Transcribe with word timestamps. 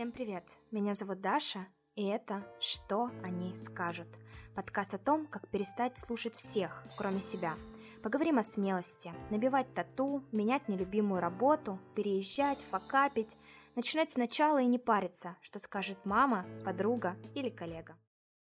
Всем 0.00 0.12
привет! 0.12 0.44
Меня 0.70 0.94
зовут 0.94 1.20
Даша, 1.20 1.66
и 1.94 2.06
это 2.06 2.42
«Что 2.58 3.10
они 3.22 3.54
скажут?» 3.54 4.08
Подкаст 4.56 4.94
о 4.94 4.98
том, 4.98 5.26
как 5.26 5.46
перестать 5.48 5.98
слушать 5.98 6.34
всех, 6.36 6.86
кроме 6.96 7.20
себя. 7.20 7.54
Поговорим 8.02 8.38
о 8.38 8.42
смелости, 8.42 9.12
набивать 9.28 9.74
тату, 9.74 10.24
менять 10.32 10.68
нелюбимую 10.68 11.20
работу, 11.20 11.78
переезжать, 11.94 12.56
факапить, 12.70 13.36
начинать 13.76 14.10
сначала 14.10 14.62
и 14.62 14.64
не 14.64 14.78
париться, 14.78 15.36
что 15.42 15.58
скажет 15.58 15.98
мама, 16.06 16.46
подруга 16.64 17.14
или 17.34 17.50
коллега. 17.50 17.98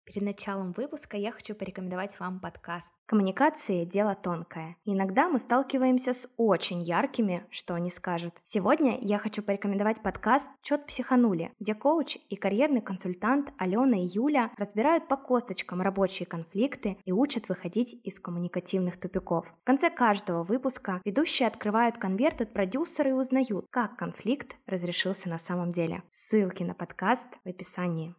Перед 0.07 0.23
началом 0.23 0.71
выпуска 0.71 1.17
я 1.17 1.33
хочу 1.33 1.53
порекомендовать 1.53 2.17
вам 2.17 2.39
подкаст. 2.39 2.93
Коммуникации– 3.07 3.83
дело 3.85 4.15
тонкое. 4.15 4.77
Иногда 4.85 5.27
мы 5.27 5.37
сталкиваемся 5.37 6.13
с 6.13 6.29
очень 6.37 6.81
яркими, 6.81 7.45
что 7.49 7.73
они 7.73 7.89
скажут. 7.89 8.33
Сегодня 8.45 8.97
я 9.01 9.17
хочу 9.17 9.43
порекомендовать 9.43 10.01
подкаст 10.01 10.49
«Чет 10.61 10.85
психанули», 10.85 11.51
где 11.59 11.75
коуч 11.75 12.19
и 12.29 12.37
карьерный 12.37 12.79
консультант 12.79 13.51
Алена 13.57 13.97
и 13.97 14.07
Юля 14.07 14.49
разбирают 14.55 15.09
по 15.09 15.17
косточкам 15.17 15.81
рабочие 15.81 16.25
конфликты 16.25 16.97
и 17.03 17.11
учат 17.11 17.49
выходить 17.49 17.99
из 18.05 18.17
коммуникативных 18.21 18.97
тупиков. 18.97 19.45
В 19.61 19.65
конце 19.65 19.89
каждого 19.89 20.43
выпуска 20.43 21.01
ведущие 21.03 21.49
открывают 21.49 21.97
конверт 21.97 22.39
от 22.39 22.53
продюсера 22.53 23.09
и 23.09 23.13
узнают, 23.13 23.65
как 23.71 23.97
конфликт 23.97 24.55
разрешился 24.67 25.27
на 25.27 25.37
самом 25.37 25.73
деле. 25.73 26.01
Ссылки 26.09 26.63
на 26.63 26.75
подкаст 26.75 27.27
в 27.43 27.49
описании. 27.49 28.15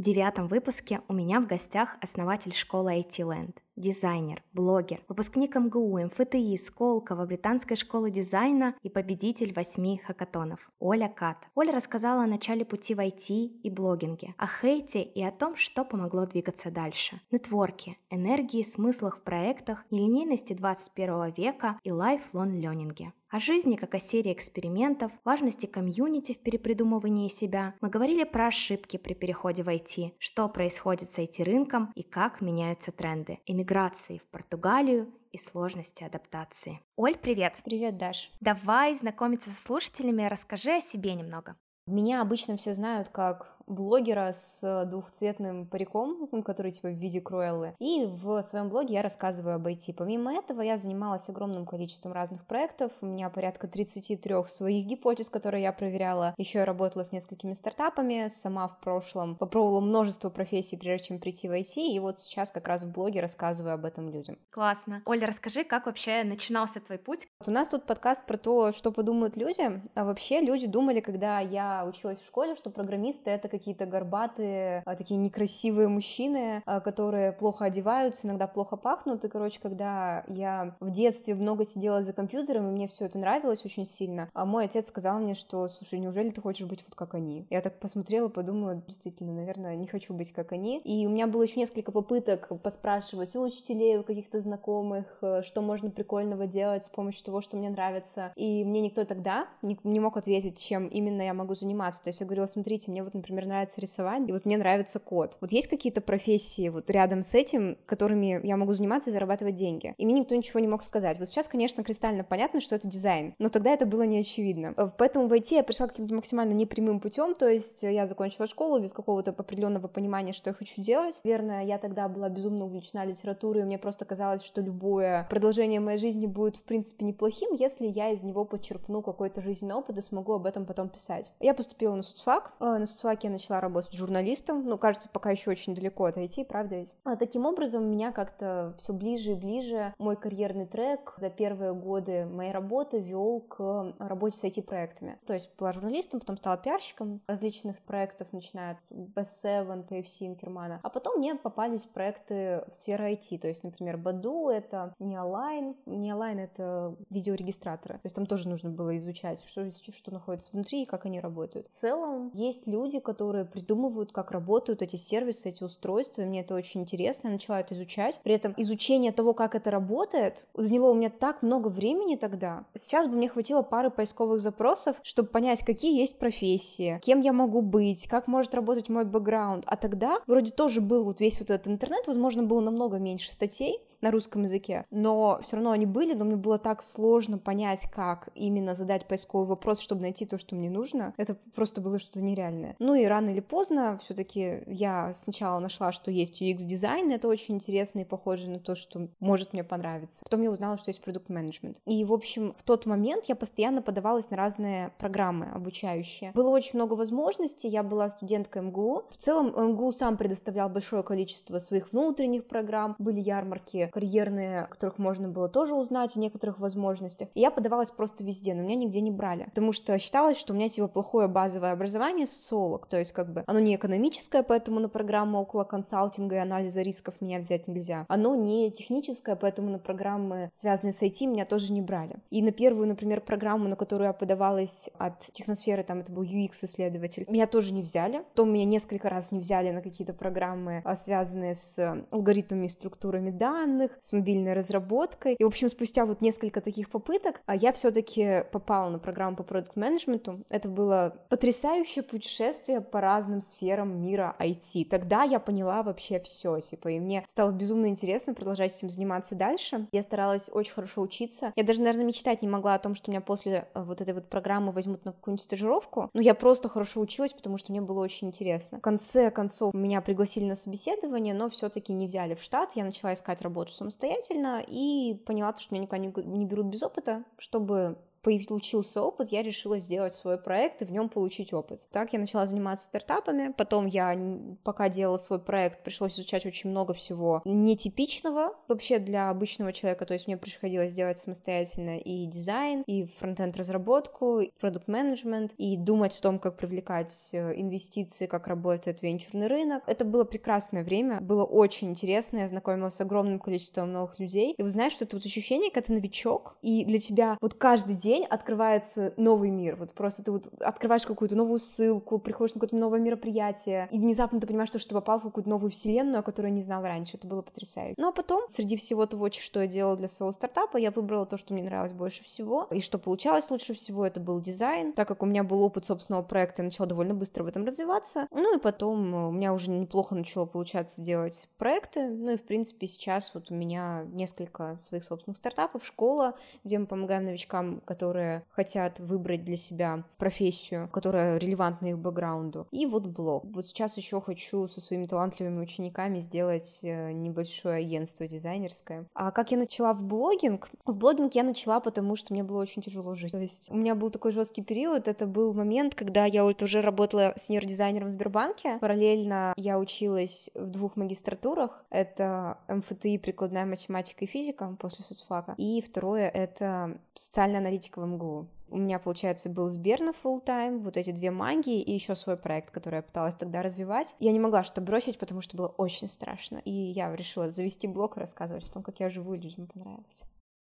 Девятом 0.00 0.48
выпуске 0.48 1.02
у 1.08 1.12
меня 1.12 1.40
в 1.40 1.46
гостях 1.46 1.98
основатель 2.00 2.54
школы 2.54 3.00
IT 3.00 3.18
Land, 3.18 3.56
дизайнер, 3.76 4.42
блогер, 4.52 5.00
выпускник 5.08 5.56
МГУ, 5.56 5.98
МФТИ, 6.04 6.56
Сколково, 6.56 7.26
Британской 7.26 7.76
школы 7.76 8.10
дизайна 8.10 8.74
и 8.82 8.88
победитель 8.88 9.52
восьми 9.52 10.00
хакатонов 10.04 10.70
Оля 10.78 11.08
Кат. 11.08 11.48
Оля 11.54 11.72
рассказала 11.72 12.24
о 12.24 12.26
начале 12.26 12.64
пути 12.64 12.94
в 12.94 13.00
IT 13.00 13.28
и 13.62 13.70
блогинге, 13.70 14.34
о 14.38 14.46
хейте 14.46 15.02
и 15.02 15.22
о 15.22 15.30
том, 15.30 15.56
что 15.56 15.84
помогло 15.84 16.26
двигаться 16.26 16.70
дальше. 16.70 17.20
Нетворке, 17.30 17.96
энергии, 18.10 18.62
смыслах 18.62 19.18
в 19.18 19.22
проектах, 19.22 19.84
нелинейности 19.90 20.52
21 20.52 21.32
века 21.36 21.78
и 21.82 21.90
лайфлон 21.90 22.54
ленинге. 22.54 23.12
О 23.30 23.38
жизни 23.38 23.76
как 23.76 23.94
о 23.94 24.00
серии 24.00 24.32
экспериментов, 24.32 25.12
важности 25.24 25.66
комьюнити 25.66 26.32
в 26.32 26.38
перепридумывании 26.38 27.28
себя. 27.28 27.74
Мы 27.80 27.88
говорили 27.88 28.24
про 28.24 28.48
ошибки 28.48 28.96
при 28.96 29.14
переходе 29.14 29.62
в 29.62 29.68
IT, 29.68 30.14
что 30.18 30.48
происходит 30.48 31.12
с 31.12 31.18
IT-рынком 31.20 31.92
и 31.94 32.02
как 32.02 32.40
меняются 32.40 32.90
тренды. 32.90 33.38
Эмиграции 33.60 34.16
в 34.16 34.26
Португалию 34.30 35.12
и 35.32 35.38
сложности 35.38 36.02
адаптации. 36.02 36.80
Оль, 36.96 37.16
привет! 37.16 37.60
Привет, 37.62 37.98
Даш. 37.98 38.30
Давай 38.40 38.94
знакомиться 38.94 39.50
со 39.50 39.60
слушателями, 39.60 40.26
расскажи 40.26 40.76
о 40.76 40.80
себе 40.80 41.12
немного. 41.12 41.56
Меня 41.86 42.22
обычно 42.22 42.56
все 42.56 42.72
знают 42.72 43.10
как 43.10 43.58
блогера 43.70 44.32
с 44.32 44.84
двухцветным 44.86 45.66
париком, 45.66 46.28
который 46.44 46.72
типа 46.72 46.88
в 46.88 46.94
виде 46.94 47.20
Круэллы. 47.20 47.74
И 47.78 48.04
в 48.06 48.42
своем 48.42 48.68
блоге 48.68 48.94
я 48.94 49.02
рассказываю 49.02 49.54
об 49.54 49.66
IT. 49.66 49.94
Помимо 49.96 50.34
этого, 50.34 50.60
я 50.60 50.76
занималась 50.76 51.28
огромным 51.28 51.64
количеством 51.64 52.12
разных 52.12 52.44
проектов. 52.46 52.92
У 53.00 53.06
меня 53.06 53.30
порядка 53.30 53.68
33 53.68 54.34
своих 54.46 54.86
гипотез, 54.86 55.30
которые 55.30 55.62
я 55.62 55.72
проверяла. 55.72 56.34
Еще 56.36 56.58
я 56.58 56.64
работала 56.64 57.04
с 57.04 57.12
несколькими 57.12 57.52
стартапами. 57.54 58.28
Сама 58.28 58.68
в 58.68 58.80
прошлом 58.80 59.36
попробовала 59.36 59.80
множество 59.80 60.30
профессий, 60.30 60.76
прежде 60.76 61.08
чем 61.08 61.18
прийти 61.20 61.48
в 61.48 61.52
IT. 61.52 61.80
И 61.80 61.98
вот 62.00 62.20
сейчас 62.20 62.50
как 62.50 62.66
раз 62.68 62.82
в 62.82 62.90
блоге 62.90 63.20
рассказываю 63.20 63.74
об 63.74 63.84
этом 63.84 64.08
людям. 64.08 64.38
Классно. 64.50 65.02
Оля, 65.06 65.26
расскажи, 65.26 65.64
как 65.64 65.86
вообще 65.86 66.24
начинался 66.24 66.80
твой 66.80 66.98
путь? 66.98 67.28
Вот 67.38 67.48
у 67.48 67.52
нас 67.52 67.68
тут 67.68 67.84
подкаст 67.84 68.26
про 68.26 68.36
то, 68.36 68.72
что 68.72 68.90
подумают 68.90 69.36
люди. 69.36 69.80
А 69.94 70.04
вообще 70.04 70.40
люди 70.40 70.66
думали, 70.66 71.00
когда 71.00 71.40
я 71.40 71.84
училась 71.86 72.18
в 72.18 72.26
школе, 72.26 72.54
что 72.56 72.70
программисты— 72.70 73.30
это 73.32 73.48
какие-то 73.60 73.84
горбатые, 73.84 74.82
а, 74.86 74.96
такие 74.96 75.20
некрасивые 75.20 75.88
мужчины, 75.88 76.62
а, 76.64 76.80
которые 76.80 77.32
плохо 77.32 77.66
одеваются, 77.66 78.26
иногда 78.26 78.46
плохо 78.46 78.76
пахнут. 78.76 79.24
И, 79.24 79.28
короче, 79.28 79.60
когда 79.60 80.24
я 80.28 80.76
в 80.80 80.90
детстве 80.90 81.34
много 81.34 81.66
сидела 81.66 82.02
за 82.02 82.14
компьютером, 82.14 82.68
и 82.68 82.72
мне 82.72 82.88
все 82.88 83.04
это 83.04 83.18
нравилось 83.18 83.64
очень 83.66 83.84
сильно, 83.84 84.30
а 84.32 84.46
мой 84.46 84.64
отец 84.64 84.88
сказал 84.88 85.20
мне, 85.20 85.34
что, 85.34 85.68
слушай, 85.68 85.98
неужели 85.98 86.30
ты 86.30 86.40
хочешь 86.40 86.66
быть 86.66 86.82
вот 86.86 86.94
как 86.94 87.14
они? 87.14 87.46
Я 87.50 87.60
так 87.60 87.78
посмотрела, 87.78 88.28
подумала, 88.28 88.76
действительно, 88.86 89.32
наверное, 89.32 89.76
не 89.76 89.86
хочу 89.86 90.14
быть 90.14 90.32
как 90.32 90.52
они. 90.52 90.80
И 90.84 91.06
у 91.06 91.10
меня 91.10 91.26
было 91.26 91.42
еще 91.42 91.60
несколько 91.60 91.92
попыток 91.92 92.48
поспрашивать 92.62 93.36
у 93.36 93.42
учителей, 93.42 93.98
у 93.98 94.02
каких-то 94.02 94.40
знакомых, 94.40 95.18
э, 95.20 95.42
что 95.44 95.60
можно 95.60 95.90
прикольного 95.90 96.46
делать 96.46 96.84
с 96.84 96.88
помощью 96.88 97.24
того, 97.24 97.42
что 97.42 97.58
мне 97.58 97.68
нравится. 97.68 98.32
И 98.36 98.64
мне 98.64 98.80
никто 98.80 99.04
тогда 99.04 99.48
не, 99.62 100.00
мог 100.00 100.16
ответить, 100.16 100.58
чем 100.58 100.86
именно 100.86 101.22
я 101.22 101.34
могу 101.34 101.54
заниматься. 101.54 102.02
То 102.02 102.10
есть 102.10 102.20
я 102.20 102.26
говорила, 102.26 102.46
смотрите, 102.46 102.90
мне 102.90 103.02
вот, 103.02 103.14
например, 103.14 103.46
нравится 103.50 103.80
рисовать, 103.80 104.28
и 104.28 104.32
вот 104.32 104.44
мне 104.44 104.56
нравится 104.56 104.98
код. 104.98 105.36
Вот 105.40 105.52
есть 105.52 105.68
какие-то 105.68 106.00
профессии 106.00 106.68
вот 106.68 106.90
рядом 106.90 107.22
с 107.22 107.34
этим, 107.34 107.76
которыми 107.86 108.40
я 108.46 108.56
могу 108.56 108.74
заниматься 108.74 109.10
и 109.10 109.12
зарабатывать 109.12 109.54
деньги? 109.54 109.94
И 109.98 110.06
мне 110.06 110.20
никто 110.20 110.34
ничего 110.34 110.60
не 110.60 110.68
мог 110.68 110.82
сказать. 110.82 111.18
Вот 111.18 111.28
сейчас, 111.28 111.48
конечно, 111.48 111.84
кристально 111.84 112.24
понятно, 112.24 112.60
что 112.60 112.74
это 112.74 112.88
дизайн, 112.88 113.34
но 113.38 113.48
тогда 113.48 113.70
это 113.70 113.86
было 113.86 114.02
не 114.02 114.18
очевидно. 114.18 114.74
Э, 114.76 114.88
поэтому 114.96 115.26
в 115.26 115.32
IT 115.32 115.54
я 115.54 115.62
пришла 115.62 115.88
каким-то 115.88 116.14
максимально 116.14 116.52
непрямым 116.52 117.00
путем, 117.00 117.34
то 117.34 117.48
есть 117.48 117.82
я 117.82 118.06
закончила 118.06 118.46
школу 118.46 118.80
без 118.80 118.92
какого-то 118.92 119.32
определенного 119.32 119.88
понимания, 119.88 120.32
что 120.32 120.50
я 120.50 120.54
хочу 120.54 120.80
делать. 120.80 121.20
Верно, 121.24 121.64
я 121.64 121.78
тогда 121.78 122.08
была 122.08 122.28
безумно 122.28 122.64
увлечена 122.64 123.04
литературой, 123.04 123.62
и 123.62 123.64
мне 123.64 123.78
просто 123.78 124.04
казалось, 124.04 124.42
что 124.42 124.60
любое 124.60 125.26
продолжение 125.28 125.80
моей 125.80 125.98
жизни 125.98 126.26
будет, 126.26 126.56
в 126.56 126.62
принципе, 126.62 127.04
неплохим, 127.04 127.54
если 127.54 127.86
я 127.86 128.10
из 128.10 128.22
него 128.22 128.44
почерпну 128.44 129.02
какой-то 129.02 129.42
жизненный 129.42 129.74
опыт 129.74 129.98
и 129.98 130.02
смогу 130.02 130.34
об 130.34 130.46
этом 130.46 130.66
потом 130.66 130.88
писать. 130.88 131.32
Я 131.40 131.54
поступила 131.54 131.94
на 131.94 132.02
соцфак. 132.02 132.52
Э, 132.60 132.78
на 132.78 132.86
соцфаке 132.86 133.28
я 133.28 133.32
начала 133.40 133.60
работать 133.60 133.94
журналистом, 133.94 134.64
ну, 134.64 134.76
кажется, 134.78 135.08
пока 135.08 135.30
еще 135.30 135.50
очень 135.50 135.74
далеко 135.74 136.04
от 136.04 136.16
IT, 136.16 136.44
правда 136.44 136.76
ведь? 136.76 136.94
А 137.04 137.16
таким 137.16 137.46
образом, 137.46 137.90
меня 137.90 138.12
как-то 138.12 138.74
все 138.78 138.92
ближе 138.92 139.32
и 139.32 139.34
ближе 139.34 139.94
мой 139.98 140.16
карьерный 140.16 140.66
трек 140.66 141.14
за 141.16 141.30
первые 141.30 141.72
годы 141.72 142.26
моей 142.26 142.52
работы 142.52 143.00
вел 143.00 143.40
к 143.40 143.94
работе 143.98 144.36
с 144.36 144.44
IT-проектами. 144.44 145.18
То 145.26 145.34
есть 145.34 145.50
была 145.58 145.72
журналистом, 145.72 146.20
потом 146.20 146.36
стала 146.36 146.58
пиарщиком 146.58 147.20
различных 147.26 147.78
проектов, 147.80 148.28
начиная 148.32 148.72
от 148.72 148.78
B7, 148.90 149.88
KFC, 149.88 150.26
Инкермана. 150.26 150.80
А 150.82 150.90
потом 150.90 151.18
мне 151.18 151.34
попались 151.34 151.84
проекты 151.84 152.64
в 152.70 152.76
сфере 152.76 153.14
IT, 153.14 153.38
то 153.38 153.48
есть, 153.48 153.64
например, 153.64 153.96
Баду— 153.96 154.48
это 154.50 154.94
не 154.98 155.18
онлайн, 155.18 155.76
не 155.86 156.12
онлайн— 156.12 156.38
это 156.40 156.94
видеорегистраторы. 157.08 157.94
То 157.94 158.04
есть 158.04 158.16
там 158.16 158.26
тоже 158.26 158.48
нужно 158.48 158.70
было 158.70 158.96
изучать, 158.98 159.42
что, 159.42 159.70
что 159.70 160.12
находится 160.12 160.50
внутри 160.52 160.82
и 160.82 160.86
как 160.86 161.06
они 161.06 161.20
работают. 161.20 161.68
В 161.68 161.70
целом, 161.70 162.30
есть 162.34 162.66
люди, 162.66 162.98
которые 162.98 163.19
придумывают, 163.52 164.12
как 164.12 164.30
работают 164.30 164.82
эти 164.82 164.96
сервисы, 164.96 165.48
эти 165.48 165.62
устройства, 165.62 166.22
и 166.22 166.24
мне 166.24 166.40
это 166.40 166.54
очень 166.54 166.82
интересно, 166.82 167.28
я 167.28 167.34
начала 167.34 167.60
это 167.60 167.74
изучать. 167.74 168.20
При 168.22 168.34
этом 168.34 168.54
изучение 168.56 169.12
того, 169.12 169.34
как 169.34 169.54
это 169.54 169.70
работает, 169.70 170.44
заняло 170.54 170.90
у 170.90 170.94
меня 170.94 171.10
так 171.10 171.42
много 171.42 171.68
времени 171.68 172.16
тогда. 172.16 172.64
Сейчас 172.74 173.06
бы 173.06 173.16
мне 173.16 173.28
хватило 173.28 173.62
пары 173.62 173.90
поисковых 173.90 174.40
запросов, 174.40 174.96
чтобы 175.02 175.28
понять, 175.28 175.64
какие 175.64 175.98
есть 175.98 176.18
профессии, 176.18 177.00
кем 177.02 177.20
я 177.20 177.32
могу 177.32 177.62
быть, 177.62 178.06
как 178.08 178.26
может 178.26 178.54
работать 178.54 178.88
мой 178.88 179.04
бэкграунд. 179.04 179.64
А 179.66 179.76
тогда 179.76 180.18
вроде 180.26 180.52
тоже 180.52 180.80
был 180.80 181.04
вот 181.04 181.20
весь 181.20 181.38
вот 181.40 181.50
этот 181.50 181.68
интернет, 181.68 182.06
возможно, 182.06 182.42
было 182.42 182.60
намного 182.60 182.98
меньше 182.98 183.30
статей, 183.30 183.80
на 184.00 184.10
русском 184.10 184.42
языке, 184.42 184.84
но 184.90 185.40
все 185.42 185.56
равно 185.56 185.70
они 185.72 185.86
были, 185.86 186.14
но 186.14 186.24
мне 186.24 186.36
было 186.36 186.58
так 186.58 186.82
сложно 186.82 187.38
понять, 187.38 187.86
как 187.92 188.30
именно 188.34 188.74
задать 188.74 189.06
поисковый 189.06 189.48
вопрос, 189.48 189.80
чтобы 189.80 190.02
найти 190.02 190.26
то, 190.26 190.38
что 190.38 190.54
мне 190.54 190.70
нужно. 190.70 191.14
Это 191.16 191.36
просто 191.54 191.80
было 191.80 191.98
что-то 191.98 192.22
нереальное. 192.22 192.76
Ну 192.78 192.94
и 192.94 193.04
рано 193.04 193.30
или 193.30 193.40
поздно 193.40 193.98
все-таки 194.02 194.62
я 194.66 195.12
сначала 195.14 195.58
нашла, 195.58 195.92
что 195.92 196.10
есть 196.10 196.40
UX-дизайн, 196.40 197.10
это 197.10 197.28
очень 197.28 197.56
интересно 197.56 198.00
и 198.00 198.04
похоже 198.04 198.48
на 198.48 198.58
то, 198.58 198.74
что 198.74 199.08
может 199.20 199.52
мне 199.52 199.64
понравиться. 199.64 200.22
Потом 200.24 200.42
я 200.42 200.50
узнала, 200.50 200.78
что 200.78 200.90
есть 200.90 201.02
продукт-менеджмент. 201.02 201.80
И, 201.86 202.04
в 202.04 202.12
общем, 202.12 202.54
в 202.56 202.62
тот 202.62 202.86
момент 202.86 203.24
я 203.26 203.36
постоянно 203.36 203.82
подавалась 203.82 204.30
на 204.30 204.36
разные 204.36 204.92
программы 204.98 205.46
обучающие. 205.46 206.32
Было 206.32 206.48
очень 206.50 206.72
много 206.74 206.94
возможностей, 206.94 207.68
я 207.68 207.82
была 207.82 208.08
студенткой 208.10 208.62
МГУ. 208.62 209.04
В 209.10 209.16
целом 209.16 209.48
МГУ 209.48 209.92
сам 209.92 210.16
предоставлял 210.16 210.68
большое 210.68 211.02
количество 211.02 211.58
своих 211.58 211.92
внутренних 211.92 212.46
программ, 212.46 212.96
были 212.98 213.20
ярмарки 213.20 213.89
карьерные, 213.90 214.66
которых 214.66 214.98
можно 214.98 215.28
было 215.28 215.48
тоже 215.48 215.74
узнать 215.74 216.16
о 216.16 216.20
некоторых 216.20 216.58
возможностях. 216.58 217.28
И 217.34 217.40
я 217.40 217.50
подавалась 217.50 217.90
просто 217.90 218.24
везде, 218.24 218.54
но 218.54 218.62
меня 218.62 218.76
нигде 218.76 219.00
не 219.00 219.10
брали, 219.10 219.44
потому 219.44 219.72
что 219.72 219.98
считалось, 219.98 220.38
что 220.38 220.52
у 220.52 220.56
меня 220.56 220.68
типа 220.68 220.88
плохое 220.88 221.28
базовое 221.28 221.72
образование 221.72 222.26
социолог, 222.26 222.86
то 222.86 222.98
есть 222.98 223.12
как 223.12 223.32
бы 223.32 223.44
оно 223.46 223.58
не 223.58 223.76
экономическое, 223.76 224.42
поэтому 224.42 224.80
на 224.80 224.88
программу 224.88 225.40
около 225.40 225.64
консалтинга 225.64 226.36
и 226.36 226.38
анализа 226.38 226.82
рисков 226.82 227.20
меня 227.20 227.38
взять 227.38 227.68
нельзя. 227.68 228.06
Оно 228.08 228.34
не 228.34 228.70
техническое, 228.70 229.36
поэтому 229.36 229.70
на 229.70 229.78
программы, 229.78 230.50
связанные 230.54 230.92
с 230.92 231.02
IT, 231.02 231.26
меня 231.26 231.44
тоже 231.44 231.72
не 231.72 231.80
брали. 231.80 232.16
И 232.30 232.42
на 232.42 232.52
первую, 232.52 232.88
например, 232.88 233.20
программу, 233.20 233.68
на 233.68 233.76
которую 233.76 234.08
я 234.08 234.12
подавалась 234.12 234.90
от 234.98 235.18
техносферы, 235.32 235.82
там 235.82 236.00
это 236.00 236.12
был 236.12 236.22
UX-исследователь, 236.22 237.24
меня 237.28 237.46
тоже 237.46 237.72
не 237.72 237.82
взяли. 237.82 238.22
Потом 238.30 238.52
меня 238.52 238.64
несколько 238.64 239.08
раз 239.08 239.32
не 239.32 239.40
взяли 239.40 239.70
на 239.70 239.82
какие-то 239.82 240.14
программы, 240.14 240.82
а, 240.84 240.96
связанные 240.96 241.54
с 241.54 242.04
алгоритмами 242.10 242.66
и 242.66 242.68
структурами 242.68 243.30
данных, 243.30 243.79
данных, 243.80 243.98
с 244.00 244.12
мобильной 244.12 244.52
разработкой. 244.52 245.34
И, 245.34 245.44
в 245.44 245.46
общем, 245.46 245.68
спустя 245.68 246.04
вот 246.06 246.20
несколько 246.20 246.60
таких 246.60 246.90
попыток 246.90 247.40
а 247.46 247.56
я 247.56 247.72
все-таки 247.72 248.44
попала 248.52 248.90
на 248.90 248.98
программу 248.98 249.36
по 249.36 249.42
продукт 249.42 249.76
менеджменту. 249.76 250.44
Это 250.50 250.68
было 250.68 251.16
потрясающее 251.28 252.02
путешествие 252.02 252.80
по 252.80 253.00
разным 253.00 253.40
сферам 253.40 254.00
мира 254.00 254.36
IT. 254.38 254.86
Тогда 254.88 255.22
я 255.24 255.40
поняла 255.40 255.82
вообще 255.82 256.20
все, 256.20 256.60
типа, 256.60 256.88
и 256.88 257.00
мне 257.00 257.24
стало 257.28 257.50
безумно 257.50 257.86
интересно 257.86 258.34
продолжать 258.34 258.76
этим 258.76 258.90
заниматься 258.90 259.34
дальше. 259.34 259.88
Я 259.92 260.02
старалась 260.02 260.48
очень 260.52 260.72
хорошо 260.72 261.02
учиться. 261.02 261.52
Я 261.56 261.64
даже, 261.64 261.80
наверное, 261.80 262.06
мечтать 262.06 262.42
не 262.42 262.48
могла 262.48 262.74
о 262.74 262.78
том, 262.78 262.94
что 262.94 263.10
меня 263.10 263.20
после 263.20 263.68
э, 263.74 263.82
вот 263.82 264.00
этой 264.00 264.14
вот 264.14 264.28
программы 264.28 264.72
возьмут 264.72 265.04
на 265.04 265.12
какую-нибудь 265.12 265.44
стажировку. 265.44 266.10
Но 266.12 266.20
я 266.20 266.34
просто 266.34 266.68
хорошо 266.68 267.00
училась, 267.00 267.32
потому 267.32 267.58
что 267.58 267.72
мне 267.72 267.80
было 267.80 268.00
очень 268.00 268.28
интересно. 268.28 268.78
В 268.78 268.82
конце 268.82 269.30
концов, 269.30 269.74
меня 269.74 270.00
пригласили 270.00 270.44
на 270.44 270.54
собеседование, 270.54 271.34
но 271.34 271.48
все-таки 271.48 271.92
не 271.92 272.06
взяли 272.06 272.34
в 272.34 272.42
штат. 272.42 272.72
Я 272.74 272.84
начала 272.84 273.14
искать 273.14 273.40
работу 273.42 273.69
самостоятельно 273.74 274.62
и 274.66 275.14
поняла, 275.26 275.54
что 275.56 275.74
меня 275.74 275.86
никуда 275.98 276.26
не 276.26 276.46
берут 276.46 276.66
без 276.66 276.82
опыта, 276.82 277.24
чтобы 277.38 277.98
получился 278.22 279.02
опыт, 279.02 279.28
я 279.30 279.42
решила 279.42 279.78
сделать 279.78 280.14
свой 280.14 280.38
проект 280.38 280.82
и 280.82 280.84
в 280.84 280.92
нем 280.92 281.08
получить 281.08 281.52
опыт. 281.52 281.86
Так 281.90 282.12
я 282.12 282.18
начала 282.18 282.46
заниматься 282.46 282.86
стартапами, 282.86 283.52
потом 283.56 283.86
я, 283.86 284.16
пока 284.62 284.88
делала 284.88 285.16
свой 285.16 285.38
проект, 285.38 285.82
пришлось 285.82 286.14
изучать 286.14 286.46
очень 286.46 286.70
много 286.70 286.94
всего 286.94 287.42
нетипичного 287.44 288.52
вообще 288.68 288.98
для 288.98 289.30
обычного 289.30 289.72
человека, 289.72 290.06
то 290.06 290.14
есть 290.14 290.26
мне 290.26 290.36
приходилось 290.36 290.94
делать 290.94 291.18
самостоятельно 291.18 291.98
и 291.98 292.26
дизайн, 292.26 292.82
и 292.86 293.06
фронтенд 293.18 293.56
разработку, 293.56 294.40
и 294.40 294.50
продукт 294.60 294.88
менеджмент, 294.88 295.52
и 295.56 295.76
думать 295.76 296.16
о 296.18 296.22
том, 296.22 296.38
как 296.38 296.56
привлекать 296.56 297.30
э, 297.32 297.54
инвестиции, 297.58 298.26
как 298.26 298.46
работает 298.46 299.02
венчурный 299.02 299.46
рынок. 299.46 299.82
Это 299.86 300.04
было 300.04 300.24
прекрасное 300.24 300.84
время, 300.84 301.20
было 301.20 301.44
очень 301.44 301.90
интересно, 301.90 302.38
я 302.38 302.48
знакомилась 302.48 302.94
с 302.94 303.00
огромным 303.00 303.38
количеством 303.38 303.92
новых 303.92 304.18
людей, 304.18 304.54
и 304.56 304.62
вы 304.62 304.68
знаете, 304.68 304.96
что 304.96 305.04
это 305.04 305.16
вот 305.16 305.24
ощущение, 305.24 305.70
когда 305.70 305.86
ты 305.86 305.92
новичок, 305.94 306.58
и 306.62 306.84
для 306.84 306.98
тебя 306.98 307.38
вот 307.40 307.54
каждый 307.54 307.96
день 307.96 308.09
день 308.10 308.24
открывается 308.24 309.14
новый 309.16 309.50
мир. 309.50 309.76
Вот 309.76 309.92
просто 309.92 310.24
ты 310.24 310.32
вот 310.32 310.50
открываешь 310.60 311.06
какую-то 311.06 311.36
новую 311.36 311.60
ссылку, 311.60 312.18
приходишь 312.18 312.54
на 312.54 312.60
какое-то 312.60 312.76
новое 312.76 312.98
мероприятие, 312.98 313.88
и 313.92 313.98
внезапно 313.98 314.40
ты 314.40 314.46
понимаешь, 314.46 314.68
что 314.68 314.78
ты 314.78 314.94
попал 314.94 315.20
в 315.20 315.22
какую-то 315.22 315.48
новую 315.48 315.70
вселенную, 315.70 316.20
о 316.20 316.22
которой 316.22 316.50
не 316.50 316.62
знал 316.62 316.82
раньше. 316.82 317.16
Это 317.16 317.28
было 317.28 317.42
потрясающе. 317.42 317.94
Ну 317.98 318.08
а 318.08 318.12
потом, 318.12 318.42
среди 318.48 318.76
всего 318.76 319.06
того, 319.06 319.30
что 319.30 319.60
я 319.60 319.66
делала 319.66 319.96
для 319.96 320.08
своего 320.08 320.32
стартапа, 320.32 320.76
я 320.76 320.90
выбрала 320.90 321.24
то, 321.24 321.36
что 321.36 321.54
мне 321.54 321.62
нравилось 321.62 321.92
больше 321.92 322.24
всего, 322.24 322.66
и 322.70 322.80
что 322.80 322.98
получалось 322.98 323.50
лучше 323.50 323.74
всего, 323.74 324.04
это 324.04 324.18
был 324.18 324.40
дизайн. 324.40 324.92
Так 324.92 325.06
как 325.06 325.22
у 325.22 325.26
меня 325.26 325.44
был 325.44 325.62
опыт 325.62 325.86
собственного 325.86 326.22
проекта, 326.22 326.62
я 326.62 326.64
начала 326.64 326.88
довольно 326.88 327.14
быстро 327.14 327.44
в 327.44 327.46
этом 327.46 327.64
развиваться. 327.64 328.26
Ну 328.32 328.56
и 328.56 328.60
потом 328.60 329.14
у 329.14 329.30
меня 329.30 329.52
уже 329.52 329.70
неплохо 329.70 330.14
начало 330.14 330.46
получаться 330.46 331.00
делать 331.00 331.48
проекты. 331.58 332.08
Ну 332.08 332.32
и, 332.32 332.36
в 332.36 332.42
принципе, 332.42 332.86
сейчас 332.86 333.32
вот 333.34 333.50
у 333.50 333.54
меня 333.54 334.04
несколько 334.12 334.76
своих 334.78 335.04
собственных 335.04 335.36
стартапов, 335.36 335.86
школа, 335.86 336.34
где 336.64 336.78
мы 336.78 336.86
помогаем 336.86 337.24
новичкам, 337.24 337.80
которые 338.00 338.44
хотят 338.48 338.98
выбрать 338.98 339.44
для 339.44 339.58
себя 339.58 340.04
профессию, 340.16 340.88
которая 340.88 341.36
релевантна 341.36 341.88
их 341.88 341.98
бэкграунду. 341.98 342.66
И 342.70 342.86
вот 342.86 343.06
блог. 343.06 343.44
Вот 343.44 343.66
сейчас 343.66 343.98
еще 343.98 344.22
хочу 344.22 344.68
со 344.68 344.80
своими 344.80 345.04
талантливыми 345.04 345.60
учениками 345.60 346.20
сделать 346.20 346.80
э, 346.82 347.12
небольшое 347.12 347.76
агентство 347.76 348.26
дизайнерское. 348.26 349.04
А 349.12 349.30
как 349.32 349.50
я 349.50 349.58
начала 349.58 349.92
в 349.92 350.02
блогинг? 350.02 350.70
В 350.86 350.96
блогинг 350.96 351.34
я 351.34 351.42
начала, 351.42 351.78
потому 351.80 352.16
что 352.16 352.32
мне 352.32 352.42
было 352.42 352.62
очень 352.62 352.80
тяжело 352.80 353.14
жить. 353.14 353.32
То 353.32 353.38
есть 353.38 353.70
у 353.70 353.76
меня 353.76 353.94
был 353.94 354.08
такой 354.08 354.32
жесткий 354.32 354.62
период. 354.62 355.06
Это 355.06 355.26
был 355.26 355.52
момент, 355.52 355.94
когда 355.94 356.24
я 356.24 356.46
уже 356.46 356.80
работала 356.80 357.34
с 357.36 357.48
дизайнером 357.48 358.08
в 358.08 358.12
Сбербанке. 358.12 358.78
Параллельно 358.80 359.52
я 359.58 359.78
училась 359.78 360.48
в 360.54 360.70
двух 360.70 360.96
магистратурах. 360.96 361.84
Это 361.90 362.56
МФТИ, 362.68 363.18
прикладная 363.18 363.66
математика 363.66 364.24
и 364.24 364.28
физика 364.28 364.74
после 364.78 365.04
соцфака. 365.04 365.54
И 365.58 365.82
второе— 365.82 366.28
это 366.34 366.98
социальная 367.14 367.58
аналитика 367.60 367.89
в 367.96 368.04
МГУ. 368.04 368.48
У 368.68 368.76
меня, 368.76 368.98
получается, 368.98 369.48
был 369.48 369.68
Сбер 369.68 370.00
на 370.00 370.10
full 370.10 370.44
time, 370.44 370.78
вот 370.78 370.96
эти 370.96 371.10
две 371.10 371.30
магии 371.30 371.82
и 371.82 371.92
еще 371.92 372.14
свой 372.14 372.36
проект, 372.36 372.70
который 372.70 372.96
я 372.96 373.02
пыталась 373.02 373.34
тогда 373.34 373.62
развивать. 373.62 374.14
Я 374.20 374.32
не 374.32 374.38
могла 374.38 374.62
что 374.62 374.80
бросить, 374.80 375.18
потому 375.18 375.40
что 375.40 375.56
было 375.56 375.68
очень 375.68 376.08
страшно. 376.08 376.58
И 376.58 376.70
я 376.70 377.14
решила 377.14 377.50
завести 377.50 377.88
блог 377.88 378.16
и 378.16 378.20
рассказывать 378.20 378.68
о 378.68 378.72
том, 378.72 378.82
как 378.82 379.00
я 379.00 379.10
живу, 379.10 379.34
и 379.34 379.38
людям 379.38 379.66
понравилось. 379.66 380.22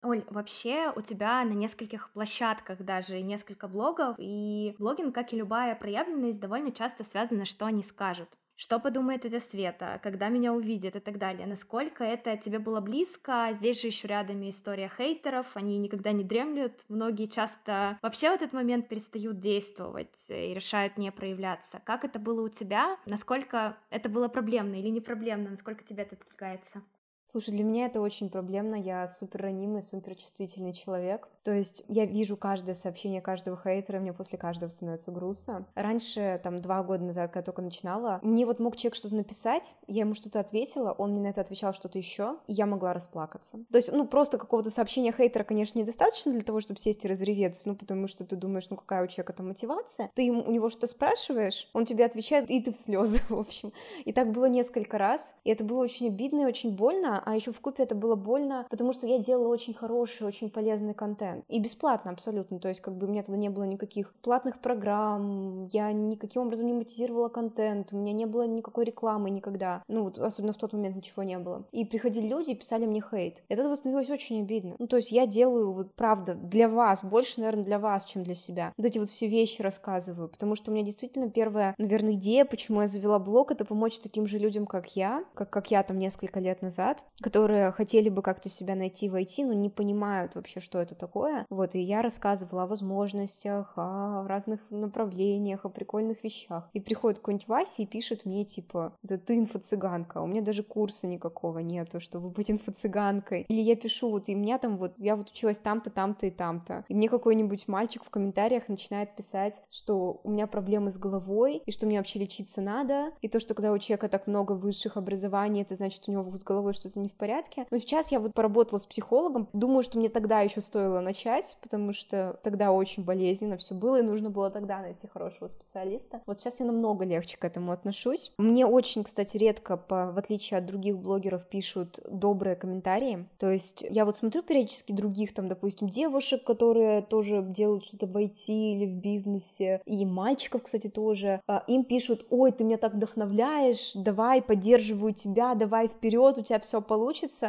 Оль, 0.02 0.24
вообще 0.30 0.92
у 0.94 1.00
тебя 1.00 1.42
на 1.44 1.54
нескольких 1.54 2.12
площадках 2.12 2.84
даже 2.84 3.20
несколько 3.20 3.66
блогов, 3.66 4.14
и 4.18 4.76
блогинг, 4.78 5.12
как 5.12 5.32
и 5.32 5.36
любая 5.36 5.74
проявленность, 5.74 6.38
довольно 6.38 6.70
часто 6.70 7.02
связано, 7.02 7.44
что 7.44 7.66
они 7.66 7.82
скажут 7.82 8.28
что 8.58 8.80
подумает 8.80 9.22
тетя 9.22 9.40
Света, 9.40 10.00
когда 10.02 10.28
меня 10.28 10.52
увидит 10.52 10.96
и 10.96 11.00
так 11.00 11.16
далее, 11.16 11.46
насколько 11.46 12.02
это 12.02 12.36
тебе 12.36 12.58
было 12.58 12.80
близко, 12.80 13.50
здесь 13.52 13.80
же 13.80 13.86
еще 13.86 14.08
рядом 14.08 14.42
и 14.42 14.50
история 14.50 14.90
хейтеров, 14.94 15.46
они 15.56 15.78
никогда 15.78 16.10
не 16.12 16.24
дремлют, 16.24 16.72
многие 16.88 17.28
часто 17.28 17.98
вообще 18.02 18.30
в 18.30 18.34
этот 18.34 18.52
момент 18.52 18.88
перестают 18.88 19.38
действовать 19.38 20.26
и 20.28 20.52
решают 20.54 20.98
не 20.98 21.12
проявляться. 21.12 21.80
Как 21.84 22.04
это 22.04 22.18
было 22.18 22.42
у 22.42 22.48
тебя? 22.48 22.98
Насколько 23.06 23.78
это 23.90 24.08
было 24.08 24.26
проблемно 24.28 24.74
или 24.74 24.88
не 24.88 25.00
проблемно? 25.00 25.50
Насколько 25.50 25.84
тебе 25.84 26.02
это 26.02 26.16
откликается? 26.16 26.82
Слушай, 27.30 27.50
для 27.50 27.64
меня 27.64 27.86
это 27.86 28.00
очень 28.00 28.30
проблемно. 28.30 28.74
Я 28.74 29.06
супер 29.06 29.42
ранимый, 29.42 29.82
супер 29.82 30.14
чувствительный 30.14 30.72
человек. 30.72 31.28
То 31.42 31.52
есть 31.52 31.82
я 31.88 32.04
вижу 32.04 32.36
каждое 32.36 32.74
сообщение 32.74 33.20
каждого 33.20 33.56
хейтера, 33.56 34.00
мне 34.00 34.12
после 34.12 34.38
каждого 34.38 34.70
становится 34.70 35.10
грустно. 35.12 35.66
Раньше, 35.74 36.40
там, 36.42 36.60
два 36.60 36.82
года 36.82 37.04
назад, 37.04 37.32
когда 37.32 37.44
только 37.44 37.62
начинала, 37.62 38.20
мне 38.22 38.44
вот 38.44 38.60
мог 38.60 38.76
человек 38.76 38.96
что-то 38.96 39.14
написать, 39.14 39.74
я 39.86 40.00
ему 40.00 40.14
что-то 40.14 40.40
ответила, 40.40 40.92
он 40.92 41.12
мне 41.12 41.20
на 41.20 41.28
это 41.28 41.40
отвечал 41.40 41.72
что-то 41.72 41.98
еще, 41.98 42.36
и 42.48 42.52
я 42.52 42.66
могла 42.66 42.92
расплакаться. 42.92 43.58
То 43.70 43.76
есть, 43.76 43.90
ну, 43.92 44.06
просто 44.06 44.36
какого-то 44.36 44.70
сообщения 44.70 45.12
хейтера, 45.12 45.44
конечно, 45.44 45.78
недостаточно 45.78 46.32
для 46.32 46.42
того, 46.42 46.60
чтобы 46.60 46.80
сесть 46.80 47.04
и 47.04 47.08
разреветься, 47.08 47.68
ну, 47.68 47.76
потому 47.76 48.08
что 48.08 48.24
ты 48.24 48.36
думаешь, 48.36 48.68
ну, 48.68 48.76
какая 48.76 49.04
у 49.04 49.06
человека 49.06 49.32
там 49.32 49.48
мотивация. 49.48 50.10
Ты 50.14 50.22
ему, 50.22 50.42
у 50.42 50.50
него 50.50 50.68
что-то 50.68 50.86
спрашиваешь, 50.86 51.68
он 51.72 51.86
тебе 51.86 52.04
отвечает, 52.04 52.50
и 52.50 52.60
ты 52.60 52.72
в 52.72 52.76
слезы, 52.76 53.20
в 53.28 53.38
общем. 53.38 53.72
И 54.04 54.12
так 54.12 54.32
было 54.32 54.46
несколько 54.46 54.98
раз, 54.98 55.34
и 55.44 55.50
это 55.50 55.64
было 55.64 55.82
очень 55.82 56.08
обидно 56.08 56.42
и 56.42 56.44
очень 56.44 56.74
больно, 56.74 57.17
а 57.24 57.34
еще 57.34 57.52
в 57.52 57.60
купе 57.60 57.82
это 57.82 57.94
было 57.94 58.14
больно, 58.14 58.66
потому 58.70 58.92
что 58.92 59.06
я 59.06 59.18
делала 59.18 59.48
очень 59.48 59.74
хороший, 59.74 60.26
очень 60.26 60.50
полезный 60.50 60.94
контент. 60.94 61.44
И 61.48 61.58
бесплатно 61.60 62.10
абсолютно. 62.10 62.58
То 62.58 62.68
есть, 62.68 62.80
как 62.80 62.96
бы 62.96 63.06
у 63.06 63.10
меня 63.10 63.22
тогда 63.22 63.38
не 63.38 63.48
было 63.48 63.64
никаких 63.64 64.12
платных 64.22 64.60
программ, 64.60 65.66
я 65.66 65.92
никаким 65.92 66.42
образом 66.42 66.66
не 66.66 66.72
монетизировала 66.72 67.28
контент, 67.28 67.92
у 67.92 67.96
меня 67.96 68.12
не 68.12 68.26
было 68.26 68.46
никакой 68.46 68.84
рекламы 68.84 69.30
никогда. 69.30 69.82
Ну, 69.88 70.04
вот, 70.04 70.18
особенно 70.18 70.52
в 70.52 70.58
тот 70.58 70.72
момент 70.72 70.96
ничего 70.96 71.22
не 71.22 71.38
было. 71.38 71.64
И 71.72 71.84
приходили 71.84 72.26
люди 72.26 72.50
и 72.50 72.54
писали 72.54 72.86
мне 72.86 73.02
хейт. 73.02 73.42
Этого 73.48 73.74
становилось 73.74 74.10
очень 74.10 74.40
обидно. 74.40 74.76
Ну, 74.78 74.86
то 74.86 74.96
есть, 74.96 75.10
я 75.10 75.26
делаю, 75.26 75.72
вот, 75.72 75.94
правда, 75.94 76.34
для 76.34 76.68
вас, 76.68 77.04
больше, 77.04 77.40
наверное, 77.40 77.64
для 77.64 77.78
вас, 77.78 78.04
чем 78.04 78.22
для 78.22 78.34
себя. 78.34 78.72
Вот 78.76 78.86
эти 78.86 78.98
вот 78.98 79.08
все 79.08 79.26
вещи 79.26 79.62
рассказываю, 79.62 80.28
потому 80.28 80.54
что 80.54 80.70
у 80.70 80.74
меня 80.74 80.84
действительно 80.84 81.30
первая, 81.30 81.74
наверное, 81.78 82.12
идея, 82.14 82.44
почему 82.44 82.82
я 82.82 82.88
завела 82.88 83.18
блог, 83.18 83.50
это 83.50 83.64
помочь 83.64 83.98
таким 83.98 84.26
же 84.26 84.38
людям, 84.38 84.66
как 84.66 84.96
я, 84.96 85.24
как, 85.34 85.50
как 85.50 85.70
я 85.70 85.82
там 85.82 85.98
несколько 85.98 86.40
лет 86.40 86.62
назад, 86.62 87.04
которые 87.20 87.72
хотели 87.72 88.08
бы 88.08 88.22
как-то 88.22 88.48
себя 88.48 88.74
найти 88.74 89.08
в 89.08 89.14
IT, 89.14 89.44
но 89.46 89.52
не 89.52 89.68
понимают 89.68 90.34
вообще, 90.34 90.60
что 90.60 90.78
это 90.78 90.94
такое, 90.94 91.08
такое. 91.08 91.46
Вот, 91.50 91.74
и 91.74 91.80
я 91.80 92.02
рассказывала 92.02 92.64
о 92.64 92.66
возможностях, 92.66 93.72
о 93.76 94.26
разных 94.26 94.60
направлениях, 94.70 95.64
о 95.64 95.68
прикольных 95.68 96.22
вещах. 96.24 96.68
И 96.72 96.80
приходит 96.80 97.18
какой-нибудь 97.18 97.48
Вася 97.48 97.82
и 97.82 97.86
пишет 97.86 98.24
мне, 98.24 98.44
типа, 98.44 98.92
да 99.02 99.16
ты 99.16 99.38
инфо-цыганка, 99.38 100.20
а 100.20 100.22
у 100.22 100.26
меня 100.26 100.42
даже 100.42 100.62
курса 100.62 101.06
никакого 101.06 101.60
нету, 101.60 102.00
чтобы 102.00 102.30
быть 102.30 102.50
инфо-цыганкой. 102.50 103.46
Или 103.48 103.60
я 103.60 103.76
пишу, 103.76 104.10
вот, 104.10 104.28
и 104.28 104.34
меня 104.34 104.58
там 104.58 104.76
вот, 104.76 104.92
я 104.98 105.16
вот 105.16 105.30
училась 105.30 105.58
там-то, 105.58 105.90
там-то 105.90 106.26
и 106.26 106.30
там-то. 106.30 106.84
И 106.88 106.94
мне 106.94 107.08
какой-нибудь 107.08 107.68
мальчик 107.68 108.04
в 108.04 108.10
комментариях 108.10 108.68
начинает 108.68 109.16
писать, 109.16 109.62
что 109.70 110.20
у 110.24 110.30
меня 110.30 110.46
проблемы 110.46 110.90
с 110.90 110.98
головой, 110.98 111.62
и 111.64 111.72
что 111.72 111.86
мне 111.86 111.98
вообще 111.98 112.20
лечиться 112.20 112.60
надо, 112.60 113.12
и 113.20 113.28
то, 113.28 113.40
что 113.40 113.54
когда 113.54 113.72
у 113.72 113.78
человека 113.78 114.08
так 114.08 114.26
много 114.26 114.52
высших 114.52 114.96
образований, 114.96 115.62
это 115.62 115.74
значит, 115.74 116.08
у 116.08 116.12
него 116.12 116.22
с 116.22 116.44
головой 116.44 116.72
что-то 116.72 117.00
не 117.00 117.07
в 117.08 117.14
порядке. 117.14 117.66
Но 117.70 117.78
сейчас 117.78 118.12
я 118.12 118.20
вот 118.20 118.34
поработала 118.34 118.78
с 118.78 118.86
психологом, 118.86 119.48
думаю, 119.52 119.82
что 119.82 119.98
мне 119.98 120.08
тогда 120.08 120.40
еще 120.40 120.60
стоило 120.60 121.00
начать 121.00 121.18
начать, 121.18 121.56
потому 121.60 121.92
что 121.92 122.38
тогда 122.42 122.72
очень 122.72 123.04
болезненно 123.04 123.56
все 123.56 123.74
было, 123.74 123.98
и 124.00 124.02
нужно 124.02 124.30
было 124.30 124.50
тогда 124.50 124.80
найти 124.80 125.06
хорошего 125.06 125.48
специалиста. 125.48 126.20
Вот 126.26 126.38
сейчас 126.38 126.60
я 126.60 126.66
намного 126.66 127.04
легче 127.04 127.36
к 127.36 127.44
этому 127.44 127.72
отношусь. 127.72 128.32
Мне 128.38 128.66
очень, 128.66 129.04
кстати, 129.04 129.36
редко, 129.36 129.76
по, 129.76 130.12
в 130.12 130.18
отличие 130.18 130.58
от 130.58 130.66
других 130.66 130.98
блогеров, 130.98 131.46
пишут 131.46 132.00
добрые 132.08 132.56
комментарии. 132.56 133.26
То 133.38 133.50
есть 133.50 133.84
я 133.88 134.04
вот 134.04 134.16
смотрю 134.16 134.42
периодически 134.42 134.92
других, 134.92 135.34
там, 135.34 135.48
допустим, 135.48 135.88
девушек, 135.88 136.44
которые 136.44 137.02
тоже 137.02 137.42
делают 137.42 137.84
что-то 137.84 138.06
в 138.06 138.16
IT 138.16 138.46
или 138.48 138.86
в 138.86 138.94
бизнесе, 138.94 139.80
и 139.84 140.04
мальчиков, 140.04 140.62
кстати, 140.62 140.88
тоже. 140.88 141.40
А, 141.46 141.64
им 141.66 141.84
пишут, 141.84 142.26
ой, 142.30 142.52
ты 142.52 142.64
меня 142.64 142.78
так 142.78 142.94
вдохновляешь, 142.94 143.92
давай, 143.94 144.42
поддерживаю 144.42 145.14
тебя, 145.14 145.54
давай 145.54 145.88
вперед, 145.88 146.38
у 146.38 146.42
тебя 146.42 146.60
все 146.60 146.80
получится. 146.80 146.97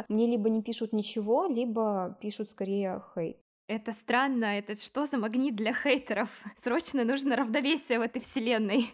Мне 0.08 0.26
либо 0.26 0.48
не 0.48 0.62
пишут 0.62 0.92
ничего, 0.92 1.46
либо 1.46 2.16
пишут 2.20 2.50
скорее 2.50 3.02
хейт. 3.14 3.38
Это 3.66 3.92
странно, 3.92 4.58
это 4.58 4.74
что 4.74 5.06
за 5.06 5.16
магнит 5.16 5.54
для 5.54 5.72
хейтеров? 5.72 6.28
Срочно 6.56 7.04
нужно 7.04 7.36
равновесие 7.36 8.00
в 8.00 8.02
этой 8.02 8.20
вселенной. 8.20 8.86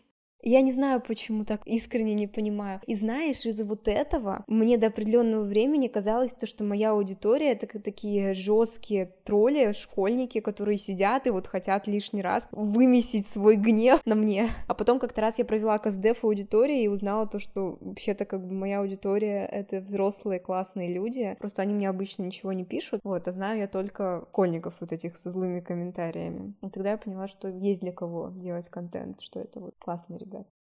Я 0.48 0.60
не 0.60 0.70
знаю, 0.70 1.00
почему 1.00 1.44
так 1.44 1.60
искренне 1.64 2.14
не 2.14 2.28
понимаю. 2.28 2.80
И 2.86 2.94
знаешь, 2.94 3.44
из-за 3.44 3.64
вот 3.64 3.88
этого 3.88 4.44
мне 4.46 4.78
до 4.78 4.86
определенного 4.86 5.42
времени 5.42 5.88
казалось 5.88 6.34
то, 6.34 6.46
что 6.46 6.62
моя 6.62 6.92
аудитория 6.92 7.50
это 7.50 7.80
такие 7.80 8.32
жесткие 8.32 9.06
тролли, 9.24 9.72
школьники, 9.72 10.38
которые 10.38 10.78
сидят 10.78 11.26
и 11.26 11.30
вот 11.30 11.48
хотят 11.48 11.88
лишний 11.88 12.22
раз 12.22 12.46
вымесить 12.52 13.26
свой 13.26 13.56
гнев 13.56 14.00
на 14.04 14.14
мне. 14.14 14.50
А 14.68 14.74
потом 14.74 15.00
как-то 15.00 15.20
раз 15.20 15.40
я 15.40 15.44
провела 15.44 15.80
КСДФ 15.80 16.22
аудитории 16.22 16.84
и 16.84 16.88
узнала 16.88 17.26
то, 17.26 17.40
что 17.40 17.76
вообще-то 17.80 18.24
как 18.24 18.46
бы 18.46 18.54
моя 18.54 18.78
аудитория— 18.78 19.46
это 19.50 19.80
взрослые 19.80 20.38
классные 20.38 20.94
люди, 20.94 21.34
просто 21.40 21.62
они 21.62 21.74
мне 21.74 21.88
обычно 21.88 22.22
ничего 22.22 22.52
не 22.52 22.64
пишут, 22.64 23.00
вот, 23.02 23.26
а 23.26 23.32
знаю 23.32 23.58
я 23.58 23.66
только 23.66 24.26
школьников 24.28 24.74
вот 24.78 24.92
этих 24.92 25.16
со 25.16 25.28
злыми 25.28 25.58
комментариями. 25.58 26.54
И 26.62 26.70
тогда 26.70 26.92
я 26.92 26.98
поняла, 26.98 27.26
что 27.26 27.48
есть 27.48 27.80
для 27.80 27.90
кого 27.90 28.30
делать 28.36 28.68
контент, 28.68 29.22
что 29.22 29.40
это 29.40 29.58
вот 29.58 29.74
классные 29.80 30.20
ребята. 30.20 30.35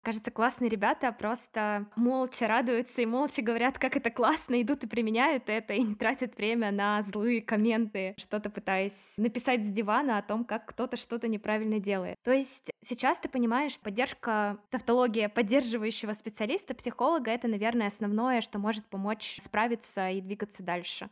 Кажется, 0.07 0.31
классные 0.31 0.69
ребята 0.69 1.11
просто 1.11 1.85
молча 1.97 2.47
радуются 2.47 3.01
и 3.01 3.05
молча 3.05 3.41
говорят, 3.41 3.77
как 3.77 3.97
это 3.97 4.09
классно, 4.09 4.61
идут 4.61 4.85
и 4.85 4.87
применяют 4.87 5.49
это, 5.49 5.73
и 5.73 5.81
не 5.81 5.95
тратят 5.95 6.37
время 6.37 6.71
на 6.71 7.01
злые 7.01 7.41
комменты, 7.41 8.15
что-то 8.17 8.49
пытаясь 8.49 9.15
написать 9.17 9.61
с 9.61 9.67
дивана 9.67 10.17
о 10.17 10.21
том, 10.21 10.45
как 10.45 10.65
кто-то 10.67 10.95
что-то 10.95 11.27
неправильно 11.27 11.81
делает. 11.81 12.15
То 12.23 12.31
есть 12.31 12.71
сейчас 12.85 13.19
ты 13.19 13.27
понимаешь, 13.27 13.73
что 13.73 13.83
поддержка, 13.83 14.59
тавтология 14.69 15.27
поддерживающего 15.27 16.13
специалиста, 16.13 16.73
психолога— 16.73 17.29
это, 17.31 17.49
наверное, 17.49 17.87
основное, 17.87 18.39
что 18.39 18.59
может 18.59 18.85
помочь 18.85 19.39
справиться 19.41 20.09
и 20.09 20.21
двигаться 20.21 20.63
дальше. 20.63 21.09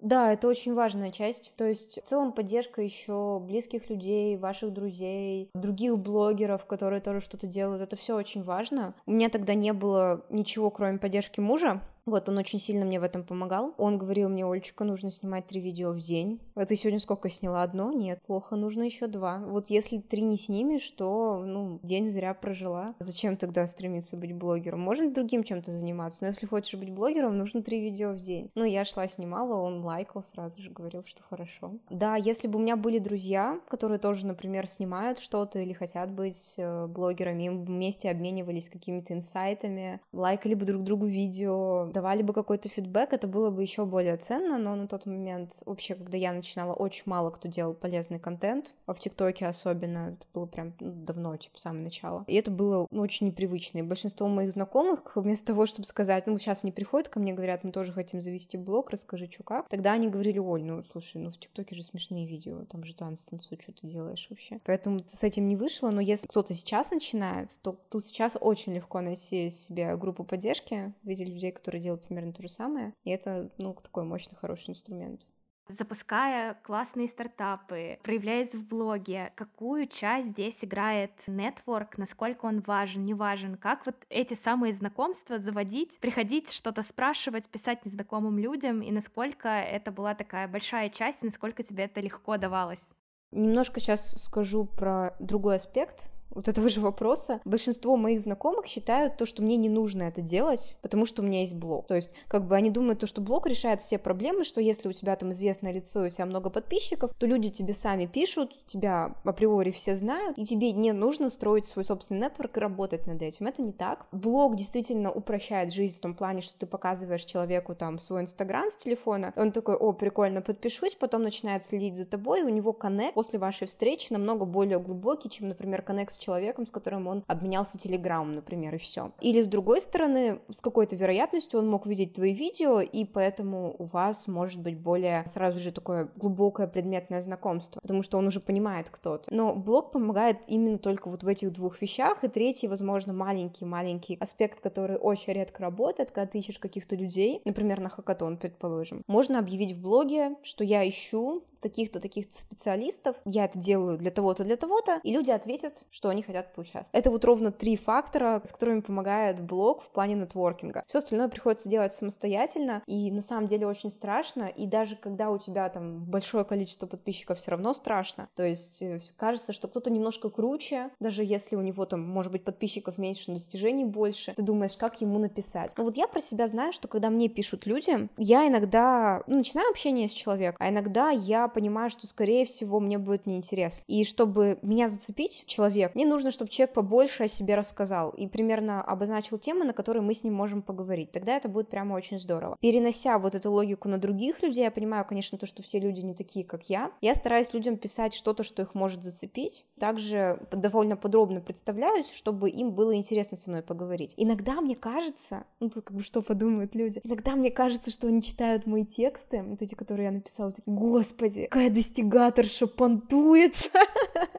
Да, 0.00 0.32
это 0.32 0.46
очень 0.46 0.74
важная 0.74 1.10
часть. 1.10 1.52
То 1.56 1.64
есть 1.64 2.00
в 2.02 2.06
целом 2.06 2.32
поддержка 2.32 2.82
еще 2.82 3.40
близких 3.40 3.90
людей, 3.90 4.36
ваших 4.36 4.72
друзей, 4.72 5.50
других 5.54 5.98
блогеров, 5.98 6.66
которые 6.66 7.00
тоже 7.00 7.20
что-то 7.20 7.46
делают, 7.46 7.82
это 7.82 7.96
все 7.96 8.14
очень 8.14 8.42
важно. 8.42 8.94
У 9.06 9.12
меня 9.12 9.28
тогда 9.28 9.54
не 9.54 9.72
было 9.72 10.24
ничего, 10.30 10.70
кроме 10.70 10.98
поддержки 10.98 11.40
мужа. 11.40 11.80
Вот, 12.08 12.26
он 12.30 12.38
очень 12.38 12.58
сильно 12.58 12.86
мне 12.86 12.98
в 12.98 13.02
этом 13.02 13.22
помогал. 13.22 13.74
Он 13.76 13.98
говорил 13.98 14.30
мне, 14.30 14.46
Олечка, 14.46 14.84
нужно 14.84 15.10
снимать 15.10 15.46
три 15.46 15.60
видео 15.60 15.92
в 15.92 16.00
день. 16.00 16.40
А 16.54 16.64
ты 16.64 16.74
сегодня 16.74 17.00
сколько 17.00 17.28
сняла? 17.28 17.62
Одно? 17.62 17.92
Нет, 17.92 18.22
плохо, 18.26 18.56
нужно 18.56 18.84
еще 18.84 19.08
два. 19.08 19.38
Вот 19.38 19.68
если 19.68 19.98
три 19.98 20.22
не 20.22 20.38
снимешь, 20.38 20.88
то, 20.92 21.42
ну, 21.44 21.80
день 21.82 22.08
зря 22.08 22.32
прожила. 22.32 22.86
Зачем 22.98 23.36
тогда 23.36 23.66
стремиться 23.66 24.16
быть 24.16 24.32
блогером? 24.32 24.80
Можно 24.80 25.12
другим 25.12 25.44
чем-то 25.44 25.70
заниматься, 25.70 26.24
но 26.24 26.28
если 26.28 26.46
хочешь 26.46 26.80
быть 26.80 26.90
блогером, 26.90 27.36
нужно 27.36 27.62
три 27.62 27.78
видео 27.78 28.12
в 28.12 28.20
день. 28.20 28.50
Ну, 28.54 28.64
я 28.64 28.86
шла, 28.86 29.06
снимала, 29.06 29.60
он 29.60 29.84
лайкал 29.84 30.22
сразу 30.22 30.62
же, 30.62 30.70
говорил, 30.70 31.04
что 31.04 31.22
хорошо. 31.22 31.72
Да, 31.90 32.16
если 32.16 32.48
бы 32.48 32.58
у 32.58 32.62
меня 32.62 32.76
были 32.76 32.98
друзья, 32.98 33.60
которые 33.68 33.98
тоже, 33.98 34.26
например, 34.26 34.66
снимают 34.66 35.18
что-то 35.18 35.58
или 35.58 35.74
хотят 35.74 36.10
быть 36.10 36.54
э, 36.56 36.86
блогерами, 36.86 37.50
мы 37.50 37.64
вместе 37.64 38.10
обменивались 38.10 38.70
какими-то 38.70 39.12
инсайтами, 39.12 40.00
лайкали 40.12 40.54
бы 40.54 40.64
друг 40.64 40.82
другу 40.84 41.04
видео, 41.04 41.90
давали 41.98 42.22
бы 42.22 42.32
какой-то 42.32 42.68
фидбэк, 42.68 43.12
это 43.12 43.26
было 43.26 43.50
бы 43.50 43.60
еще 43.60 43.84
более 43.84 44.16
ценно, 44.18 44.56
но 44.56 44.76
на 44.76 44.86
тот 44.86 45.04
момент, 45.04 45.64
вообще, 45.66 45.96
когда 45.96 46.16
я 46.16 46.32
начинала, 46.32 46.72
очень 46.72 47.02
мало 47.06 47.30
кто 47.30 47.48
делал 47.48 47.74
полезный 47.74 48.20
контент, 48.20 48.72
а 48.86 48.94
в 48.94 49.00
ТикТоке 49.00 49.46
особенно, 49.46 50.10
это 50.12 50.26
было 50.32 50.46
прям 50.46 50.74
ну, 50.78 50.92
давно, 50.92 51.36
типа, 51.36 51.58
самое 51.58 51.82
начало. 51.82 52.22
И 52.28 52.36
это 52.36 52.52
было 52.52 52.86
ну, 52.92 53.02
очень 53.02 53.26
непривычно. 53.26 53.78
И 53.78 53.82
большинство 53.82 54.28
моих 54.28 54.52
знакомых, 54.52 55.00
вместо 55.16 55.48
того, 55.48 55.66
чтобы 55.66 55.86
сказать, 55.86 56.28
ну, 56.28 56.38
сейчас 56.38 56.62
они 56.62 56.70
приходят 56.70 57.08
ко 57.08 57.18
мне, 57.18 57.32
говорят, 57.32 57.64
мы 57.64 57.72
тоже 57.72 57.92
хотим 57.92 58.20
завести 58.20 58.56
блог, 58.56 58.90
расскажи, 58.90 59.28
что 59.28 59.42
как, 59.42 59.68
тогда 59.68 59.92
они 59.94 60.08
говорили, 60.08 60.38
Оль, 60.38 60.62
ну, 60.62 60.84
слушай, 60.92 61.20
ну, 61.20 61.32
в 61.32 61.38
ТикТоке 61.38 61.74
же 61.74 61.82
смешные 61.82 62.26
видео, 62.28 62.64
там 62.66 62.84
же 62.84 62.94
танцы 62.94 63.28
танцуют, 63.28 63.62
что 63.62 63.72
ты 63.72 63.88
делаешь 63.88 64.28
вообще? 64.30 64.60
Поэтому 64.64 65.02
с 65.04 65.24
этим 65.24 65.48
не 65.48 65.56
вышло, 65.56 65.90
но 65.90 66.00
если 66.00 66.28
кто-то 66.28 66.54
сейчас 66.54 66.92
начинает, 66.92 67.58
то 67.60 67.76
тут 67.90 68.04
сейчас 68.04 68.36
очень 68.40 68.72
легко 68.76 69.00
найти 69.00 69.50
себе 69.50 69.96
группу 69.96 70.22
поддержки 70.22 70.92
в 71.02 71.08
виде 71.08 71.24
людей, 71.24 71.50
которые 71.50 71.82
делают 71.88 72.06
примерно 72.06 72.32
то 72.32 72.42
же 72.42 72.48
самое. 72.48 72.94
И 73.04 73.10
это, 73.10 73.50
ну, 73.58 73.74
такой 73.74 74.04
мощный, 74.04 74.36
хороший 74.36 74.70
инструмент 74.70 75.26
запуская 75.68 76.54
классные 76.62 77.08
стартапы, 77.08 77.98
проявляясь 78.02 78.54
в 78.54 78.66
блоге, 78.66 79.32
какую 79.36 79.86
часть 79.86 80.30
здесь 80.30 80.64
играет 80.64 81.12
нетворк, 81.26 81.98
насколько 81.98 82.46
он 82.46 82.60
важен, 82.60 83.04
не 83.04 83.14
важен, 83.14 83.56
как 83.56 83.84
вот 83.86 83.96
эти 84.08 84.34
самые 84.34 84.72
знакомства 84.72 85.38
заводить, 85.38 85.98
приходить, 86.00 86.50
что-то 86.50 86.82
спрашивать, 86.82 87.48
писать 87.48 87.84
незнакомым 87.84 88.38
людям, 88.38 88.80
и 88.80 88.90
насколько 88.90 89.48
это 89.48 89.92
была 89.92 90.14
такая 90.14 90.48
большая 90.48 90.88
часть, 90.88 91.22
насколько 91.22 91.62
тебе 91.62 91.84
это 91.84 92.00
легко 92.00 92.38
давалось. 92.38 92.92
Немножко 93.30 93.78
сейчас 93.78 94.22
скажу 94.22 94.64
про 94.64 95.14
другой 95.20 95.56
аспект 95.56 96.10
вот 96.38 96.46
этого 96.46 96.68
же 96.68 96.80
вопроса, 96.80 97.40
большинство 97.44 97.96
моих 97.96 98.20
знакомых 98.20 98.66
считают 98.66 99.16
то, 99.16 99.26
что 99.26 99.42
мне 99.42 99.56
не 99.56 99.68
нужно 99.68 100.04
это 100.04 100.20
делать, 100.20 100.76
потому 100.82 101.04
что 101.04 101.20
у 101.20 101.24
меня 101.24 101.40
есть 101.40 101.54
блог. 101.54 101.88
То 101.88 101.96
есть, 101.96 102.12
как 102.28 102.46
бы 102.46 102.54
они 102.54 102.70
думают 102.70 103.00
то, 103.00 103.08
что 103.08 103.20
блог 103.20 103.48
решает 103.48 103.82
все 103.82 103.98
проблемы, 103.98 104.44
что 104.44 104.60
если 104.60 104.86
у 104.86 104.92
тебя 104.92 105.16
там 105.16 105.32
известное 105.32 105.72
лицо 105.72 106.04
и 106.04 106.06
у 106.06 106.10
тебя 106.10 106.26
много 106.26 106.48
подписчиков, 106.48 107.12
то 107.18 107.26
люди 107.26 107.48
тебе 107.48 107.74
сами 107.74 108.06
пишут, 108.06 108.56
тебя 108.66 109.16
априори 109.24 109.72
все 109.72 109.96
знают, 109.96 110.38
и 110.38 110.44
тебе 110.44 110.70
не 110.70 110.92
нужно 110.92 111.28
строить 111.28 111.66
свой 111.66 111.84
собственный 111.84 112.20
нетворк 112.20 112.56
и 112.56 112.60
работать 112.60 113.08
над 113.08 113.20
этим. 113.20 113.48
Это 113.48 113.60
не 113.60 113.72
так. 113.72 114.06
Блог 114.12 114.54
действительно 114.54 115.10
упрощает 115.10 115.72
жизнь 115.72 115.96
в 115.96 116.00
том 116.00 116.14
плане, 116.14 116.42
что 116.42 116.56
ты 116.56 116.66
показываешь 116.66 117.24
человеку 117.24 117.74
там 117.74 117.98
свой 117.98 118.20
инстаграм 118.20 118.70
с 118.70 118.76
телефона, 118.76 119.32
он 119.34 119.50
такой, 119.50 119.74
о, 119.74 119.92
прикольно, 119.92 120.40
подпишусь, 120.40 120.94
потом 120.94 121.24
начинает 121.24 121.66
следить 121.66 121.96
за 121.96 122.04
тобой, 122.04 122.42
и 122.42 122.44
у 122.44 122.48
него 122.48 122.72
коннект 122.72 123.14
после 123.14 123.40
вашей 123.40 123.66
встречи 123.66 124.12
намного 124.12 124.44
более 124.44 124.78
глубокий, 124.78 125.28
чем, 125.28 125.48
например, 125.48 125.82
коннект 125.82 126.12
с 126.12 126.16
человеком, 126.16 126.27
с 126.28 126.70
которым 126.70 127.06
он 127.06 127.24
обменялся 127.26 127.78
телеграммом, 127.78 128.32
например, 128.32 128.74
и 128.74 128.78
все. 128.78 129.12
Или 129.20 129.42
с 129.42 129.46
другой 129.46 129.80
стороны, 129.80 130.40
с 130.50 130.60
какой-то 130.60 130.96
вероятностью 130.96 131.60
он 131.60 131.68
мог 131.68 131.86
видеть 131.86 132.14
твои 132.14 132.32
видео, 132.32 132.80
и 132.80 133.04
поэтому 133.04 133.74
у 133.78 133.84
вас 133.84 134.26
может 134.26 134.60
быть 134.60 134.78
более 134.78 135.26
сразу 135.26 135.58
же 135.58 135.72
такое 135.72 136.08
глубокое 136.16 136.66
предметное 136.66 137.22
знакомство, 137.22 137.80
потому 137.80 138.02
что 138.02 138.18
он 138.18 138.26
уже 138.26 138.40
понимает 138.40 138.90
кто 138.90 139.18
то 139.18 139.30
Но 139.34 139.54
блог 139.54 139.92
помогает 139.92 140.38
именно 140.46 140.78
только 140.78 141.08
вот 141.08 141.22
в 141.22 141.28
этих 141.28 141.52
двух 141.52 141.80
вещах, 141.80 142.24
и 142.24 142.28
третий, 142.28 142.68
возможно, 142.68 143.12
маленький-маленький 143.12 144.16
аспект, 144.20 144.60
который 144.60 144.96
очень 144.96 145.32
редко 145.32 145.62
работает, 145.62 146.10
когда 146.10 146.30
ты 146.30 146.38
ищешь 146.38 146.58
каких-то 146.58 146.96
людей, 146.96 147.40
например, 147.44 147.80
на 147.80 147.88
хакатон, 147.88 148.36
предположим, 148.36 149.02
можно 149.06 149.38
объявить 149.38 149.76
в 149.76 149.80
блоге, 149.80 150.36
что 150.42 150.64
я 150.64 150.88
ищу 150.88 151.44
таких-то, 151.60 152.00
таких-то 152.00 152.38
специалистов, 152.38 153.16
я 153.24 153.46
это 153.46 153.58
делаю 153.58 153.98
для 153.98 154.10
того-то, 154.10 154.44
для 154.44 154.56
того-то, 154.56 155.00
и 155.02 155.12
люди 155.12 155.30
ответят, 155.30 155.82
что 155.90 156.07
они 156.10 156.22
хотят 156.22 156.54
поучаствовать. 156.54 156.90
Это 156.92 157.10
вот 157.10 157.24
ровно 157.24 157.52
три 157.52 157.76
фактора, 157.76 158.42
с 158.44 158.52
которыми 158.52 158.80
помогает 158.80 159.40
блог 159.40 159.82
в 159.82 159.90
плане 159.90 160.14
нетворкинга. 160.14 160.84
Все 160.88 160.98
остальное 160.98 161.28
приходится 161.28 161.68
делать 161.68 161.92
самостоятельно, 161.92 162.82
и 162.86 163.10
на 163.10 163.20
самом 163.20 163.46
деле 163.46 163.66
очень 163.66 163.90
страшно, 163.90 164.44
и 164.44 164.66
даже 164.66 164.96
когда 164.96 165.30
у 165.30 165.38
тебя 165.38 165.68
там 165.68 166.04
большое 166.04 166.44
количество 166.44 166.86
подписчиков, 166.86 167.38
все 167.38 167.52
равно 167.52 167.72
страшно. 167.74 168.28
То 168.34 168.44
есть 168.44 168.82
э, 168.82 168.98
кажется, 169.16 169.52
что 169.52 169.68
кто-то 169.68 169.90
немножко 169.90 170.30
круче, 170.30 170.90
даже 171.00 171.24
если 171.24 171.56
у 171.56 171.60
него 171.60 171.84
там, 171.84 172.00
может 172.00 172.32
быть, 172.32 172.44
подписчиков 172.44 172.98
меньше, 172.98 173.32
достижений 173.32 173.84
больше, 173.84 174.34
ты 174.34 174.42
думаешь, 174.42 174.76
как 174.76 175.00
ему 175.00 175.18
написать. 175.18 175.72
Но 175.76 175.84
вот 175.84 175.96
я 175.96 176.06
про 176.08 176.20
себя 176.20 176.48
знаю, 176.48 176.72
что 176.72 176.88
когда 176.88 177.10
мне 177.10 177.28
пишут 177.28 177.66
люди, 177.66 178.08
я 178.16 178.46
иногда 178.46 179.22
ну, 179.26 179.36
начинаю 179.36 179.70
общение 179.70 180.08
с 180.08 180.12
человеком, 180.12 180.56
а 180.60 180.68
иногда 180.68 181.10
я 181.10 181.48
понимаю, 181.48 181.90
что, 181.90 182.06
скорее 182.06 182.46
всего, 182.46 182.80
мне 182.80 182.98
будет 182.98 183.26
неинтересно. 183.26 183.84
И 183.86 184.04
чтобы 184.04 184.58
меня 184.62 184.88
зацепить, 184.88 185.44
человек, 185.46 185.94
мне 185.98 186.06
нужно, 186.06 186.30
чтобы 186.30 186.48
человек 186.48 186.74
побольше 186.74 187.24
о 187.24 187.28
себе 187.28 187.56
рассказал 187.56 188.10
и 188.10 188.28
примерно 188.28 188.80
обозначил 188.80 189.36
темы, 189.36 189.64
на 189.64 189.72
которые 189.72 190.00
мы 190.00 190.14
с 190.14 190.22
ним 190.22 190.32
можем 190.32 190.62
поговорить. 190.62 191.10
Тогда 191.10 191.36
это 191.36 191.48
будет 191.48 191.70
прямо 191.70 191.94
очень 191.94 192.20
здорово. 192.20 192.56
Перенося 192.60 193.18
вот 193.18 193.34
эту 193.34 193.50
логику 193.50 193.88
на 193.88 193.98
других 193.98 194.40
людей, 194.40 194.62
я 194.62 194.70
понимаю, 194.70 195.04
конечно, 195.04 195.38
то, 195.38 195.46
что 195.46 195.60
все 195.60 195.80
люди 195.80 196.00
не 196.02 196.14
такие, 196.14 196.44
как 196.44 196.70
я. 196.70 196.92
Я 197.00 197.16
стараюсь 197.16 197.52
людям 197.52 197.76
писать 197.76 198.14
что-то, 198.14 198.44
что 198.44 198.62
их 198.62 198.76
может 198.76 199.02
зацепить. 199.02 199.66
Также 199.80 200.38
довольно 200.52 200.96
подробно 200.96 201.40
представляюсь, 201.40 202.12
чтобы 202.12 202.48
им 202.48 202.70
было 202.70 202.94
интересно 202.94 203.36
со 203.36 203.50
мной 203.50 203.62
поговорить. 203.62 204.14
Иногда 204.16 204.60
мне 204.60 204.76
кажется, 204.76 205.46
ну 205.58 205.68
тут 205.68 205.86
как 205.86 205.96
бы 205.96 206.04
что 206.04 206.22
подумают 206.22 206.76
люди, 206.76 207.00
иногда 207.02 207.34
мне 207.34 207.50
кажется, 207.50 207.90
что 207.90 208.06
они 208.06 208.22
читают 208.22 208.66
мои 208.66 208.84
тексты, 208.84 209.42
вот 209.42 209.62
эти, 209.62 209.74
которые 209.74 210.04
я 210.06 210.12
написала, 210.12 210.52
такие, 210.52 210.72
господи, 210.72 211.48
какая 211.50 211.70
достигаторша 211.70 212.68
понтуется. 212.68 213.70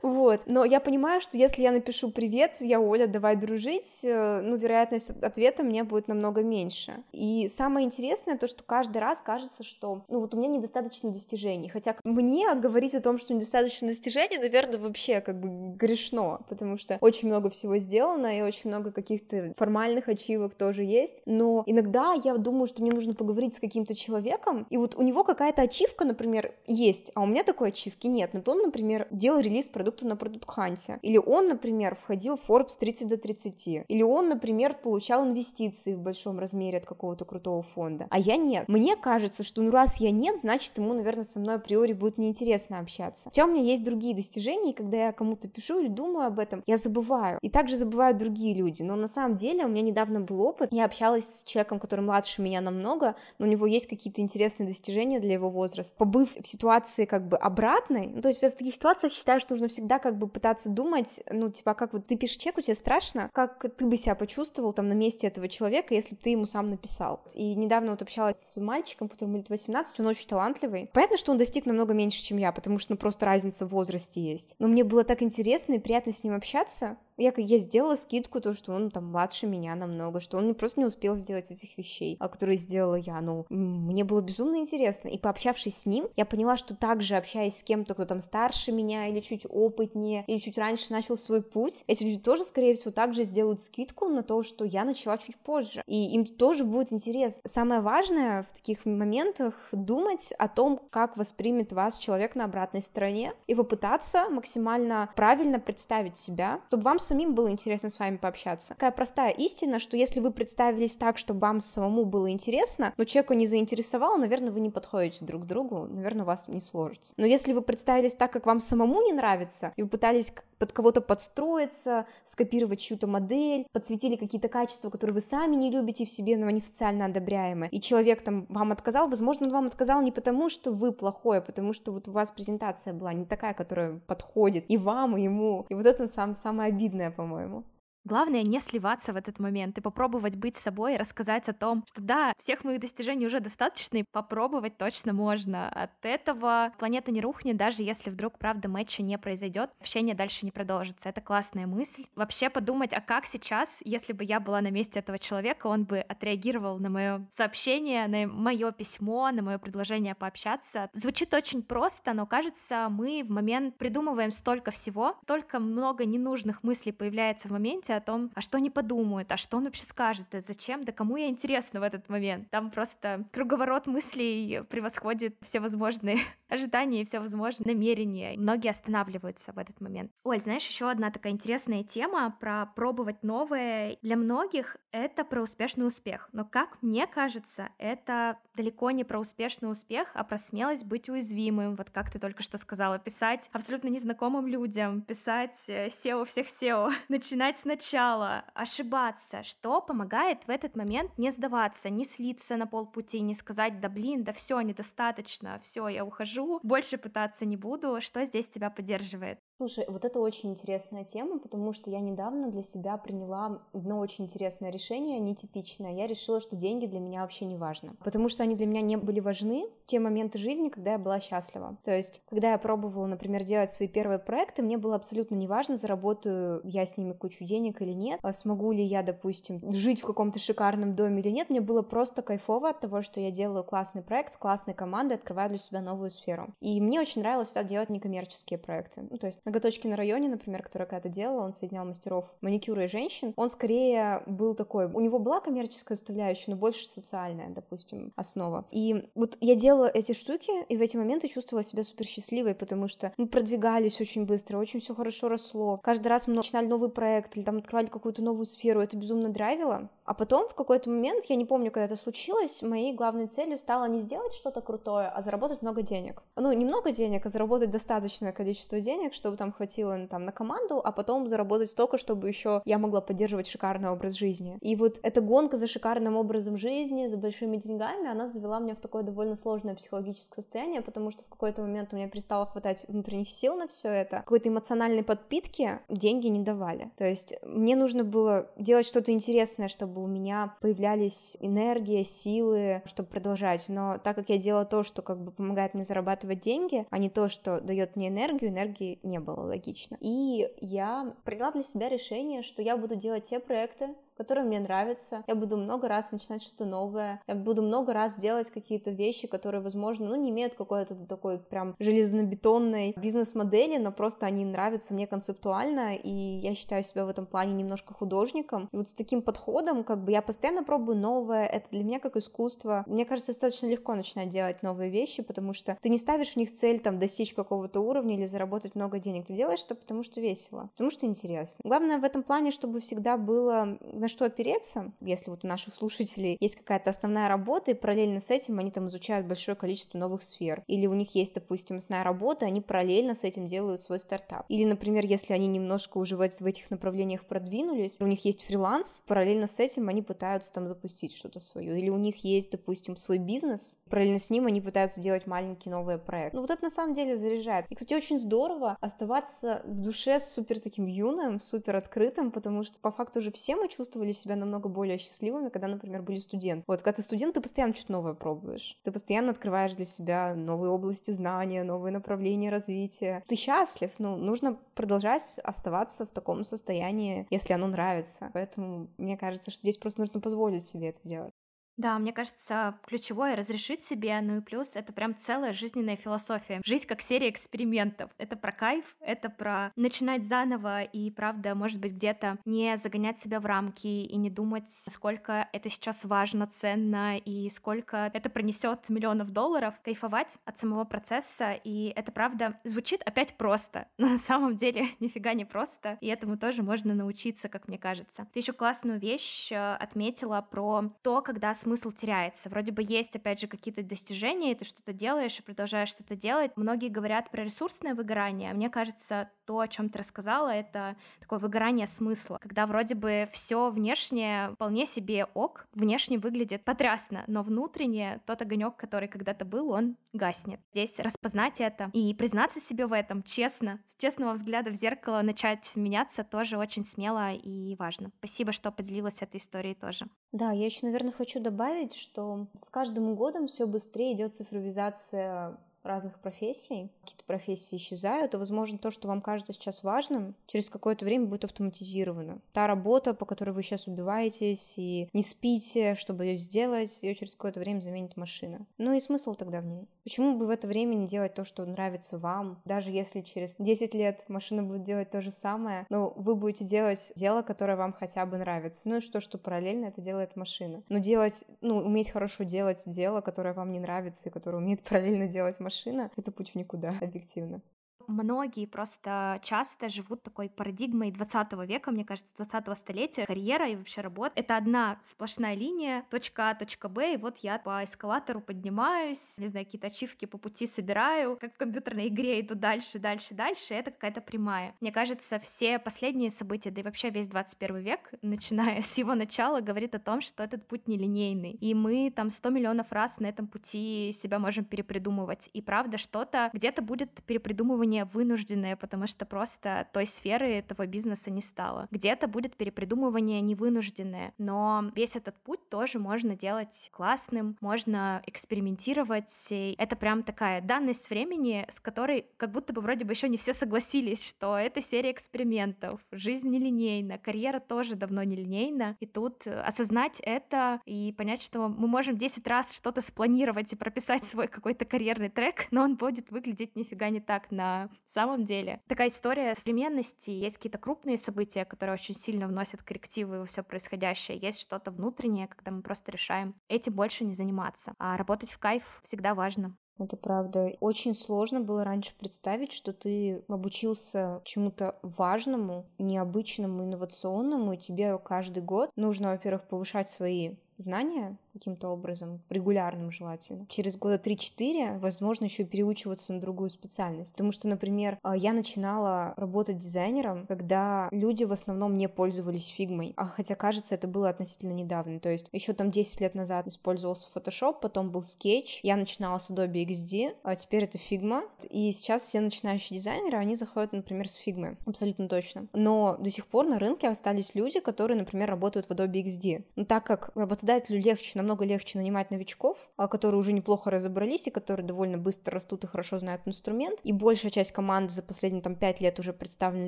Вот. 0.01 0.41
Но 0.47 0.65
я 0.65 0.79
понимаю, 0.79 1.21
что 1.21 1.37
если 1.49 1.63
я 1.63 1.71
напишу 1.71 2.11
«Привет, 2.11 2.57
я 2.59 2.79
Оля, 2.79 3.07
давай 3.07 3.35
дружить», 3.35 4.01
э, 4.03 4.41
ну, 4.41 4.55
вероятность 4.55 5.09
ответа 5.09 5.63
мне 5.63 5.83
будет 5.83 6.07
намного 6.07 6.43
меньше. 6.43 7.03
И 7.11 7.49
самое 7.49 7.87
интересное 7.87 8.37
то, 8.37 8.45
что 8.45 8.63
каждый 8.63 8.99
раз 8.99 9.21
кажется, 9.21 9.63
что, 9.63 10.03
ну, 10.09 10.19
вот 10.19 10.35
у 10.35 10.37
меня 10.37 10.49
недостаточно 10.49 11.09
достижений. 11.09 11.67
Хотя 11.67 11.95
мне 12.03 12.53
говорить 12.53 12.93
о 12.93 12.99
том, 12.99 13.17
что 13.17 13.33
недостаточно 13.33 13.87
достижений, 13.87 14.37
наверное, 14.37 14.77
вообще 14.77 15.21
как 15.21 15.39
бы 15.39 15.75
грешно, 15.75 16.41
потому 16.49 16.77
что 16.77 16.99
очень 17.01 17.27
много 17.27 17.49
всего 17.49 17.79
сделано, 17.79 18.37
и 18.37 18.41
очень 18.41 18.69
много 18.69 18.91
каких-то 18.91 19.51
формальных 19.57 20.07
ачивок 20.07 20.53
тоже 20.53 20.83
есть. 20.83 21.23
Но 21.25 21.63
иногда 21.65 22.13
я 22.23 22.37
думаю, 22.37 22.67
что 22.67 22.83
мне 22.83 22.91
нужно 22.91 23.13
поговорить 23.13 23.55
с 23.55 23.59
каким-то 23.59 23.95
человеком, 23.95 24.67
и 24.69 24.77
вот 24.77 24.93
у 24.95 25.01
него 25.01 25.23
какая-то 25.23 25.63
ачивка, 25.63 26.05
например, 26.05 26.53
есть, 26.67 27.11
а 27.15 27.21
у 27.21 27.25
меня 27.25 27.43
такой 27.43 27.69
ачивки 27.69 28.05
нет. 28.05 28.35
Но 28.35 28.41
то 28.41 28.51
он, 28.51 28.61
например, 28.61 29.07
делал 29.09 29.39
релиз 29.39 29.67
продукта 29.67 30.05
на 30.05 30.15
продукт 30.15 30.47
ханте, 30.47 30.99
или 31.01 31.17
он 31.17 31.38
он, 31.39 31.47
например, 31.47 31.95
входил 31.95 32.37
в 32.37 32.49
Forbes 32.49 32.77
30 32.79 33.07
до 33.07 33.17
30, 33.17 33.85
или 33.87 34.01
он, 34.01 34.29
например, 34.29 34.75
получал 34.75 35.25
инвестиции 35.25 35.93
в 35.93 35.99
большом 35.99 36.37
размере 36.37 36.79
от 36.79 36.85
какого-то 36.85 37.25
крутого 37.25 37.61
фонда, 37.61 38.07
а 38.09 38.19
я 38.19 38.35
нет. 38.35 38.65
Мне 38.67 38.95
кажется, 38.95 39.43
что 39.43 39.61
ну 39.61 39.71
раз 39.71 39.99
я 39.99 40.11
нет, 40.11 40.37
значит 40.37 40.77
ему, 40.77 40.93
наверное, 40.93 41.23
со 41.23 41.39
мной 41.39 41.55
априори 41.55 41.93
будет 41.93 42.17
неинтересно 42.17 42.79
общаться. 42.79 43.25
Хотя 43.25 43.45
у 43.45 43.47
меня 43.47 43.63
есть 43.63 43.83
другие 43.83 44.15
достижения, 44.15 44.71
и 44.71 44.75
когда 44.75 44.97
я 44.97 45.11
кому-то 45.13 45.47
пишу 45.47 45.79
или 45.79 45.87
думаю 45.87 46.27
об 46.27 46.39
этом, 46.39 46.61
я 46.67 46.77
забываю. 46.77 47.39
И 47.41 47.49
также 47.49 47.77
забывают 47.77 48.17
другие 48.17 48.53
люди. 48.53 48.83
Но 48.83 48.95
на 48.95 49.07
самом 49.07 49.35
деле 49.35 49.65
у 49.65 49.69
меня 49.69 49.81
недавно 49.81 50.19
был 50.19 50.41
опыт. 50.41 50.69
Я 50.71 50.85
общалась 50.85 51.39
с 51.39 51.43
человеком, 51.43 51.79
который 51.79 52.01
младше 52.01 52.41
меня 52.41 52.61
намного, 52.61 53.15
но 53.37 53.45
у 53.45 53.49
него 53.49 53.65
есть 53.65 53.87
какие-то 53.87 54.21
интересные 54.21 54.67
достижения 54.67 55.19
для 55.19 55.33
его 55.33 55.49
возраста. 55.49 55.95
Побыв 55.97 56.35
в 56.35 56.47
ситуации 56.47 57.05
как 57.05 57.27
бы 57.27 57.37
обратной, 57.37 58.07
ну, 58.07 58.21
то 58.21 58.27
есть 58.27 58.41
я 58.41 58.49
в 58.49 58.55
таких 58.55 58.75
ситуациях 58.75 59.13
считаю, 59.13 59.39
что 59.39 59.53
нужно 59.53 59.67
всегда 59.67 59.99
как 59.99 60.17
бы 60.17 60.27
пытаться 60.27 60.69
думать, 60.69 61.21
ну, 61.29 61.49
типа, 61.49 61.73
как 61.73 61.93
вот 61.93 62.07
ты 62.07 62.15
пишешь 62.15 62.37
чеку, 62.37 62.61
тебе 62.61 62.75
страшно, 62.75 63.29
как 63.33 63.65
ты 63.75 63.85
бы 63.85 63.97
себя 63.97 64.15
почувствовал 64.15 64.73
там 64.73 64.87
на 64.87 64.93
месте 64.93 65.27
этого 65.27 65.47
человека, 65.47 65.93
если 65.93 66.15
бы 66.15 66.21
ты 66.21 66.31
ему 66.31 66.45
сам 66.45 66.67
написал. 66.67 67.21
И 67.33 67.55
недавно 67.55 67.91
вот 67.91 68.01
общалась 68.01 68.37
с 68.37 68.57
мальчиком, 68.59 69.09
которому 69.09 69.37
лет 69.37 69.49
18, 69.49 69.99
он 69.99 70.07
очень 70.07 70.27
талантливый. 70.27 70.89
Понятно, 70.93 71.17
что 71.17 71.31
он 71.31 71.37
достиг 71.37 71.65
намного 71.65 71.93
меньше, 71.93 72.23
чем 72.23 72.37
я, 72.37 72.51
потому 72.51 72.79
что, 72.79 72.93
ну, 72.93 72.97
просто 72.97 73.25
разница 73.25 73.65
в 73.65 73.69
возрасте 73.69 74.21
есть. 74.21 74.55
Но 74.59 74.67
мне 74.67 74.83
было 74.83 75.03
так 75.03 75.21
интересно 75.21 75.73
и 75.73 75.79
приятно 75.79 76.11
с 76.11 76.23
ним 76.23 76.35
общаться, 76.35 76.97
я, 77.19 77.33
я 77.35 77.57
сделала 77.57 77.95
скидку, 77.95 78.41
то, 78.41 78.53
что 78.53 78.73
он 78.73 78.89
там 78.91 79.11
младше 79.11 79.47
меня 79.47 79.75
намного, 79.75 80.19
что 80.19 80.37
он 80.37 80.55
просто 80.55 80.79
не 80.79 80.85
успел 80.85 81.15
сделать 81.17 81.51
этих 81.51 81.77
вещей, 81.77 82.17
а 82.19 82.27
которые 82.27 82.57
сделала 82.57 82.95
я. 82.95 83.21
Ну, 83.21 83.45
мне 83.49 84.03
было 84.03 84.21
безумно 84.21 84.57
интересно. 84.57 85.09
И 85.09 85.17
пообщавшись 85.17 85.77
с 85.81 85.85
ним, 85.85 86.07
я 86.15 86.25
поняла, 86.25 86.57
что 86.57 86.75
также 86.75 87.15
общаясь 87.15 87.59
с 87.59 87.63
кем-то, 87.63 87.93
кто 87.93 88.05
там 88.05 88.21
старше 88.21 88.71
меня, 88.71 89.07
или 89.07 89.19
чуть 89.19 89.45
опытнее, 89.49 90.23
или 90.27 90.37
чуть 90.37 90.57
раньше 90.57 90.91
начал 90.91 91.17
свой 91.17 91.41
путь, 91.41 91.83
эти 91.87 92.03
люди 92.03 92.19
тоже, 92.19 92.45
скорее 92.45 92.75
всего, 92.75 92.91
также 92.91 93.23
сделают 93.23 93.61
скидку 93.61 94.07
на 94.07 94.23
то, 94.23 94.43
что 94.43 94.65
я 94.65 94.83
начала 94.83 95.17
чуть 95.17 95.37
позже. 95.37 95.83
И 95.85 96.13
им 96.13 96.25
тоже 96.25 96.63
будет 96.63 96.93
интересно. 96.93 97.41
Самое 97.45 97.81
важное 97.81 98.43
в 98.43 98.53
таких 98.55 98.85
моментах 98.85 99.53
думать 99.71 100.33
о 100.37 100.47
том, 100.47 100.81
как 100.89 101.17
воспримет 101.17 101.73
вас 101.73 101.97
человек 101.97 102.35
на 102.35 102.45
обратной 102.45 102.81
стороне, 102.81 103.33
и 103.47 103.55
попытаться 103.55 104.29
максимально 104.29 105.09
правильно 105.15 105.59
представить 105.59 106.17
себя, 106.17 106.61
чтобы 106.67 106.83
вам 106.83 106.99
самим 107.09 107.33
было 107.33 107.49
интересно 107.49 107.89
с 107.89 107.97
вами 107.97 108.17
пообщаться. 108.17 108.75
Такая 108.75 108.91
простая 108.91 109.31
истина, 109.31 109.79
что 109.79 109.97
если 109.97 110.19
вы 110.19 110.31
представились 110.31 110.95
так, 110.95 111.17
чтобы 111.17 111.39
вам 111.39 111.59
самому 111.59 112.05
было 112.05 112.29
интересно, 112.29 112.93
но 112.97 113.03
человеку 113.03 113.33
не 113.33 113.47
заинтересовало, 113.47 114.17
наверное, 114.17 114.51
вы 114.51 114.59
не 114.59 114.69
подходите 114.69 115.25
друг 115.25 115.43
к 115.43 115.45
другу, 115.45 115.87
наверное, 115.89 116.23
у 116.23 116.27
вас 116.27 116.47
не 116.47 116.61
сложится. 116.61 117.13
Но 117.17 117.25
если 117.25 117.53
вы 117.53 117.61
представились 117.61 118.15
так, 118.15 118.31
как 118.31 118.45
вам 118.45 118.59
самому 118.59 119.01
не 119.01 119.13
нравится, 119.13 119.73
и 119.75 119.81
вы 119.81 119.89
пытались 119.89 120.31
под 120.59 120.71
кого-то 120.71 121.01
подстроиться, 121.01 122.05
скопировать 122.25 122.79
чью-то 122.79 123.07
модель, 123.07 123.65
подсветили 123.71 124.15
какие-то 124.15 124.49
качества, 124.49 124.89
которые 124.89 125.15
вы 125.15 125.21
сами 125.21 125.55
не 125.55 125.71
любите 125.71 126.05
в 126.05 126.11
себе, 126.11 126.37
но 126.37 126.47
они 126.47 126.59
социально 126.59 127.05
одобряемы, 127.05 127.69
и 127.71 127.81
человек 127.81 128.21
там 128.21 128.45
вам 128.49 128.71
отказал, 128.71 129.09
возможно, 129.09 129.47
он 129.47 129.53
вам 129.53 129.67
отказал 129.67 130.01
не 130.01 130.11
потому, 130.11 130.49
что 130.49 130.71
вы 130.71 130.91
плохой, 130.91 131.39
а 131.39 131.41
потому 131.41 131.73
что 131.73 131.91
вот 131.91 132.07
у 132.07 132.11
вас 132.11 132.31
презентация 132.31 132.93
была 132.93 133.13
не 133.13 133.25
такая, 133.25 133.53
которая 133.53 133.99
подходит 134.05 134.65
и 134.67 134.77
вам, 134.77 135.17
и 135.17 135.23
ему. 135.23 135.65
И 135.69 135.73
вот 135.73 135.85
это 135.85 136.07
сам, 136.07 136.35
самое 136.35 136.69
обидное 136.69 136.98
очевидное, 136.99 137.11
по-моему. 137.11 137.63
Главное 138.05 138.43
не 138.43 138.59
сливаться 138.59 139.13
в 139.13 139.15
этот 139.15 139.39
момент 139.39 139.77
и 139.77 139.81
попробовать 139.81 140.35
быть 140.35 140.55
собой, 140.55 140.97
рассказать 140.97 141.47
о 141.49 141.53
том, 141.53 141.83
что 141.87 142.01
да, 142.01 142.33
всех 142.37 142.63
моих 142.63 142.79
достижений 142.79 143.27
уже 143.27 143.39
достаточно, 143.39 143.97
и 143.97 144.03
попробовать 144.11 144.77
точно 144.77 145.13
можно. 145.13 145.69
От 145.69 145.91
этого 146.03 146.71
планета 146.79 147.11
не 147.11 147.21
рухнет, 147.21 147.57
даже 147.57 147.83
если 147.83 148.09
вдруг, 148.09 148.37
правда, 148.39 148.69
матча 148.69 149.03
не 149.03 149.17
произойдет, 149.17 149.69
общение 149.79 150.15
дальше 150.15 150.45
не 150.45 150.51
продолжится. 150.51 151.09
Это 151.09 151.21
классная 151.21 151.67
мысль. 151.67 152.05
Вообще 152.15 152.49
подумать, 152.49 152.93
а 152.93 153.01
как 153.01 153.25
сейчас, 153.25 153.81
если 153.83 154.13
бы 154.13 154.23
я 154.23 154.39
была 154.39 154.61
на 154.61 154.71
месте 154.71 154.99
этого 154.99 155.19
человека, 155.19 155.67
он 155.67 155.85
бы 155.85 155.99
отреагировал 155.99 156.79
на 156.79 156.89
мое 156.89 157.27
сообщение, 157.29 158.07
на 158.07 158.27
мое 158.27 158.71
письмо, 158.71 159.29
на 159.31 159.41
мое 159.41 159.57
предложение 159.57 160.15
пообщаться. 160.15 160.89
Звучит 160.93 161.33
очень 161.33 161.61
просто, 161.61 162.13
но 162.13 162.25
кажется, 162.25 162.87
мы 162.89 163.23
в 163.23 163.29
момент 163.29 163.77
придумываем 163.77 164.31
столько 164.31 164.71
всего, 164.71 165.15
столько 165.23 165.59
много 165.59 166.05
ненужных 166.05 166.63
мыслей 166.63 166.91
появляется 166.91 167.47
в 167.47 167.51
моменте, 167.51 167.98
о 167.99 168.01
том, 168.01 168.31
а 168.35 168.41
что 168.41 168.57
они 168.57 168.69
подумают, 168.69 169.31
а 169.31 169.37
что 169.37 169.57
он 169.57 169.65
вообще 169.65 169.85
скажет, 169.85 170.25
зачем, 170.31 170.83
да 170.83 170.91
кому 170.91 171.17
я 171.17 171.27
интересна 171.27 171.79
в 171.79 171.83
этот 171.83 172.09
момент. 172.09 172.49
Там 172.49 172.71
просто 172.71 173.25
круговорот 173.31 173.87
мыслей 173.87 174.63
превосходит 174.69 175.35
все 175.41 175.59
возможные 175.59 176.17
ожидания 176.49 177.01
и 177.01 177.05
все 177.05 177.19
возможные 177.19 177.75
намерения. 177.75 178.37
Многие 178.37 178.69
останавливаются 178.69 179.51
в 179.53 179.57
этот 179.57 179.79
момент. 179.81 180.11
Оль, 180.23 180.39
знаешь, 180.39 180.67
еще 180.67 180.89
одна 180.89 181.11
такая 181.11 181.33
интересная 181.33 181.83
тема 181.83 182.35
про 182.39 182.67
пробовать 182.75 183.23
новое. 183.23 183.97
Для 184.01 184.15
многих 184.15 184.77
это 184.91 185.23
про 185.23 185.41
успешный 185.41 185.85
успех, 185.85 186.29
но 186.31 186.45
как 186.45 186.81
мне 186.81 187.05
кажется, 187.07 187.69
это 187.77 188.37
далеко 188.55 188.91
не 188.91 189.03
про 189.03 189.19
успешный 189.19 189.71
успех, 189.71 190.09
а 190.13 190.23
про 190.23 190.37
смелость 190.37 190.85
быть 190.85 191.09
уязвимым, 191.09 191.75
вот 191.75 191.89
как 191.89 192.11
ты 192.11 192.19
только 192.19 192.43
что 192.43 192.57
сказала, 192.57 192.99
писать 192.99 193.49
абсолютно 193.53 193.87
незнакомым 193.87 194.47
людям, 194.47 195.01
писать 195.01 195.63
SEO 195.67 196.25
всех 196.25 196.47
SEO, 196.47 196.91
начинать 197.09 197.57
с 197.57 197.65
сначала 197.79 198.43
ошибаться, 198.55 199.41
что 199.43 199.81
помогает 199.81 200.43
в 200.45 200.49
этот 200.49 200.75
момент 200.75 201.17
не 201.17 201.31
сдаваться, 201.31 201.89
не 201.89 202.03
слиться 202.03 202.57
на 202.57 202.67
полпути, 202.67 203.21
не 203.21 203.33
сказать, 203.33 203.79
да 203.79 203.87
блин, 203.89 204.23
да 204.23 204.33
все, 204.33 204.59
недостаточно, 204.61 205.59
все, 205.63 205.87
я 205.87 206.03
ухожу, 206.03 206.59
больше 206.63 206.97
пытаться 206.97 207.45
не 207.45 207.55
буду, 207.55 208.01
что 208.01 208.25
здесь 208.25 208.49
тебя 208.49 208.69
поддерживает? 208.69 209.39
Слушай, 209.59 209.83
вот 209.89 210.05
это 210.05 210.21
очень 210.21 210.51
интересная 210.51 211.03
тема, 211.03 211.37
потому 211.37 211.73
что 211.73 211.91
я 211.91 211.99
недавно 211.99 212.49
для 212.49 212.61
себя 212.61 212.95
приняла 212.95 213.61
одно 213.73 213.99
очень 213.99 214.23
интересное 214.23 214.71
решение, 214.71 215.19
нетипичное. 215.19 215.91
Я 215.95 216.07
решила, 216.07 216.39
что 216.39 216.55
деньги 216.55 216.85
для 216.85 217.01
меня 217.01 217.23
вообще 217.23 217.43
не 217.43 217.57
важно, 217.57 217.97
потому 218.01 218.29
что 218.29 218.41
они 218.41 218.55
для 218.55 218.67
меня 218.67 218.79
не 218.79 218.95
были 218.95 219.19
важны 219.19 219.67
в 219.83 219.85
те 219.85 219.99
моменты 219.99 220.37
жизни, 220.37 220.69
когда 220.69 220.93
я 220.93 220.97
была 220.97 221.19
счастлива. 221.19 221.77
То 221.83 221.91
есть, 221.91 222.21
когда 222.29 222.53
я 222.53 222.57
пробовала, 222.57 223.05
например, 223.05 223.43
делать 223.43 223.69
свои 223.73 223.89
первые 223.89 224.17
проекты, 224.17 224.61
мне 224.61 224.77
было 224.77 224.95
абсолютно 224.95 225.35
не 225.35 225.45
важно, 225.45 225.75
заработаю 225.75 226.61
я 226.63 226.85
с 226.85 226.95
ними 226.95 227.11
кучу 227.11 227.43
денег 227.43 227.81
или 227.81 227.91
нет, 227.91 228.21
а 228.23 228.31
смогу 228.31 228.71
ли 228.71 228.81
я, 228.81 229.03
допустим, 229.03 229.59
жить 229.73 229.99
в 229.99 230.05
каком-то 230.05 230.39
шикарном 230.39 230.95
доме 230.95 231.19
или 231.19 231.31
нет. 231.31 231.49
Мне 231.49 231.59
было 231.59 231.81
просто 231.81 232.21
кайфово 232.21 232.69
от 232.69 232.79
того, 232.79 233.01
что 233.01 233.19
я 233.19 233.29
делаю 233.29 233.65
классный 233.65 234.03
проект 234.03 234.31
с 234.31 234.37
классной 234.37 234.73
командой, 234.73 235.15
открываю 235.15 235.49
для 235.49 235.57
себя 235.57 235.81
новую 235.81 236.11
сферу. 236.11 236.55
И 236.61 236.79
мне 236.79 237.01
очень 237.01 237.23
нравилось 237.23 237.49
всегда 237.49 237.63
делать 237.65 237.89
некоммерческие 237.89 238.57
проекты. 238.57 239.05
Ну, 239.09 239.17
то 239.17 239.27
есть 239.27 239.41
Ноготочки 239.49 239.87
на 239.87 239.95
районе, 239.95 240.29
например, 240.29 240.61
который 240.61 240.85
когда-то 240.85 241.09
делала, 241.09 241.43
он 241.43 241.53
соединял 241.53 241.83
мастеров 241.83 242.35
маникюра 242.41 242.85
и 242.85 242.87
женщин, 242.87 243.33
он 243.35 243.49
скорее 243.49 244.21
был 244.27 244.53
такой, 244.53 244.85
у 244.85 244.99
него 244.99 245.17
была 245.17 245.41
коммерческая 245.41 245.95
составляющая, 245.95 246.51
но 246.51 246.55
больше 246.55 246.85
социальная, 246.85 247.49
допустим, 247.49 248.13
основа. 248.15 248.65
И 248.69 249.09
вот 249.15 249.37
я 249.41 249.55
делала 249.55 249.87
эти 249.87 250.11
штуки, 250.11 250.51
и 250.65 250.77
в 250.77 250.81
эти 250.81 250.97
моменты 250.97 251.27
чувствовала 251.27 251.63
себя 251.63 251.81
супер 251.81 252.05
счастливой, 252.05 252.53
потому 252.53 252.87
что 252.87 253.11
мы 253.17 253.25
продвигались 253.25 253.99
очень 253.99 254.25
быстро, 254.25 254.59
очень 254.59 254.81
все 254.81 254.93
хорошо 254.93 255.29
росло. 255.29 255.77
Каждый 255.77 256.09
раз 256.09 256.27
мы 256.27 256.35
начинали 256.35 256.67
новый 256.67 256.91
проект 256.91 257.35
или 257.35 257.43
там 257.43 257.57
открывали 257.57 257.87
какую-то 257.87 258.21
новую 258.21 258.45
сферу, 258.45 258.81
это 258.81 258.97
безумно 258.97 259.29
драйвило. 259.29 259.89
А 260.05 260.13
потом 260.13 260.47
в 260.47 260.53
какой-то 260.53 260.91
момент, 260.91 261.25
я 261.25 261.35
не 261.35 261.45
помню, 261.45 261.71
когда 261.71 261.85
это 261.85 261.95
случилось, 261.95 262.61
моей 262.61 262.93
главной 262.93 263.25
целью 263.25 263.57
стало 263.57 263.85
не 263.85 263.99
сделать 263.99 264.33
что-то 264.33 264.61
крутое, 264.61 265.07
а 265.07 265.23
заработать 265.23 265.63
много 265.63 265.81
денег. 265.81 266.21
Ну, 266.35 266.51
не 266.51 266.65
много 266.65 266.91
денег, 266.91 267.25
а 267.25 267.29
заработать 267.29 267.71
достаточное 267.71 268.31
количество 268.31 268.79
денег, 268.79 269.13
чтобы 269.13 269.37
там 269.39 269.53
хватило 269.53 269.97
там 270.07 270.25
на 270.25 270.31
команду, 270.33 270.81
а 270.83 270.91
потом 270.91 271.27
заработать 271.29 271.71
столько, 271.71 271.97
чтобы 271.97 272.27
еще 272.27 272.61
я 272.65 272.77
могла 272.77 272.99
поддерживать 272.99 273.47
шикарный 273.47 273.89
образ 273.89 274.13
жизни. 274.13 274.57
И 274.61 274.75
вот 274.75 274.99
эта 275.01 275.21
гонка 275.21 275.55
за 275.55 275.65
шикарным 275.65 276.17
образом 276.17 276.57
жизни, 276.57 277.07
за 277.07 277.15
большими 277.15 277.55
деньгами, 277.55 278.09
она 278.09 278.27
завела 278.27 278.59
меня 278.59 278.75
в 278.75 278.79
такое 278.79 279.03
довольно 279.03 279.37
сложное 279.37 279.75
психологическое 279.75 280.35
состояние, 280.41 280.81
потому 280.81 281.09
что 281.09 281.23
в 281.23 281.27
какой-то 281.27 281.61
момент 281.61 281.93
у 281.93 281.95
меня 281.95 282.09
перестало 282.09 282.45
хватать 282.45 282.83
внутренних 282.89 283.29
сил 283.29 283.55
на 283.55 283.67
все 283.67 283.87
это. 283.87 284.17
Какой-то 284.17 284.49
эмоциональной 284.49 285.03
подпитки 285.03 285.79
деньги 285.87 286.27
не 286.27 286.41
давали. 286.41 286.91
То 286.97 287.05
есть 287.05 287.33
мне 287.41 287.77
нужно 287.77 288.03
было 288.03 288.49
делать 288.57 288.85
что-то 288.85 289.13
интересное, 289.13 289.69
чтобы 289.69 290.03
у 290.03 290.07
меня 290.07 290.57
появлялись 290.59 291.37
энергия, 291.39 292.03
силы, 292.03 292.81
чтобы 292.85 293.07
продолжать. 293.07 293.69
Но 293.69 293.97
так 294.03 294.17
как 294.17 294.27
я 294.29 294.37
делала 294.37 294.65
то, 294.65 294.83
что 294.83 295.01
как 295.01 295.23
бы 295.23 295.31
помогает 295.31 295.73
мне 295.75 295.83
зарабатывать 295.83 296.41
деньги, 296.41 296.85
а 296.89 296.97
не 296.97 297.09
то, 297.09 297.29
что 297.29 297.61
дает 297.61 297.95
мне 297.95 298.09
энергию, 298.09 298.51
энергии 298.51 298.99
не 299.03 299.19
было 299.19 299.28
было 299.35 299.45
логично. 299.45 299.97
И 300.01 300.47
я 300.61 301.15
приняла 301.23 301.51
для 301.51 301.63
себя 301.63 301.89
решение, 301.89 302.41
что 302.41 302.61
я 302.61 302.77
буду 302.77 302.95
делать 302.95 303.25
те 303.25 303.39
проекты, 303.39 303.95
которые 304.19 304.45
мне 304.45 304.59
нравятся. 304.59 305.23
Я 305.27 305.35
буду 305.35 305.55
много 305.55 305.87
раз 305.87 306.11
начинать 306.11 306.43
что-то 306.43 306.65
новое. 306.65 307.21
Я 307.25 307.35
буду 307.35 307.61
много 307.61 307.93
раз 307.93 308.19
делать 308.19 308.51
какие-то 308.51 308.91
вещи, 308.91 309.27
которые, 309.27 309.61
возможно, 309.61 310.09
ну, 310.09 310.15
не 310.15 310.29
имеют 310.29 310.55
какой-то 310.55 310.93
такой 310.95 311.39
прям 311.39 311.75
железнобетонной 311.79 312.93
бизнес-модели, 312.97 313.77
но 313.77 313.93
просто 313.93 314.25
они 314.25 314.43
нравятся 314.43 314.93
мне 314.93 315.07
концептуально, 315.07 315.95
и 315.95 316.09
я 316.09 316.53
считаю 316.53 316.83
себя 316.83 317.05
в 317.05 317.09
этом 317.09 317.25
плане 317.25 317.53
немножко 317.53 317.93
художником. 317.93 318.67
И 318.73 318.75
вот 318.75 318.89
с 318.89 318.93
таким 318.93 319.21
подходом, 319.21 319.85
как 319.85 320.03
бы 320.03 320.11
я 320.11 320.21
постоянно 320.21 320.63
пробую 320.63 320.97
новое, 320.97 321.45
это 321.45 321.71
для 321.71 321.85
меня 321.85 321.99
как 321.99 322.17
искусство. 322.17 322.83
Мне 322.87 323.05
кажется, 323.05 323.31
достаточно 323.31 323.67
легко 323.67 323.95
начинать 323.95 324.27
делать 324.27 324.63
новые 324.63 324.89
вещи, 324.89 325.23
потому 325.23 325.53
что 325.53 325.77
ты 325.81 325.87
не 325.87 325.97
ставишь 325.97 326.33
в 326.33 326.35
них 326.35 326.53
цель 326.53 326.79
там 326.79 326.99
достичь 326.99 327.33
какого-то 327.33 327.79
уровня 327.79 328.15
или 328.15 328.25
заработать 328.25 328.75
много 328.75 328.99
денег 328.99 329.29
ты 329.29 329.33
делаешь 329.33 329.63
это 329.63 329.75
потому, 329.75 330.03
что 330.03 330.19
весело, 330.19 330.69
потому 330.73 330.89
что 330.89 331.05
интересно. 331.05 331.61
Главное 331.63 331.99
в 331.99 332.03
этом 332.03 332.23
плане, 332.23 332.51
чтобы 332.51 332.81
всегда 332.81 333.15
было 333.15 333.77
на 333.93 334.08
что 334.09 334.25
опереться. 334.25 334.91
Если 335.01 335.29
вот 335.29 335.43
у 335.43 335.47
наших 335.47 335.75
слушателей 335.75 336.37
есть 336.39 336.55
какая-то 336.55 336.89
основная 336.89 337.27
работа, 337.27 337.71
и 337.71 337.73
параллельно 337.73 338.19
с 338.19 338.29
этим 338.29 338.59
они 338.59 338.71
там 338.71 338.87
изучают 338.87 339.27
большое 339.27 339.55
количество 339.55 339.97
новых 339.97 340.23
сфер. 340.23 340.63
Или 340.67 340.87
у 340.87 340.93
них 340.93 341.15
есть, 341.15 341.33
допустим, 341.33 341.77
основная 341.77 342.03
работа, 342.03 342.45
они 342.45 342.61
параллельно 342.61 343.15
с 343.15 343.23
этим 343.23 343.47
делают 343.47 343.81
свой 343.81 343.99
стартап. 343.99 344.45
Или, 344.49 344.65
например, 344.65 345.05
если 345.05 345.33
они 345.33 345.47
немножко 345.47 345.97
уже 345.97 346.17
в 346.17 346.21
этих 346.21 346.69
направлениях 346.69 347.25
продвинулись, 347.25 347.99
у 347.99 348.07
них 348.07 348.25
есть 348.25 348.43
фриланс, 348.43 349.03
параллельно 349.05 349.47
с 349.47 349.59
этим 349.59 349.89
они 349.89 350.01
пытаются 350.01 350.51
там 350.51 350.67
запустить 350.67 351.15
что-то 351.15 351.39
свое. 351.39 351.79
Или 351.79 351.89
у 351.89 351.97
них 351.97 352.23
есть, 352.23 352.51
допустим, 352.51 352.97
свой 352.97 353.17
бизнес, 353.17 353.79
параллельно 353.89 354.19
с 354.19 354.29
ним 354.29 354.45
они 354.47 354.61
пытаются 354.61 355.01
делать 355.01 355.27
маленький 355.27 355.69
новый 355.69 355.97
проект. 355.97 356.33
Ну 356.33 356.41
вот 356.41 356.51
это 356.51 356.63
на 356.63 356.69
самом 356.69 356.93
деле 356.93 357.17
заряжает. 357.17 357.65
И, 357.69 357.75
кстати, 357.75 357.93
очень 357.93 358.19
здорово 358.19 358.77
оставаться 358.81 359.61
в 359.65 359.81
душе 359.81 360.19
супер 360.19 360.59
таким 360.59 360.85
юным, 360.85 361.39
супер 361.39 361.75
открытым, 361.75 362.31
потому 362.31 362.63
что 362.63 362.79
по 362.79 362.91
факту 362.91 363.19
уже 363.19 363.31
все 363.31 363.55
мы 363.55 363.69
чувствовали 363.99 364.11
себя 364.11 364.35
намного 364.35 364.69
более 364.69 364.97
счастливыми, 364.97 365.49
когда, 365.49 365.67
например, 365.67 366.01
были 366.01 366.19
студенты. 366.19 366.63
Вот, 366.67 366.81
когда 366.81 366.95
ты 366.95 367.01
студент, 367.01 367.33
ты 367.33 367.41
постоянно 367.41 367.75
что-то 367.75 367.91
новое 367.91 368.13
пробуешь. 368.13 368.77
Ты 368.83 368.91
постоянно 368.91 369.31
открываешь 369.31 369.75
для 369.75 369.85
себя 369.85 370.35
новые 370.35 370.71
области 370.71 371.11
знания, 371.11 371.63
новые 371.63 371.91
направления 371.91 372.49
развития. 372.49 373.23
Ты 373.27 373.35
счастлив, 373.35 373.91
ну, 373.99 374.15
нужно 374.15 374.57
продолжать 374.75 375.39
оставаться 375.43 376.05
в 376.05 376.11
таком 376.11 376.43
состоянии, 376.43 377.27
если 377.29 377.53
оно 377.53 377.67
нравится. 377.67 378.29
Поэтому 378.33 378.87
мне 378.97 379.17
кажется, 379.17 379.51
что 379.51 379.59
здесь 379.59 379.77
просто 379.77 380.01
нужно 380.01 380.21
позволить 380.21 380.63
себе 380.63 380.89
это 380.89 381.01
делать. 381.03 381.33
Да, 381.79 381.97
мне 381.97 382.11
кажется, 382.11 382.77
ключевое 382.85 383.37
разрешить 383.37 383.81
себе, 383.81 384.19
ну 384.19 384.39
и 384.39 384.41
плюс 384.41 384.75
это 384.75 384.91
прям 384.91 385.15
целая 385.15 385.53
жизненная 385.53 385.95
философия. 385.95 386.59
Жизнь 386.65 386.85
как 386.85 386.99
серия 386.99 387.29
экспериментов. 387.29 388.11
Это 388.17 388.35
про 388.35 388.51
кайф, 388.51 388.97
это 388.99 389.29
про 389.29 389.71
начинать 389.77 390.25
заново 390.25 390.83
и, 390.83 391.09
правда, 391.09 391.55
может 391.55 391.79
быть, 391.79 391.93
где-то 391.93 392.37
не 392.43 392.77
загонять 392.77 393.17
себя 393.17 393.39
в 393.39 393.45
рамки 393.45 393.87
и 393.87 394.17
не 394.17 394.29
думать, 394.29 394.69
сколько 394.69 395.47
это 395.53 395.69
сейчас 395.69 396.03
важно, 396.03 396.47
ценно 396.47 397.17
и 397.17 397.49
сколько 397.49 398.11
это 398.13 398.29
принесет 398.29 398.89
миллионов 398.89 399.31
долларов. 399.31 399.73
Кайфовать 399.81 400.35
от 400.43 400.57
самого 400.57 400.83
процесса, 400.83 401.53
и 401.63 401.93
это, 401.95 402.11
правда, 402.11 402.59
звучит 402.65 403.01
опять 403.05 403.37
просто. 403.37 403.87
Но 403.97 404.09
на 404.09 404.17
самом 404.17 404.57
деле 404.57 404.87
нифига 404.99 405.33
не 405.33 405.45
просто, 405.45 405.97
и 406.01 406.07
этому 406.07 406.37
тоже 406.37 406.61
можно 406.61 406.93
научиться, 406.93 407.47
как 407.47 407.69
мне 407.69 407.77
кажется. 407.77 408.27
Ты 408.33 408.39
еще 408.39 408.51
классную 408.51 408.99
вещь 408.99 409.49
э, 409.53 409.75
отметила 409.75 410.41
про 410.41 410.91
то, 411.03 411.21
когда 411.21 411.53
с 411.53 411.68
смысл 411.69 411.91
теряется. 411.91 412.49
Вроде 412.49 412.71
бы 412.71 412.81
есть, 412.83 413.15
опять 413.15 413.39
же, 413.39 413.47
какие-то 413.47 413.83
достижения, 413.83 414.53
и 414.53 414.55
ты 414.55 414.65
что-то 414.65 414.91
делаешь 414.91 415.37
и 415.37 415.43
продолжаешь 415.43 415.89
что-то 415.89 416.15
делать. 416.15 416.51
Многие 416.55 416.89
говорят 416.89 417.29
про 417.29 417.43
ресурсное 417.43 417.93
выгорание, 417.93 418.49
а 418.49 418.53
мне 418.55 418.69
кажется, 418.69 419.29
то, 419.45 419.59
о 419.59 419.67
чем 419.67 419.89
ты 419.89 419.99
рассказала, 419.99 420.49
это 420.49 420.95
такое 421.19 421.37
выгорание 421.37 421.85
смысла, 421.85 422.39
когда 422.41 422.65
вроде 422.65 422.95
бы 422.95 423.27
все 423.31 423.69
внешнее 423.69 424.51
вполне 424.53 424.87
себе 424.87 425.25
ок, 425.33 425.67
внешне 425.73 426.17
выглядит 426.17 426.63
потрясно, 426.63 427.23
но 427.27 427.43
внутренне 427.43 428.21
тот 428.25 428.41
огонек, 428.41 428.75
который 428.75 429.07
когда-то 429.07 429.45
был, 429.45 429.69
он 429.69 429.95
гаснет. 430.13 430.59
Здесь 430.71 430.99
распознать 430.99 431.61
это 431.61 431.91
и 431.93 432.13
признаться 432.15 432.59
себе 432.59 432.87
в 432.87 432.93
этом 432.93 433.21
честно, 433.21 433.79
с 433.85 433.95
честного 433.95 434.33
взгляда 434.33 434.71
в 434.71 434.73
зеркало 434.73 435.21
начать 435.21 435.71
меняться 435.75 436.23
тоже 436.23 436.57
очень 436.57 436.83
смело 436.83 437.31
и 437.31 437.75
важно. 437.75 438.11
Спасибо, 438.17 438.51
что 438.51 438.71
поделилась 438.71 439.21
этой 439.21 439.37
историей 439.37 439.75
тоже. 439.75 440.07
Да, 440.31 440.51
я 440.51 440.65
еще, 440.65 440.85
наверное, 440.85 441.11
хочу 441.11 441.39
добавить, 441.39 441.58
что 441.93 442.47
с 442.55 442.69
каждым 442.69 443.15
годом 443.15 443.47
все 443.47 443.67
быстрее 443.67 444.13
идет 444.13 444.35
цифровизация 444.35 445.57
разных 445.83 446.19
профессий, 446.19 446.91
какие-то 447.01 447.23
профессии 447.25 447.77
исчезают, 447.77 448.33
и, 448.33 448.37
возможно, 448.37 448.77
то, 448.77 448.91
что 448.91 449.07
вам 449.07 449.21
кажется 449.21 449.53
сейчас 449.53 449.83
важным, 449.83 450.35
через 450.47 450.69
какое-то 450.69 451.05
время 451.05 451.25
будет 451.25 451.45
автоматизировано. 451.45 452.41
Та 452.53 452.67
работа, 452.67 453.13
по 453.13 453.25
которой 453.25 453.51
вы 453.51 453.63
сейчас 453.63 453.87
убиваетесь 453.87 454.75
и 454.77 455.09
не 455.13 455.23
спите, 455.23 455.95
чтобы 455.95 456.25
ее 456.25 456.37
сделать, 456.37 457.01
ее 457.03 457.15
через 457.15 457.35
какое-то 457.35 457.59
время 457.59 457.79
заменит 457.81 458.17
машина. 458.17 458.65
Ну 458.77 458.93
и 458.93 458.99
смысл 458.99 459.33
тогда 459.33 459.61
в 459.61 459.65
ней? 459.65 459.87
Почему 460.03 460.37
бы 460.37 460.47
в 460.47 460.49
это 460.49 460.67
время 460.67 460.95
не 460.95 461.07
делать 461.07 461.33
то, 461.33 461.43
что 461.43 461.65
нравится 461.65 462.17
вам, 462.17 462.61
даже 462.65 462.89
если 462.91 463.21
через 463.21 463.55
10 463.57 463.93
лет 463.93 464.25
машина 464.27 464.63
будет 464.63 464.83
делать 464.83 465.11
то 465.11 465.21
же 465.21 465.31
самое, 465.31 465.85
но 465.89 466.09
вы 466.15 466.35
будете 466.35 466.65
делать 466.65 467.11
дело, 467.15 467.41
которое 467.41 467.75
вам 467.75 467.93
хотя 467.93 468.25
бы 468.25 468.37
нравится. 468.37 468.89
Ну 468.89 468.97
и 468.97 469.01
что, 469.01 469.21
что 469.21 469.37
параллельно 469.37 469.85
это 469.85 470.01
делает 470.01 470.35
машина. 470.35 470.83
Но 470.89 470.97
делать, 470.97 471.45
ну, 471.61 471.77
уметь 471.77 472.09
хорошо 472.09 472.43
делать 472.43 472.83
дело, 472.85 473.21
которое 473.21 473.53
вам 473.53 473.71
не 473.71 473.79
нравится 473.79 474.29
и 474.29 474.31
которое 474.31 474.57
умеет 474.57 474.83
параллельно 474.89 475.27
делать 475.27 475.59
машина, 475.59 475.68
машина— 475.69 476.09
это 476.17 476.31
путь 476.31 476.49
в 476.49 476.55
никуда, 476.55 476.95
объективно 476.99 477.61
многие 478.09 478.65
просто 478.65 479.39
часто 479.43 479.89
живут 479.89 480.23
такой 480.23 480.49
парадигмой 480.49 481.11
20 481.11 481.53
века, 481.67 481.91
мне 481.91 482.05
кажется, 482.05 482.31
20 482.37 482.77
столетия. 482.77 483.25
Карьера 483.25 483.69
и 483.69 483.75
вообще 483.75 484.01
работа— 484.01 484.33
это 484.35 484.57
одна 484.57 484.99
сплошная 485.03 485.55
линия, 485.55 486.03
точка 486.09 486.49
А, 486.49 486.55
точка 486.55 486.89
Б, 486.89 487.13
и 487.13 487.17
вот 487.17 487.37
я 487.39 487.59
по 487.59 487.83
эскалатору 487.83 488.41
поднимаюсь, 488.41 489.37
не 489.37 489.47
знаю, 489.47 489.65
какие-то 489.65 489.87
ачивки 489.87 490.25
по 490.25 490.37
пути 490.37 490.65
собираю, 490.65 491.37
как 491.39 491.53
в 491.53 491.57
компьютерной 491.57 492.07
игре 492.07 492.41
иду 492.41 492.55
дальше, 492.55 492.99
дальше, 492.99 493.33
дальше, 493.33 493.73
это 493.73 493.91
какая-то 493.91 494.21
прямая. 494.21 494.75
Мне 494.81 494.91
кажется, 494.91 495.39
все 495.39 495.79
последние 495.79 496.29
события, 496.29 496.71
да 496.71 496.81
и 496.81 496.83
вообще 496.83 497.09
весь 497.09 497.27
21 497.27 497.77
век, 497.77 498.11
начиная 498.21 498.81
с 498.81 498.97
его 498.97 499.15
начала, 499.15 499.61
говорит 499.61 499.95
о 499.95 499.99
том, 499.99 500.21
что 500.21 500.43
этот 500.43 500.67
путь 500.67 500.87
нелинейный, 500.87 501.51
и 501.51 501.73
мы 501.73 502.11
там 502.15 502.29
100 502.29 502.49
миллионов 502.49 502.91
раз 502.91 503.19
на 503.19 503.27
этом 503.27 503.47
пути 503.47 504.11
себя 504.13 504.39
можем 504.39 504.65
перепридумывать, 504.65 505.49
и 505.53 505.61
правда, 505.61 505.97
что-то 505.97 506.49
где-то 506.53 506.81
будет 506.81 507.23
перепридумывание 507.23 507.98
не 507.99 508.05
вынужденное, 508.05 508.75
потому 508.75 509.07
что 509.07 509.25
просто 509.25 509.87
той 509.93 510.05
сферы 510.05 510.47
этого 510.47 510.85
бизнеса 510.85 511.31
не 511.31 511.41
стало. 511.41 511.87
Где-то 511.91 512.27
будет 512.27 512.55
перепридумывание 512.55 513.41
невынужденное, 513.41 514.33
но 514.37 514.91
весь 514.95 515.15
этот 515.15 515.35
путь 515.43 515.69
тоже 515.69 515.99
можно 515.99 516.35
делать 516.35 516.89
классным, 516.93 517.57
можно 517.61 518.21
экспериментировать. 518.25 519.47
И 519.51 519.75
это 519.77 519.95
прям 519.95 520.23
такая 520.23 520.61
данность 520.61 521.09
времени, 521.09 521.65
с 521.69 521.79
которой 521.79 522.25
как 522.37 522.51
будто 522.51 522.73
бы 522.73 522.81
вроде 522.81 523.05
бы 523.05 523.13
еще 523.13 523.27
не 523.27 523.37
все 523.37 523.53
согласились, 523.53 524.27
что 524.27 524.57
это 524.57 524.81
серия 524.81 525.11
экспериментов, 525.11 525.99
жизнь 526.11 526.49
нелинейна, 526.49 527.17
карьера 527.17 527.59
тоже 527.59 527.95
давно 527.95 528.23
нелинейна, 528.23 528.95
и 528.99 529.05
тут 529.05 529.45
осознать 529.47 530.21
это 530.23 530.79
и 530.85 531.13
понять, 531.17 531.41
что 531.41 531.67
мы 531.67 531.87
можем 531.87 532.17
10 532.17 532.47
раз 532.47 532.75
что-то 532.75 533.01
спланировать 533.01 533.73
и 533.73 533.75
прописать 533.75 534.23
свой 534.23 534.47
какой-то 534.47 534.85
карьерный 534.85 535.29
трек, 535.29 535.67
но 535.71 535.83
он 535.83 535.95
будет 535.95 536.31
выглядеть 536.31 536.75
нифига 536.75 537.09
не 537.09 537.19
так 537.19 537.51
на 537.51 537.88
самом 538.07 538.45
деле. 538.45 538.81
Такая 538.87 539.09
история 539.09 539.53
современности. 539.55 540.31
Есть 540.31 540.57
какие-то 540.57 540.77
крупные 540.77 541.17
события, 541.17 541.65
которые 541.65 541.93
очень 541.93 542.15
сильно 542.15 542.47
вносят 542.47 542.83
коррективы 542.83 543.39
во 543.39 543.45
все 543.45 543.63
происходящее. 543.63 544.37
Есть 544.37 544.59
что-то 544.59 544.91
внутреннее, 544.91 545.47
когда 545.47 545.71
мы 545.71 545.81
просто 545.81 546.11
решаем 546.11 546.55
этим 546.67 546.93
больше 546.93 547.25
не 547.25 547.33
заниматься. 547.33 547.93
А 547.97 548.17
работать 548.17 548.51
в 548.51 548.59
кайф 548.59 549.01
всегда 549.03 549.33
важно. 549.33 549.75
Это 549.99 550.15
правда. 550.17 550.73
Очень 550.79 551.13
сложно 551.13 551.59
было 551.59 551.83
раньше 551.83 552.13
представить, 552.17 552.71
что 552.71 552.93
ты 552.93 553.43
обучился 553.47 554.41
чему-то 554.45 554.95
важному, 555.01 555.85
необычному, 555.97 556.83
инновационному, 556.83 557.73
и 557.73 557.77
тебе 557.77 558.17
каждый 558.17 558.63
год 558.63 558.91
нужно, 558.95 559.31
во-первых, 559.31 559.67
повышать 559.67 560.09
свои 560.09 560.55
знания 560.79 561.37
каким-то 561.53 561.89
образом, 561.89 562.41
регулярным 562.49 563.11
желательно. 563.11 563.65
Через 563.67 563.97
года 563.97 564.15
3-4, 564.15 564.99
возможно, 564.99 565.45
еще 565.45 565.65
переучиваться 565.65 566.31
на 566.31 566.39
другую 566.39 566.69
специальность. 566.69 567.33
Потому 567.33 567.51
что, 567.51 567.67
например, 567.67 568.17
а, 568.23 568.35
я 568.35 568.53
начинала 568.53 569.33
работать 569.35 569.77
дизайнером, 569.77 570.47
когда 570.47 571.09
люди 571.11 571.43
в 571.43 571.51
основном 571.51 571.97
не 571.97 572.07
пользовались 572.07 572.67
фигмой. 572.67 573.13
А 573.17 573.25
хотя, 573.25 573.55
кажется, 573.55 573.95
это 573.95 574.07
было 574.07 574.29
относительно 574.29 574.71
недавно. 574.71 575.19
То 575.19 575.29
есть 575.29 575.49
еще 575.51 575.73
там 575.73 575.91
10 575.91 576.21
лет 576.21 576.35
назад 576.35 576.67
использовался 576.67 577.27
Photoshop, 577.33 577.77
потом 577.81 578.11
был 578.11 578.21
Sketch, 578.21 578.79
я 578.83 578.95
начинала 578.95 579.39
с 579.39 579.49
Adobe 579.49 579.83
XD, 579.89 580.35
а 580.43 580.55
теперь 580.55 580.83
это 580.83 580.97
Figma. 580.97 581.41
И 581.69 581.91
сейчас 581.91 582.23
все 582.23 582.39
начинающие 582.39 582.97
дизайнеры, 582.97 583.37
они 583.37 583.55
заходят, 583.55 583.91
например, 583.91 584.29
с 584.29 584.39
Figma. 584.45 584.77
Абсолютно 584.85 585.27
точно. 585.27 585.67
Но 585.73 586.17
до 586.19 586.29
сих 586.29 586.47
пор 586.47 586.67
на 586.67 586.79
рынке 586.79 587.07
остались 587.07 587.55
люди, 587.55 587.79
которые, 587.79 588.17
например, 588.17 588.49
работают 588.49 588.87
в 588.87 588.91
Adobe 588.91 589.23
XD. 589.23 589.63
Но 589.75 589.85
так 589.85 590.05
как 590.05 590.31
работодателю 590.35 591.01
легче, 591.01 591.31
намного 591.35 591.65
легче 591.65 591.97
нанимать 591.97 592.31
новичков, 592.31 592.89
а, 592.97 593.07
которые 593.07 593.39
уже 593.39 593.53
неплохо 593.53 593.89
разобрались 593.89 594.47
и 594.47 594.51
которые 594.51 594.85
довольно 594.85 595.17
быстро 595.17 595.55
растут 595.55 595.83
и 595.83 595.87
хорошо 595.87 596.19
знают 596.19 596.41
инструмент. 596.45 596.99
И 597.03 597.11
большая 597.11 597.51
часть 597.51 597.71
команды 597.71 598.13
за 598.13 598.23
последние 598.23 598.61
там 598.61 598.75
пять 598.75 599.01
лет 599.01 599.19
уже 599.19 599.33
представлена 599.33 599.87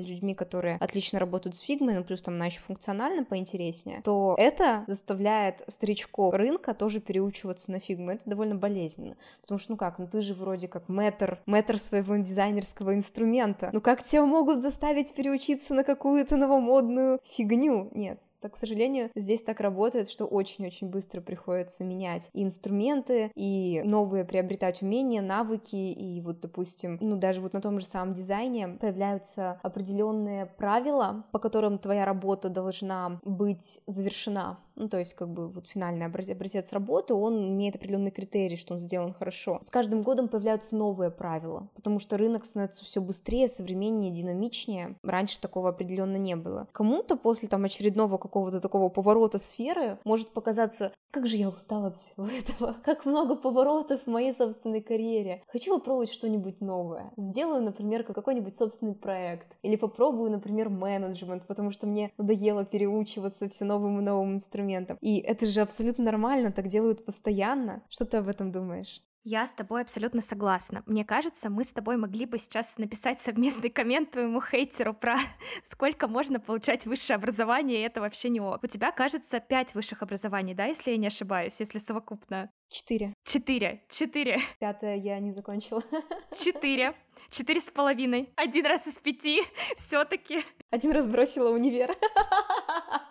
людьми, 0.00 0.34
которые 0.34 0.76
отлично 0.76 1.18
работают 1.18 1.56
с 1.56 1.60
фигмой, 1.60 1.94
ну 1.94 2.04
плюс 2.04 2.22
там 2.22 2.34
она 2.34 2.46
еще 2.46 2.60
функционально 2.60 3.24
поинтереснее, 3.24 4.02
то 4.02 4.34
это 4.38 4.84
заставляет 4.86 5.62
старичков 5.68 6.34
рынка 6.34 6.74
тоже 6.74 7.00
переучиваться 7.00 7.70
на 7.70 7.80
фигму. 7.80 8.12
Это 8.12 8.28
довольно 8.28 8.54
болезненно. 8.54 9.16
Потому 9.42 9.58
что, 9.58 9.72
ну 9.72 9.76
как? 9.82 9.98
Ну 9.98 10.06
ты 10.06 10.22
же 10.22 10.34
вроде 10.34 10.68
как 10.68 10.88
мэтр, 10.88 11.42
мэтр 11.44 11.76
своего 11.76 12.14
дизайнерского 12.14 12.94
инструмента. 12.94 13.70
Ну 13.72 13.80
как 13.80 14.00
тебя 14.00 14.24
могут 14.24 14.62
заставить 14.62 15.12
переучиться 15.12 15.74
на 15.74 15.82
какую-то 15.82 16.36
новомодную 16.36 17.18
фигню? 17.24 17.88
Нет, 17.92 18.20
так, 18.40 18.52
к 18.52 18.56
сожалению, 18.56 19.10
здесь 19.16 19.42
так 19.42 19.58
работает, 19.58 20.08
что 20.08 20.24
очень-очень 20.26 20.88
быстро 20.88 21.20
приходится 21.20 21.82
менять 21.82 22.30
и 22.32 22.44
инструменты, 22.44 23.32
и 23.34 23.82
новые 23.84 24.24
приобретать 24.24 24.82
умения, 24.82 25.20
навыки, 25.20 25.74
и 25.74 26.20
вот, 26.20 26.38
допустим, 26.38 26.98
ну 27.00 27.16
даже 27.16 27.40
вот 27.40 27.52
на 27.52 27.60
том 27.60 27.80
же 27.80 27.84
самом 27.84 28.14
дизайне 28.14 28.68
появляются 28.68 29.58
определенные 29.64 30.46
правила, 30.46 31.24
по 31.32 31.40
которым 31.40 31.78
твоя 31.78 32.04
работа 32.04 32.50
должна 32.50 33.18
быть 33.24 33.80
завершена. 33.88 34.58
Ну, 34.74 34.88
то 34.88 34.98
есть, 34.98 35.14
как 35.14 35.28
бы, 35.28 35.48
вот 35.48 35.66
финальный 35.66 36.06
образец 36.06 36.72
работы, 36.72 37.14
он 37.14 37.48
имеет 37.48 37.76
определенные 37.76 38.10
критерии, 38.10 38.56
что 38.56 38.74
он 38.74 38.80
сделан 38.80 39.12
хорошо. 39.12 39.58
С 39.62 39.70
каждым 39.72 40.02
годом 40.02 40.28
появляются 40.28 40.76
новые 40.76 41.10
правила, 41.10 41.68
потому 41.74 41.98
что 41.98 42.18
рынок 42.18 42.44
становится 42.44 42.84
все 42.84 43.00
быстрее, 43.00 43.48
современнее, 43.48 44.12
динамичнее. 44.12 44.96
Раньше 45.02 45.40
такого 45.40 45.70
определенно 45.70 46.16
не 46.16 46.36
было. 46.36 46.68
Кому-то 46.72 47.16
после 47.16 47.48
там 47.48 47.64
очередного 47.64 48.18
какого-то 48.18 48.60
такого 48.60 48.88
поворота 48.90 49.38
сферы 49.38 49.98
может 50.04 50.28
показаться, 50.28 50.92
как 51.10 51.26
же 51.26 51.36
я 51.36 51.48
устала 51.48 51.88
от 51.88 51.96
всего 51.96 52.26
этого, 52.26 52.76
как 52.84 53.06
много 53.06 53.34
поворотов 53.34 54.02
в 54.04 54.10
моей 54.10 54.34
собственной 54.34 54.82
карьере. 54.82 55.42
Хочу 55.48 55.74
попробовать 55.78 56.12
что-нибудь 56.12 56.60
новое. 56.60 57.10
Сделаю, 57.16 57.62
например, 57.62 58.04
какой-нибудь 58.04 58.56
собственный 58.56 58.94
проект. 58.94 59.56
Или 59.62 59.76
попробую, 59.76 60.30
например, 60.30 60.68
менеджмент, 60.68 61.46
потому 61.46 61.70
что 61.70 61.86
мне 61.86 62.12
надоело 62.18 62.64
переучиваться 62.64 63.48
все 63.48 63.64
новым 63.64 63.98
и 63.98 64.02
новым 64.02 64.34
инструментом. 64.34 64.98
И 65.00 65.18
это 65.18 65.46
же 65.46 65.60
абсолютно 65.60 66.04
нормально, 66.04 66.52
так 66.52 66.68
делают 66.68 67.04
постоянно. 67.04 67.82
Что 67.88 68.04
ты 68.04 68.18
об 68.18 68.28
этом 68.28 68.52
думаешь? 68.52 69.02
Я 69.24 69.46
с 69.46 69.52
тобой 69.52 69.82
абсолютно 69.82 70.20
согласна. 70.20 70.82
Мне 70.86 71.04
кажется, 71.04 71.48
мы 71.48 71.62
с 71.62 71.72
тобой 71.72 71.96
могли 71.96 72.26
бы 72.26 72.38
сейчас 72.38 72.76
написать 72.76 73.20
совместный 73.20 73.70
коммент 73.70 74.10
твоему 74.10 74.42
хейтеру 74.42 74.94
про 74.94 75.16
сколько 75.64 76.08
можно 76.08 76.40
получать 76.40 76.86
высшее 76.86 77.16
образование, 77.16 77.78
и 77.78 77.84
это 77.84 78.00
вообще 78.00 78.30
не 78.30 78.40
ок. 78.40 78.64
У 78.64 78.66
тебя, 78.66 78.90
кажется, 78.90 79.38
пять 79.38 79.74
высших 79.74 80.02
образований, 80.02 80.54
да, 80.54 80.64
если 80.64 80.90
я 80.90 80.96
не 80.96 81.06
ошибаюсь, 81.06 81.60
если 81.60 81.78
совокупно? 81.78 82.50
Четыре. 82.68 83.14
Четыре. 83.22 83.84
Четыре. 83.88 84.40
Пятое 84.58 84.96
я 84.96 85.20
не 85.20 85.30
закончила. 85.30 85.84
Четыре. 86.36 86.94
Четыре 87.30 87.60
с 87.60 87.70
половиной. 87.70 88.30
Один 88.34 88.66
раз 88.66 88.88
из 88.88 88.98
пяти 88.98 89.42
все 89.76 90.04
таки 90.04 90.44
Один 90.72 90.92
раз 90.92 91.06
бросила 91.06 91.50
универ. 91.50 91.94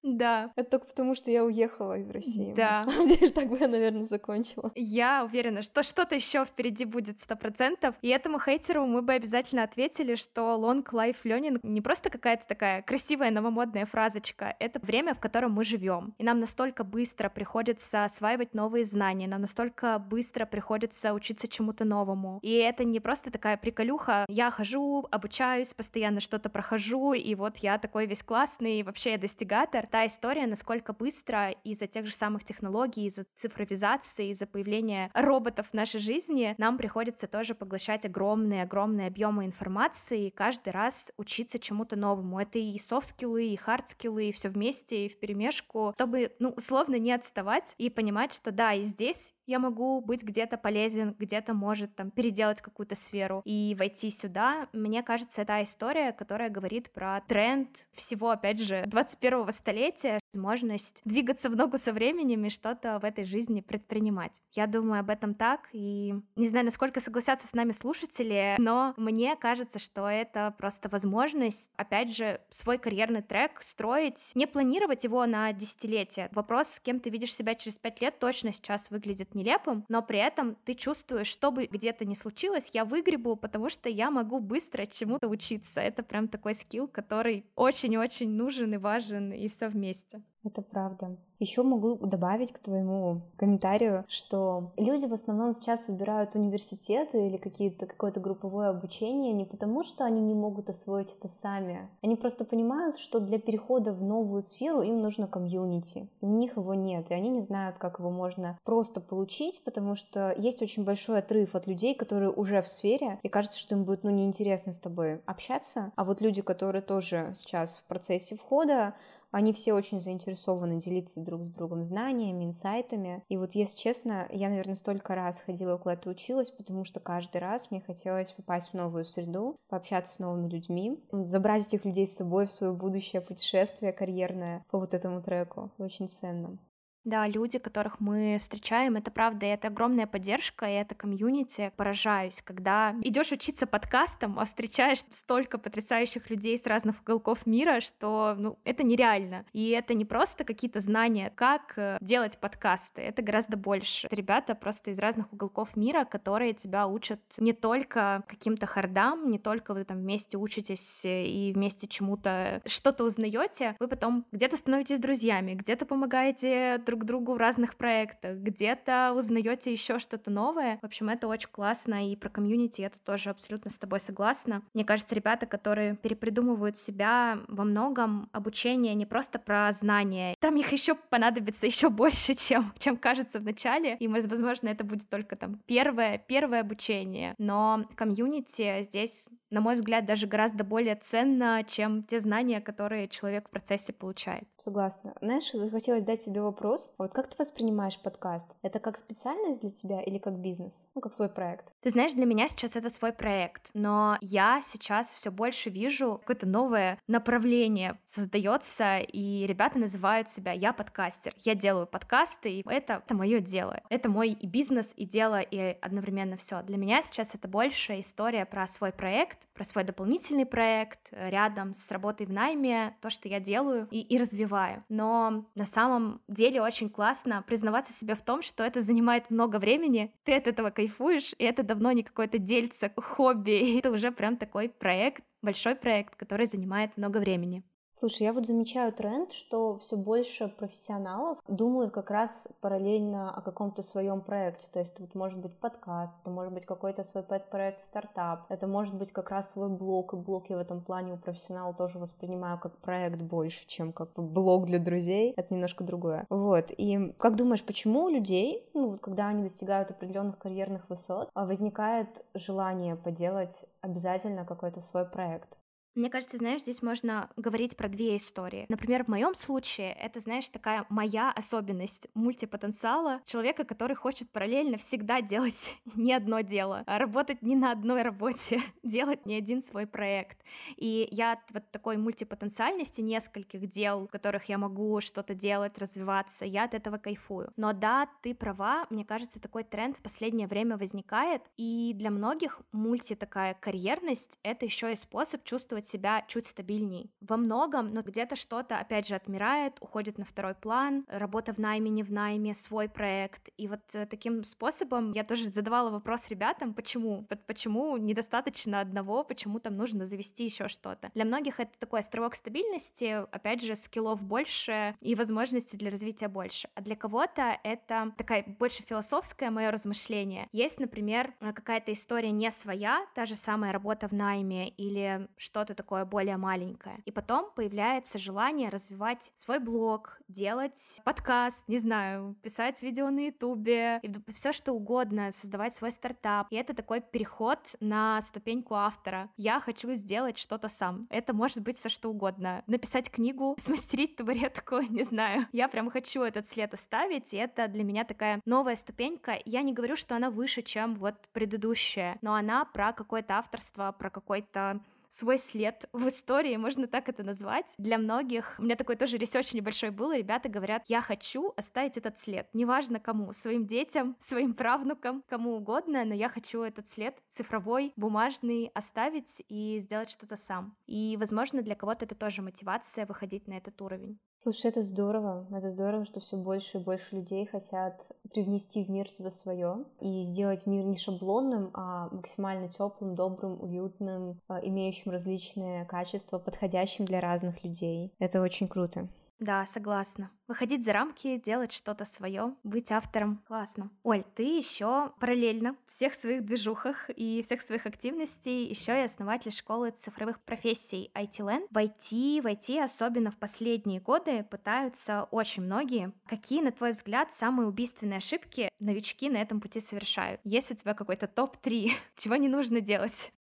Да. 0.04 0.52
Это 0.56 0.72
только 0.72 0.88
потому, 0.88 1.16
что 1.16 1.32
я 1.32 1.44
уехала 1.44 1.98
из 2.00 2.10
России. 2.10 2.54
Да. 2.56 2.84
На 2.86 2.92
самом 2.92 3.08
деле, 3.08 3.30
так 3.30 3.48
бы 3.50 3.58
я, 3.60 3.68
наверное, 3.68 4.04
закончила. 4.04 4.72
Я 4.76 5.24
уверена, 5.24 5.62
что 5.62 5.84
что-то 5.84 6.16
еще 6.16 6.44
впереди 6.44 6.86
будет 6.86 7.20
сто 7.20 7.36
процентов. 7.36 7.96
И 8.02 8.10
этому 8.10 8.40
хейтеру 8.40 8.86
мы 8.86 9.02
бы 9.02 9.14
обязательно 9.14 9.64
ответили, 9.64 10.16
что 10.16 10.58
long 10.60 10.84
life 10.92 11.18
learning 11.24 11.60
не 11.64 11.82
просто 11.82 12.10
какая-то 12.10 12.48
такая 12.48 12.82
красивая 12.82 13.32
новомодная 13.32 13.86
фразочка, 13.86 14.56
это 14.60 14.80
время, 14.80 15.14
в 15.14 15.20
котором 15.20 15.54
мы 15.54 15.64
живем. 15.64 16.14
И 16.18 16.24
нам 16.24 16.40
настолько 16.40 16.84
быстро 16.84 17.30
приходится 17.30 18.04
осваивать 18.04 18.54
новые 18.54 18.86
знания, 18.86 19.28
нам 19.28 19.42
настолько 19.42 20.00
быстро 20.00 20.46
приходится 20.46 21.14
учиться 21.14 21.48
чему-то 21.48 21.86
новому. 21.86 22.40
И 22.42 22.54
это 22.54 22.84
не 22.84 23.00
просто 23.00 23.32
такая 23.32 23.58
приколюха, 23.58 24.26
я 24.28 24.50
хожу, 24.52 25.08
обучаюсь, 25.12 25.74
постоянно 25.74 26.20
что-то 26.20 26.50
прохожу, 26.50 27.14
и 27.14 27.36
вот 27.36 27.51
я 27.58 27.78
такой 27.78 28.06
весь 28.06 28.24
классный, 28.24 28.84
вообще 28.84 29.12
я 29.12 29.18
достигатор. 29.18 29.88
Та 29.88 30.06
история, 30.06 30.48
насколько 30.48 30.94
быстро 30.94 31.52
из-за 31.64 31.88
тех 31.88 32.06
же 32.06 32.14
самых 32.14 32.44
технологий, 32.44 33.06
из-за 33.06 33.26
цифровизации, 33.34 34.30
из-за 34.30 34.48
появления 34.48 35.12
роботов 35.14 35.68
в 35.72 35.74
нашей 35.74 36.00
жизни, 36.00 36.56
нам 36.58 36.78
приходится 36.78 37.28
тоже 37.28 37.56
поглощать 37.56 38.06
огромные-огромные 38.06 39.08
объемы 39.08 39.46
информации 39.46 40.28
и 40.28 40.32
каждый 40.32 40.70
раз 40.70 41.12
учиться 41.18 41.60
чему-то 41.60 41.96
новому. 41.96 42.40
Это 42.40 42.60
и 42.60 42.78
софт-скиллы, 42.78 43.48
и 43.48 43.58
хард-скиллы, 43.58 44.30
и 44.30 44.32
все 44.32 44.50
вместе, 44.50 45.06
и 45.06 45.10
в 45.10 45.20
перемешку, 45.20 45.94
чтобы, 45.96 46.32
ну, 46.40 46.50
условно 46.50 46.96
не 46.96 47.12
отставать 47.12 47.76
и 47.78 47.90
понимать, 47.90 48.34
что 48.34 48.52
да, 48.52 48.74
и 48.74 48.82
здесь 48.82 49.34
я 49.48 49.60
могу 49.60 50.02
быть 50.02 50.24
где-то 50.24 50.58
полезен, 50.58 51.16
где-то 51.20 51.54
может 51.54 51.96
там 51.96 52.10
переделать 52.12 52.62
какую-то 52.62 52.96
сферу 52.96 53.42
и 53.44 53.76
войти 53.78 54.10
сюда. 54.10 54.70
Мне 54.72 55.04
кажется, 55.04 55.42
это 55.42 55.62
история, 55.62 56.14
которая 56.14 56.50
говорит 56.50 56.92
про 56.92 57.22
тренд 57.42 57.88
всего, 57.94 58.30
опять 58.30 58.62
же, 58.62 58.84
21-го 58.84 59.52
столетия, 59.52 60.20
возможность 60.34 61.02
двигаться 61.04 61.50
в 61.50 61.56
ногу 61.56 61.78
со 61.78 61.92
временем 61.94 62.46
и 62.46 62.50
что-то 62.50 63.00
в 63.00 63.06
этой 63.06 63.26
жизни 63.26 63.62
предпринимать. 63.62 64.42
Я 64.54 64.68
думаю 64.68 65.02
об 65.02 65.10
этом 65.10 65.34
так, 65.34 65.68
и 65.74 66.14
не 66.36 66.48
знаю, 66.48 66.66
насколько 66.66 67.00
согласятся 67.00 67.48
с 67.48 67.54
нами 67.54 67.72
слушатели, 67.72 68.56
но 68.58 68.94
мне 68.98 69.36
кажется, 69.36 69.80
что 69.80 70.08
это 70.08 70.54
просто 70.58 70.90
возможность, 70.90 71.70
опять 71.76 72.16
же, 72.16 72.40
свой 72.50 72.78
карьерный 72.78 73.22
трек 73.22 73.62
строить, 73.62 74.32
не 74.36 74.48
планировать 74.48 75.04
его 75.04 75.26
на 75.26 75.52
десятилетия. 75.54 76.30
Вопрос, 76.32 76.68
с 76.68 76.80
кем 76.80 77.00
ты 77.00 77.10
видишь 77.10 77.36
себя 77.36 77.56
через 77.56 77.78
пять 77.78 78.02
лет, 78.02 78.18
точно 78.20 78.54
сейчас 78.54 78.90
выглядит 78.90 79.36
нелепым, 79.36 79.86
но 79.90 80.02
при 80.02 80.20
этом 80.20 80.56
ты 80.64 80.74
чувствуешь, 80.74 81.28
что 81.28 81.52
бы 81.52 81.66
где-то 81.66 82.06
ни 82.06 82.14
случилось, 82.14 82.72
я 82.74 82.86
выгребу, 82.86 83.36
потому 83.36 83.70
что 83.70 83.90
я 83.90 84.12
могу 84.12 84.40
быстро 84.40 84.86
чему-то 84.86 85.28
учиться. 85.28 85.82
Это 85.82 86.04
прям 86.04 86.28
такой 86.28 86.54
скилл, 86.54 86.88
который 86.88 87.46
очень-очень 87.56 88.30
нужен 88.30 88.74
и 88.74 88.78
важен, 88.78 89.34
и 89.34 89.48
все 89.50 89.68
вместе. 89.68 90.21
Это 90.44 90.62
правда. 90.62 91.18
Еще 91.40 91.64
могу 91.64 91.96
добавить 91.96 92.52
к 92.52 92.60
твоему 92.60 93.22
комментарию, 93.36 94.06
что 94.08 94.72
люди 94.78 95.08
в 95.08 95.14
основном 95.14 95.54
сейчас 95.54 95.88
выбирают 95.88 96.36
университеты 96.36 97.26
или 97.26 97.38
какие-то 97.38 97.88
какое-то 97.88 98.20
групповое 98.20 98.70
обучение 98.70 99.34
не 99.34 99.46
потому, 99.46 99.84
что 99.84 100.06
они 100.06 100.22
не 100.22 100.36
могут 100.36 100.70
освоить 100.70 101.16
это 101.18 101.28
сами. 101.28 101.90
Они 102.04 102.16
просто 102.16 102.46
понимают, 102.46 102.98
что 102.98 103.20
для 103.20 103.40
перехода 103.40 103.92
в 103.92 104.04
новую 104.04 104.44
сферу 104.44 104.84
им 104.84 105.02
нужно 105.02 105.28
комьюнити. 105.28 106.08
У 106.22 106.28
них 106.28 106.58
его 106.58 106.76
нет, 106.76 107.10
и 107.10 107.16
они 107.16 107.30
не 107.30 107.42
знают, 107.42 107.80
как 107.80 107.98
его 107.98 108.12
можно 108.12 108.60
просто 108.64 109.02
получить, 109.02 109.64
потому 109.64 109.96
что 109.96 110.36
есть 110.38 110.62
очень 110.62 110.84
большой 110.84 111.20
отрыв 111.20 111.56
от 111.56 111.66
людей, 111.66 111.96
которые 111.96 112.30
уже 112.30 112.62
в 112.62 112.68
сфере, 112.68 113.20
и 113.24 113.30
кажется, 113.30 113.58
что 113.58 113.74
им 113.74 113.84
будет 113.84 114.04
ну, 114.04 114.12
неинтересно 114.12 114.74
с 114.74 114.80
тобой 114.80 115.22
общаться. 115.26 115.92
А 115.96 116.04
вот 116.04 116.22
люди, 116.22 116.44
которые 116.44 116.84
тоже 116.84 117.34
сейчас 117.36 117.78
в 117.78 117.84
процессе 117.86 118.36
входа, 118.36 118.94
они 119.32 119.54
все 119.54 119.74
очень 119.74 120.00
заинтересованы 120.00 120.80
делиться 120.80 121.22
друг 121.22 121.44
с 121.44 121.50
другом 121.50 121.84
знаниями, 121.84 122.46
инсайтами. 122.46 123.24
И 123.30 123.38
вот, 123.38 123.56
если 123.56 123.78
честно, 123.78 124.28
я, 124.32 124.50
наверное, 124.50 124.76
столько 124.76 125.16
раз 125.16 125.42
ходила 125.42 125.78
куда-то 125.78 126.10
училась, 126.10 126.52
потому 126.52 126.86
что 126.86 127.00
каждый 127.00 127.42
раз 127.42 127.72
мне 127.72 127.82
хотелось 127.82 128.34
попасть 128.34 128.72
в 128.72 128.74
новую 128.74 129.06
среду, 129.06 129.56
пообщаться 129.70 130.14
с 130.14 130.20
новыми 130.20 130.50
людьми, 130.50 131.00
забрать 131.12 131.68
этих 131.68 131.86
людей 131.86 132.06
с 132.06 132.16
собой 132.16 132.46
в 132.46 132.52
свое 132.52 132.74
будущее 132.74 133.22
путешествие 133.22 133.94
карьерное 133.94 134.64
по 134.70 134.80
вот 134.80 134.94
этому 134.94 135.22
треку. 135.22 135.72
Очень 135.78 136.10
ценно. 136.10 136.60
Да, 137.04 137.28
люди, 137.28 137.58
которых 137.58 138.00
мы 138.00 138.38
встречаем, 138.40 138.96
это 138.96 139.10
правда, 139.10 139.48
и 139.48 139.50
это 139.50 139.70
огромная 139.70 140.06
поддержка, 140.06 140.68
и 140.68 140.74
это 140.74 140.94
комьюнити. 140.94 141.72
Поражаюсь, 141.76 142.42
когда 142.44 142.96
идешь 143.02 143.32
учиться 143.32 143.66
подкастам, 143.66 144.38
а 144.40 144.46
встречаешь 144.46 145.00
столько 145.10 145.58
потрясающих 145.58 146.30
людей 146.30 146.58
с 146.58 146.68
разных 146.68 147.02
уголков 147.02 147.48
мира, 147.48 147.80
что 147.80 148.36
ну, 148.38 148.60
это 148.64 148.84
нереально. 148.84 149.46
И 149.52 149.70
это 149.70 149.96
не 149.96 150.06
просто 150.06 150.44
какие-то 150.44 150.80
знания, 150.80 151.32
как 151.36 151.74
э, 151.76 151.98
делать 152.02 152.38
подкасты, 152.38 153.02
это 153.02 153.24
гораздо 153.24 153.58
больше. 153.58 154.06
Это 154.06 154.16
ребята 154.16 154.54
просто 154.54 154.92
из 154.92 155.00
разных 155.00 155.34
уголков 155.34 155.76
мира, 155.76 156.06
которые 156.06 156.54
тебя 156.54 156.86
учат 156.88 157.20
не 157.40 157.54
только 157.54 158.24
каким-то 158.28 158.68
хардам, 158.68 159.30
не 159.32 159.40
только 159.40 159.74
вы 159.74 159.86
там 159.86 159.98
вместе 159.98 160.38
учитесь 160.38 161.02
и 161.04 161.52
вместе 161.56 161.88
чему-то 161.88 162.62
что-то 162.68 163.06
узнаете, 163.06 163.76
вы 163.80 163.88
потом 163.88 164.26
где-то 164.32 164.56
становитесь 164.56 165.00
друзьями, 165.00 165.56
где-то 165.56 165.88
помогаете 165.88 166.78
друг 166.92 167.06
другу 167.06 167.36
в 167.36 167.38
разных 167.38 167.78
проектах, 167.78 168.36
где-то 168.38 169.14
узнаете 169.16 169.72
еще 169.72 169.98
что-то 169.98 170.30
новое. 170.30 170.78
В 170.82 170.86
общем, 170.86 171.08
это 171.08 171.30
очень 171.30 171.48
классно, 171.50 172.12
и 172.12 172.18
про 172.18 172.30
комьюнити 172.30 172.82
я 172.82 172.90
тут 172.90 173.02
тоже 173.04 173.30
абсолютно 173.30 173.72
с 173.72 173.78
тобой 173.78 174.02
согласна. 174.02 174.62
Мне 174.74 174.84
кажется, 174.84 175.16
ребята, 175.16 175.46
которые 175.46 175.96
перепридумывают 175.96 176.76
себя 176.76 177.40
во 177.48 177.64
многом, 177.64 178.28
обучение 178.34 178.94
не 178.94 179.06
просто 179.06 179.40
про 179.40 179.72
знания, 179.72 180.36
там 180.42 180.58
их 180.58 180.74
еще 180.74 180.96
понадобится 180.96 181.66
еще 181.66 181.90
больше, 182.02 182.34
чем, 182.34 182.74
чем 182.78 182.98
кажется 182.98 183.40
в 183.40 183.44
начале, 183.44 183.96
и, 183.96 184.10
возможно, 184.10 184.68
это 184.68 184.84
будет 184.84 185.08
только 185.08 185.38
там 185.38 185.62
первое, 185.66 186.18
первое 186.18 186.60
обучение, 186.60 187.36
но 187.38 187.86
комьюнити 187.96 188.84
здесь, 188.84 189.30
на 189.50 189.62
мой 189.62 189.76
взгляд, 189.76 190.06
даже 190.06 190.28
гораздо 190.28 190.66
более 190.66 190.96
ценно, 190.96 191.64
чем 191.64 192.04
те 192.04 192.20
знания, 192.20 192.60
которые 192.60 193.08
человек 193.08 193.48
в 193.48 193.52
процессе 193.52 193.94
получает. 193.94 194.44
Согласна. 194.58 195.14
Знаешь, 195.22 195.52
захотелось 195.52 196.04
дать 196.04 196.26
тебе 196.26 196.42
вопрос, 196.42 196.81
вопрос. 196.82 196.96
А 196.98 197.04
вот 197.04 197.14
как 197.14 197.28
ты 197.30 197.36
воспринимаешь 197.38 198.00
подкаст? 198.00 198.56
Это 198.62 198.80
как 198.80 198.98
специальность 198.98 199.62
для 199.62 199.70
тебя 199.70 200.02
или 200.02 200.18
как 200.18 200.40
бизнес? 200.40 200.88
Ну, 200.96 201.02
как 201.02 201.14
свой 201.14 201.30
проект? 201.30 201.74
Ты 201.82 201.90
знаешь, 201.90 202.14
для 202.14 202.26
меня 202.26 202.48
сейчас 202.48 202.76
это 202.76 202.90
свой 202.90 203.12
проект, 203.14 203.70
но 203.74 204.18
я 204.22 204.62
сейчас 204.64 205.14
все 205.14 205.32
больше 205.32 205.70
вижу 205.70 206.18
какое-то 206.20 206.46
новое 206.46 207.00
направление 207.08 208.00
создается, 208.06 209.00
и 209.00 209.46
ребята 209.48 209.80
называют 209.80 210.30
себя 210.30 210.52
«я 210.52 210.74
подкастер». 210.74 211.34
Я 211.44 211.56
делаю 211.56 211.88
подкасты, 211.88 212.52
и 212.52 212.64
это, 212.68 213.02
это 213.06 213.16
мое 213.16 213.40
дело. 213.40 213.82
Это 213.90 214.10
мой 214.10 214.32
и 214.32 214.48
бизнес, 214.48 214.94
и 214.96 215.06
дело, 215.06 215.40
и 215.40 215.78
одновременно 215.82 216.36
все. 216.36 216.62
Для 216.64 216.78
меня 216.78 217.02
сейчас 217.02 217.36
это 217.36 217.48
больше 217.48 218.00
история 218.00 218.46
про 218.46 218.68
свой 218.68 218.92
проект, 218.92 219.40
про 219.54 219.64
свой 219.64 219.84
дополнительный 219.84 220.46
проект 220.46 221.10
рядом 221.12 221.74
с 221.74 221.90
работой 221.92 222.26
в 222.26 222.32
найме, 222.32 222.96
то, 223.02 223.10
что 223.10 223.28
я 223.28 223.40
делаю 223.40 223.88
и, 223.92 224.02
и 224.02 224.18
развиваю. 224.18 224.84
Но 224.90 225.46
на 225.56 225.66
самом 225.66 226.22
деле 226.28 226.62
очень 226.62 226.71
классно 226.90 227.44
признаваться 227.48 227.94
себе 227.94 228.16
в 228.16 228.22
том, 228.22 228.42
что 228.42 228.64
это 228.64 228.82
занимает 228.82 229.30
много 229.30 229.58
времени, 229.58 230.14
ты 230.24 230.36
от 230.36 230.48
этого 230.48 230.70
кайфуешь, 230.70 231.34
и 231.38 231.44
это 231.44 231.64
давно 231.64 231.92
не 231.92 232.04
какое-то 232.04 232.38
дельце, 232.38 232.92
хобби, 232.96 233.78
это 233.80 233.92
уже 233.92 234.12
прям 234.12 234.38
такой 234.38 234.70
проект, 234.70 235.24
большой 235.42 235.76
проект, 235.76 236.16
который 236.16 236.46
занимает 236.46 236.98
много 236.98 237.18
времени. 237.18 237.64
Слушай, 238.02 238.24
я 238.24 238.34
вот 238.34 238.48
замечаю 238.48 238.92
тренд, 238.92 239.32
что 239.32 239.78
все 239.78 239.96
больше 239.96 240.48
профессионалов 240.48 241.38
думают 241.48 241.92
как 241.92 242.10
раз 242.10 242.48
параллельно 242.60 243.30
о 243.30 243.42
каком-то 243.42 243.84
своем 243.84 244.22
проекте. 244.22 244.66
То 244.74 244.80
есть 244.80 244.94
это 244.94 245.04
вот 245.04 245.14
может 245.14 245.38
быть 245.38 245.56
подкаст, 245.60 246.16
это 246.20 246.32
может 246.32 246.52
быть 246.52 246.66
какой-то 246.66 247.04
свой 247.04 247.22
пэт-проект, 247.22 247.80
стартап, 247.80 248.48
это 248.50 248.66
может 248.66 248.96
быть 248.96 249.12
как 249.12 249.30
раз 249.30 249.52
свой 249.52 249.70
блог, 249.70 250.16
и 250.16 250.18
блог 250.18 250.50
я 250.50 250.58
в 250.58 250.62
этом 250.62 250.82
плане 250.82 251.14
у 251.14 251.18
профессионала 251.18 251.76
тоже 251.76 252.00
воспринимаю 252.00 252.58
как 252.58 252.76
проект 252.80 253.22
больше, 253.22 253.68
чем 253.68 253.94
как 253.94 254.14
блог 254.16 254.66
для 254.66 254.80
друзей. 254.80 255.36
Это 255.38 255.54
немножко 255.54 255.84
другое. 255.84 256.26
Вот. 256.32 256.72
И 256.76 257.14
как 257.20 257.36
думаешь, 257.36 257.64
почему 257.64 258.06
у 258.06 258.10
людей, 258.10 258.68
ну, 258.74 258.90
вот 258.90 259.02
когда 259.02 259.28
они 259.28 259.44
достигают 259.44 259.92
определенных 259.92 260.40
карьерных 260.40 260.90
высот, 260.90 261.30
а, 261.36 261.46
возникает 261.46 262.26
желание 262.34 262.96
поделать 262.96 263.64
обязательно 263.82 264.44
какой-то 264.44 264.82
свой 264.82 265.06
проект? 265.06 265.60
Мне 265.94 266.10
кажется, 266.10 266.38
знаешь, 266.38 266.62
здесь 266.62 266.82
можно 266.82 267.30
говорить 267.36 267.76
про 267.76 267.90
две 267.90 268.16
истории. 268.16 268.66
Например, 268.70 269.04
в 269.04 269.10
моем 269.10 269.36
случае 269.36 269.92
это, 269.92 270.22
знаешь, 270.22 270.48
такая 270.48 270.86
моя 270.90 271.32
особенность 271.32 272.08
мультипотенциала 272.14 273.22
человека, 273.26 273.66
который 273.66 273.96
хочет 273.96 274.30
параллельно 274.32 274.78
всегда 274.78 275.22
делать 275.22 275.76
не 275.96 276.14
одно 276.14 276.42
дело, 276.42 276.84
а 276.88 276.98
работать 276.98 277.42
не 277.42 277.56
на 277.58 277.72
одной 277.72 278.04
работе, 278.04 278.62
делать 278.84 279.26
не 279.26 279.36
один 279.36 279.62
свой 279.62 279.86
проект. 279.86 280.38
И 280.78 281.10
я 281.12 281.34
от 281.34 281.40
вот 281.54 281.70
такой 281.72 281.98
мультипотенциальности 281.98 283.02
нескольких 283.02 283.68
дел, 283.68 284.08
в 284.08 284.12
которых 284.12 284.46
я 284.46 284.58
могу 284.58 285.02
что-то 285.02 285.36
делать, 285.36 285.78
развиваться, 285.78 286.46
я 286.46 286.64
от 286.64 286.74
этого 286.74 287.00
кайфую. 287.00 287.52
Но 287.58 287.74
да, 287.74 288.08
ты 288.22 288.34
права, 288.34 288.88
мне 288.90 289.04
кажется, 289.04 289.42
такой 289.42 289.66
тренд 289.66 289.98
в 289.98 290.02
последнее 290.02 290.48
время 290.48 290.78
возникает, 290.78 291.42
и 291.58 291.92
для 291.96 292.12
многих 292.12 292.62
мульти 292.72 293.16
такая 293.16 293.56
карьерность— 293.56 294.40
это 294.44 294.66
еще 294.66 294.94
и 294.94 294.96
способ 294.96 295.44
чувствовать 295.44 295.81
чувствовать 295.82 295.88
себя 295.88 296.24
чуть 296.28 296.46
стабильней. 296.46 297.12
Во 297.22 297.38
многом, 297.38 297.94
но 297.94 298.02
где-то 298.02 298.36
что-то, 298.36 298.78
опять 298.78 299.08
же, 299.08 299.16
отмирает, 299.16 299.78
уходит 299.82 300.18
на 300.18 300.26
второй 300.26 300.54
план, 300.54 301.06
работа 301.08 301.54
в 301.54 301.58
найме, 301.58 301.90
не 301.90 302.04
в 302.04 302.12
найме, 302.12 302.54
свой 302.54 302.88
проект. 302.88 303.50
И 303.58 303.68
вот 303.68 303.82
э, 303.94 304.06
таким 304.06 304.44
способом 304.44 305.14
я 305.14 305.24
тоже 305.24 305.48
задавала 305.50 305.90
вопрос 305.90 306.30
ребятам, 306.30 306.74
почему? 306.74 307.26
Вот 307.30 307.40
почему 307.48 307.98
недостаточно 307.98 308.82
одного, 308.82 309.24
почему 309.24 309.60
там 309.60 309.78
нужно 309.78 310.06
завести 310.06 310.46
еще 310.46 310.68
что-то. 310.68 311.10
Для 311.14 311.26
многих 311.26 311.60
это 311.60 311.72
такой 311.80 312.00
островок 312.00 312.36
стабильности, 312.36 313.26
опять 313.32 313.62
же, 313.62 313.76
скиллов 313.76 314.22
больше 314.22 314.96
и 315.02 315.16
возможностей 315.16 315.78
для 315.78 315.90
развития 315.90 316.28
больше. 316.28 316.70
А 316.76 316.82
для 316.82 316.96
кого-то 316.96 317.60
это 317.64 318.12
такая 318.18 318.44
больше 318.60 318.84
философское 318.84 319.52
мое 319.52 319.72
размышление. 319.72 320.48
Есть, 320.54 320.80
например, 320.80 321.34
э, 321.40 321.54
какая-то 321.54 321.92
история 321.92 322.32
не 322.32 322.52
своя, 322.52 323.06
та 323.16 323.26
же 323.26 323.36
самая 323.36 323.72
работа 323.72 324.08
в 324.08 324.14
найме 324.14 324.70
или 324.70 325.28
что-то 325.38 325.71
что-то 325.72 325.84
такое 325.84 326.06
более 326.06 326.38
маленькое. 326.38 327.02
И 327.06 327.12
потом 327.12 327.52
появляется 327.56 328.18
желание 328.18 328.70
развивать 328.70 329.32
свой 329.36 329.60
блог, 329.60 330.20
делать 330.28 331.02
подкаст, 331.04 331.68
не 331.68 331.80
знаю, 331.80 332.36
писать 332.42 332.82
видео 332.82 333.10
на 333.10 333.28
ютубе, 333.28 334.02
все 334.34 334.52
что 334.52 334.74
угодно, 334.74 335.32
создавать 335.32 335.74
свой 335.74 335.92
стартап. 335.92 336.48
И 336.50 336.56
это 336.56 336.74
такой 336.74 337.02
переход 337.02 337.60
на 337.80 338.22
ступеньку 338.22 338.76
автора. 338.76 339.30
Я 339.38 339.60
хочу 339.60 339.94
сделать 339.94 340.38
что-то 340.38 340.68
сам. 340.68 341.06
Это 341.10 341.34
может 341.34 341.62
быть 341.62 341.78
все 341.78 341.90
что 341.90 342.10
угодно. 342.10 342.64
Написать 342.68 343.10
книгу, 343.10 343.56
смастерить 343.60 344.16
табуретку, 344.16 344.82
не 344.90 345.04
знаю. 345.04 345.48
Я 345.52 345.68
прям 345.68 345.90
хочу 345.90 346.22
этот 346.22 346.48
след 346.48 346.74
оставить, 346.74 347.34
и 347.34 347.38
это 347.38 347.68
для 347.68 347.84
меня 347.84 348.04
такая 348.04 348.42
новая 348.46 348.76
ступенька. 348.76 349.38
Я 349.46 349.62
не 349.62 349.74
говорю, 349.74 349.96
что 349.96 350.16
она 350.16 350.30
выше, 350.30 350.62
чем 350.62 350.96
вот 350.96 351.16
предыдущая, 351.34 352.18
но 352.22 352.34
она 352.34 352.66
про 352.66 352.94
какое-то 352.94 353.36
авторство, 353.36 353.92
про 353.98 354.10
какой-то 354.10 354.82
свой 355.12 355.38
след 355.38 355.88
в 355.92 356.08
истории, 356.08 356.56
можно 356.56 356.88
так 356.88 357.10
это 357.10 357.24
назвать. 357.24 357.76
Для 357.78 357.98
многих, 357.98 358.56
у 358.58 358.64
меня 358.64 358.76
такой 358.76 358.96
тоже 358.96 359.18
research 359.18 359.54
небольшой 359.54 359.92
был, 359.92 360.12
ребята 360.14 360.50
говорят, 360.50 360.86
я 360.88 361.02
хочу 361.02 361.54
оставить 361.58 361.98
этот 361.98 362.18
след, 362.18 362.48
неважно 362.54 363.00
кому, 363.00 363.32
своим 363.34 363.68
детям, 363.68 364.16
своим 364.20 364.54
правнукам, 364.54 365.24
кому 365.28 365.56
угодно, 365.56 366.06
но 366.06 366.16
я 366.16 366.30
хочу 366.30 366.62
этот 366.62 366.88
след 366.88 367.22
цифровой, 367.30 367.94
бумажный 367.96 368.72
оставить 368.74 369.44
и 369.50 369.80
сделать 369.80 370.10
что-то 370.10 370.38
сам. 370.38 370.76
И, 370.88 371.18
возможно, 371.20 371.62
для 371.62 371.76
кого-то 371.76 372.06
это 372.06 372.16
тоже 372.16 372.42
мотивация 372.42 373.06
выходить 373.06 373.48
на 373.48 373.54
этот 373.54 373.82
уровень. 373.82 374.18
Слушай, 374.44 374.72
это 374.72 374.82
здорово. 374.82 375.46
Это 375.52 375.70
здорово, 375.70 376.04
что 376.04 376.20
все 376.20 376.36
больше 376.36 376.80
и 376.80 376.82
больше 376.82 377.16
людей 377.16 377.46
хотят 377.46 378.12
привнести 378.34 378.84
в 378.84 378.90
мир 378.90 379.06
что-то 379.06 379.30
свое 379.30 379.86
и 380.00 380.24
сделать 380.24 380.66
мир 380.66 380.84
не 380.84 380.98
шаблонным, 380.98 381.70
а 381.76 382.10
максимально 382.10 382.68
теплым, 382.68 383.14
добрым, 383.14 383.62
уютным, 383.62 384.40
а, 384.48 384.60
имеющим 384.60 385.12
различные 385.12 385.86
качества, 385.86 386.40
подходящим 386.40 387.06
для 387.06 387.22
разных 387.22 387.64
людей. 387.64 388.12
Это 388.18 388.42
очень 388.42 388.68
круто. 388.68 389.10
Да, 389.42 389.66
согласна. 389.66 390.30
Выходить 390.48 390.86
за 390.86 390.94
рамки, 390.94 391.38
делать 391.38 391.72
что-то 391.72 392.06
свое, 392.06 392.54
быть 392.64 392.92
автором. 392.92 393.42
Классно. 393.48 393.90
Оль, 394.04 394.24
ты 394.36 394.44
еще 394.44 395.14
параллельно 395.20 395.76
всех 395.88 396.14
своих 396.14 396.46
движухах 396.46 397.10
и 397.10 397.42
всех 397.42 397.64
своих 397.64 397.88
активностей 397.88 398.68
еще 398.68 398.92
и 399.02 399.06
основатель 399.06 399.52
школы 399.52 399.90
цифровых 399.90 400.40
профессий 400.42 401.10
IT-Land. 401.16 401.66
В 401.72 401.78
IT, 401.78 402.42
в 402.42 402.46
IT, 402.46 402.84
особенно 402.84 403.32
в 403.32 403.38
последние 403.38 404.00
годы, 404.00 404.44
пытаются 404.44 405.24
очень 405.32 405.64
многие. 405.64 406.14
Какие, 406.28 406.62
на 406.62 406.72
твой 406.72 406.92
взгляд, 406.92 407.34
самые 407.34 407.68
убийственные 407.68 408.18
ошибки 408.18 408.70
новички 408.78 409.28
на 409.28 409.38
этом 409.38 409.60
пути 409.60 409.80
совершают? 409.80 410.40
Есть 410.44 410.70
у 410.70 410.76
тебя 410.76 410.94
какой-то 410.94 411.28
топ-3, 411.28 411.90
чего 412.16 412.36
не 412.36 412.48
нужно 412.48 412.80
делать? 412.80 413.32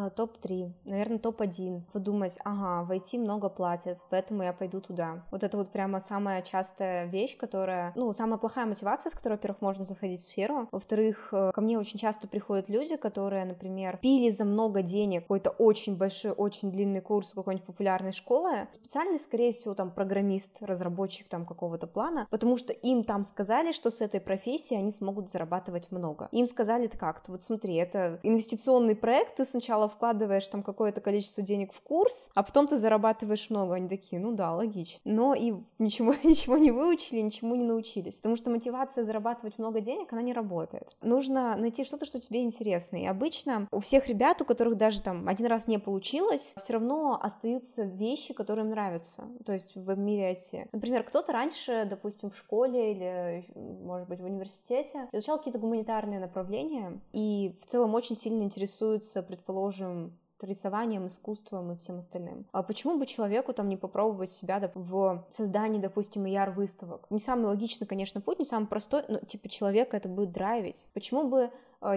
А, 0.00 0.10
топ-3, 0.10 0.70
наверное, 0.84 1.18
топ-1. 1.18 1.82
Подумать, 1.92 2.38
ага, 2.44 2.84
в 2.84 2.92
IT 2.92 3.18
много 3.18 3.48
платят, 3.48 3.98
поэтому 4.10 4.44
я 4.44 4.52
пойду 4.52 4.80
туда. 4.80 5.24
Вот 5.32 5.42
это 5.42 5.56
вот 5.56 5.72
прямо 5.72 5.98
самая 5.98 6.42
частая 6.42 7.06
вещь, 7.06 7.36
которая, 7.36 7.92
ну, 7.96 8.12
самая 8.12 8.38
плохая 8.38 8.66
мотивация, 8.66 9.10
с 9.10 9.14
которой, 9.14 9.32
во-первых, 9.32 9.60
можно 9.60 9.84
заходить 9.84 10.20
в 10.20 10.24
сферу. 10.24 10.68
Во-вторых, 10.70 11.30
э, 11.32 11.50
ко 11.52 11.60
мне 11.60 11.76
очень 11.76 11.98
часто 11.98 12.28
приходят 12.28 12.68
люди, 12.68 12.94
которые, 12.94 13.44
например, 13.44 13.98
пили 14.00 14.30
за 14.30 14.44
много 14.44 14.82
денег 14.82 15.22
какой-то 15.22 15.50
очень 15.50 15.96
большой, 15.96 16.30
очень 16.30 16.70
длинный 16.70 17.00
курс 17.00 17.32
какой-нибудь 17.34 17.66
популярной 17.66 18.12
школы. 18.12 18.68
Специальный, 18.70 19.18
скорее 19.18 19.52
всего, 19.52 19.74
там, 19.74 19.90
программист, 19.90 20.58
разработчик 20.60 21.26
там 21.28 21.44
какого-то 21.44 21.88
плана, 21.88 22.28
потому 22.30 22.56
что 22.56 22.72
им 22.72 23.02
там 23.02 23.24
сказали, 23.24 23.72
что 23.72 23.90
с 23.90 24.00
этой 24.00 24.20
профессией 24.20 24.78
они 24.78 24.92
смогут 24.92 25.28
зарабатывать 25.28 25.90
много. 25.90 26.28
Им 26.30 26.46
сказали 26.46 26.84
это 26.84 26.96
как-то, 26.96 27.32
вот 27.32 27.42
смотри, 27.42 27.74
это 27.74 28.20
инвестиционный 28.22 28.94
проект, 28.94 29.38
ты 29.38 29.44
сначала 29.44 29.87
вкладываешь 29.88 30.46
там 30.48 30.62
какое-то 30.62 31.00
количество 31.00 31.42
денег 31.42 31.72
в 31.72 31.80
курс, 31.80 32.30
а 32.34 32.42
потом 32.42 32.66
ты 32.66 32.78
зарабатываешь 32.78 33.50
много. 33.50 33.74
Они 33.74 33.88
такие, 33.88 34.20
ну 34.20 34.32
да, 34.32 34.54
логично. 34.54 35.00
Но 35.04 35.34
и 35.34 35.54
ничего, 35.78 36.14
ничего 36.22 36.58
не 36.58 36.70
выучили, 36.70 37.20
ничему 37.20 37.54
не 37.54 37.64
научились. 37.64 38.16
Потому 38.16 38.36
что 38.36 38.50
мотивация 38.50 39.04
зарабатывать 39.04 39.58
много 39.58 39.80
денег, 39.80 40.12
она 40.12 40.22
не 40.22 40.32
работает. 40.32 40.96
Нужно 41.02 41.56
найти 41.56 41.84
что-то, 41.84 42.06
что 42.06 42.20
тебе 42.20 42.42
интересно. 42.42 42.96
И 42.96 43.06
обычно 43.06 43.68
у 43.70 43.80
всех 43.80 44.08
ребят, 44.08 44.40
у 44.42 44.44
которых 44.44 44.76
даже 44.76 45.00
там 45.02 45.28
один 45.28 45.46
раз 45.46 45.66
не 45.66 45.78
получилось, 45.78 46.52
все 46.56 46.74
равно 46.74 47.18
остаются 47.20 47.84
вещи, 47.84 48.34
которые 48.34 48.64
им 48.64 48.70
нравятся. 48.70 49.24
То 49.44 49.52
есть 49.52 49.74
в 49.74 49.96
мире 49.96 50.32
IT. 50.32 50.68
Например, 50.72 51.02
кто-то 51.02 51.32
раньше, 51.32 51.86
допустим, 51.88 52.30
в 52.30 52.36
школе 52.36 52.92
или, 52.92 53.44
может 53.54 54.08
быть, 54.08 54.20
в 54.20 54.24
университете 54.24 55.08
изучал 55.12 55.38
какие-то 55.38 55.58
гуманитарные 55.58 56.20
направления 56.20 57.00
и 57.12 57.54
в 57.60 57.66
целом 57.66 57.94
очень 57.94 58.16
сильно 58.16 58.42
интересуется, 58.42 59.22
предположим, 59.22 59.67
предположим, 59.68 60.18
рисованием, 60.40 61.08
искусством 61.08 61.72
и 61.72 61.76
всем 61.76 61.98
остальным. 61.98 62.46
А 62.52 62.62
почему 62.62 62.96
бы 62.96 63.06
человеку 63.06 63.52
там 63.52 63.68
не 63.68 63.76
попробовать 63.76 64.30
себя 64.30 64.70
в 64.74 65.24
создании, 65.30 65.80
допустим, 65.80 66.26
ER-выставок? 66.26 67.06
Не 67.10 67.18
самый 67.18 67.46
логичный, 67.46 67.88
конечно, 67.88 68.20
путь, 68.20 68.38
не 68.38 68.44
самый 68.44 68.66
простой, 68.66 69.02
но 69.08 69.18
типа 69.18 69.48
человека 69.48 69.96
это 69.96 70.08
будет 70.08 70.30
драйвить. 70.30 70.86
Почему 70.94 71.28
бы 71.28 71.50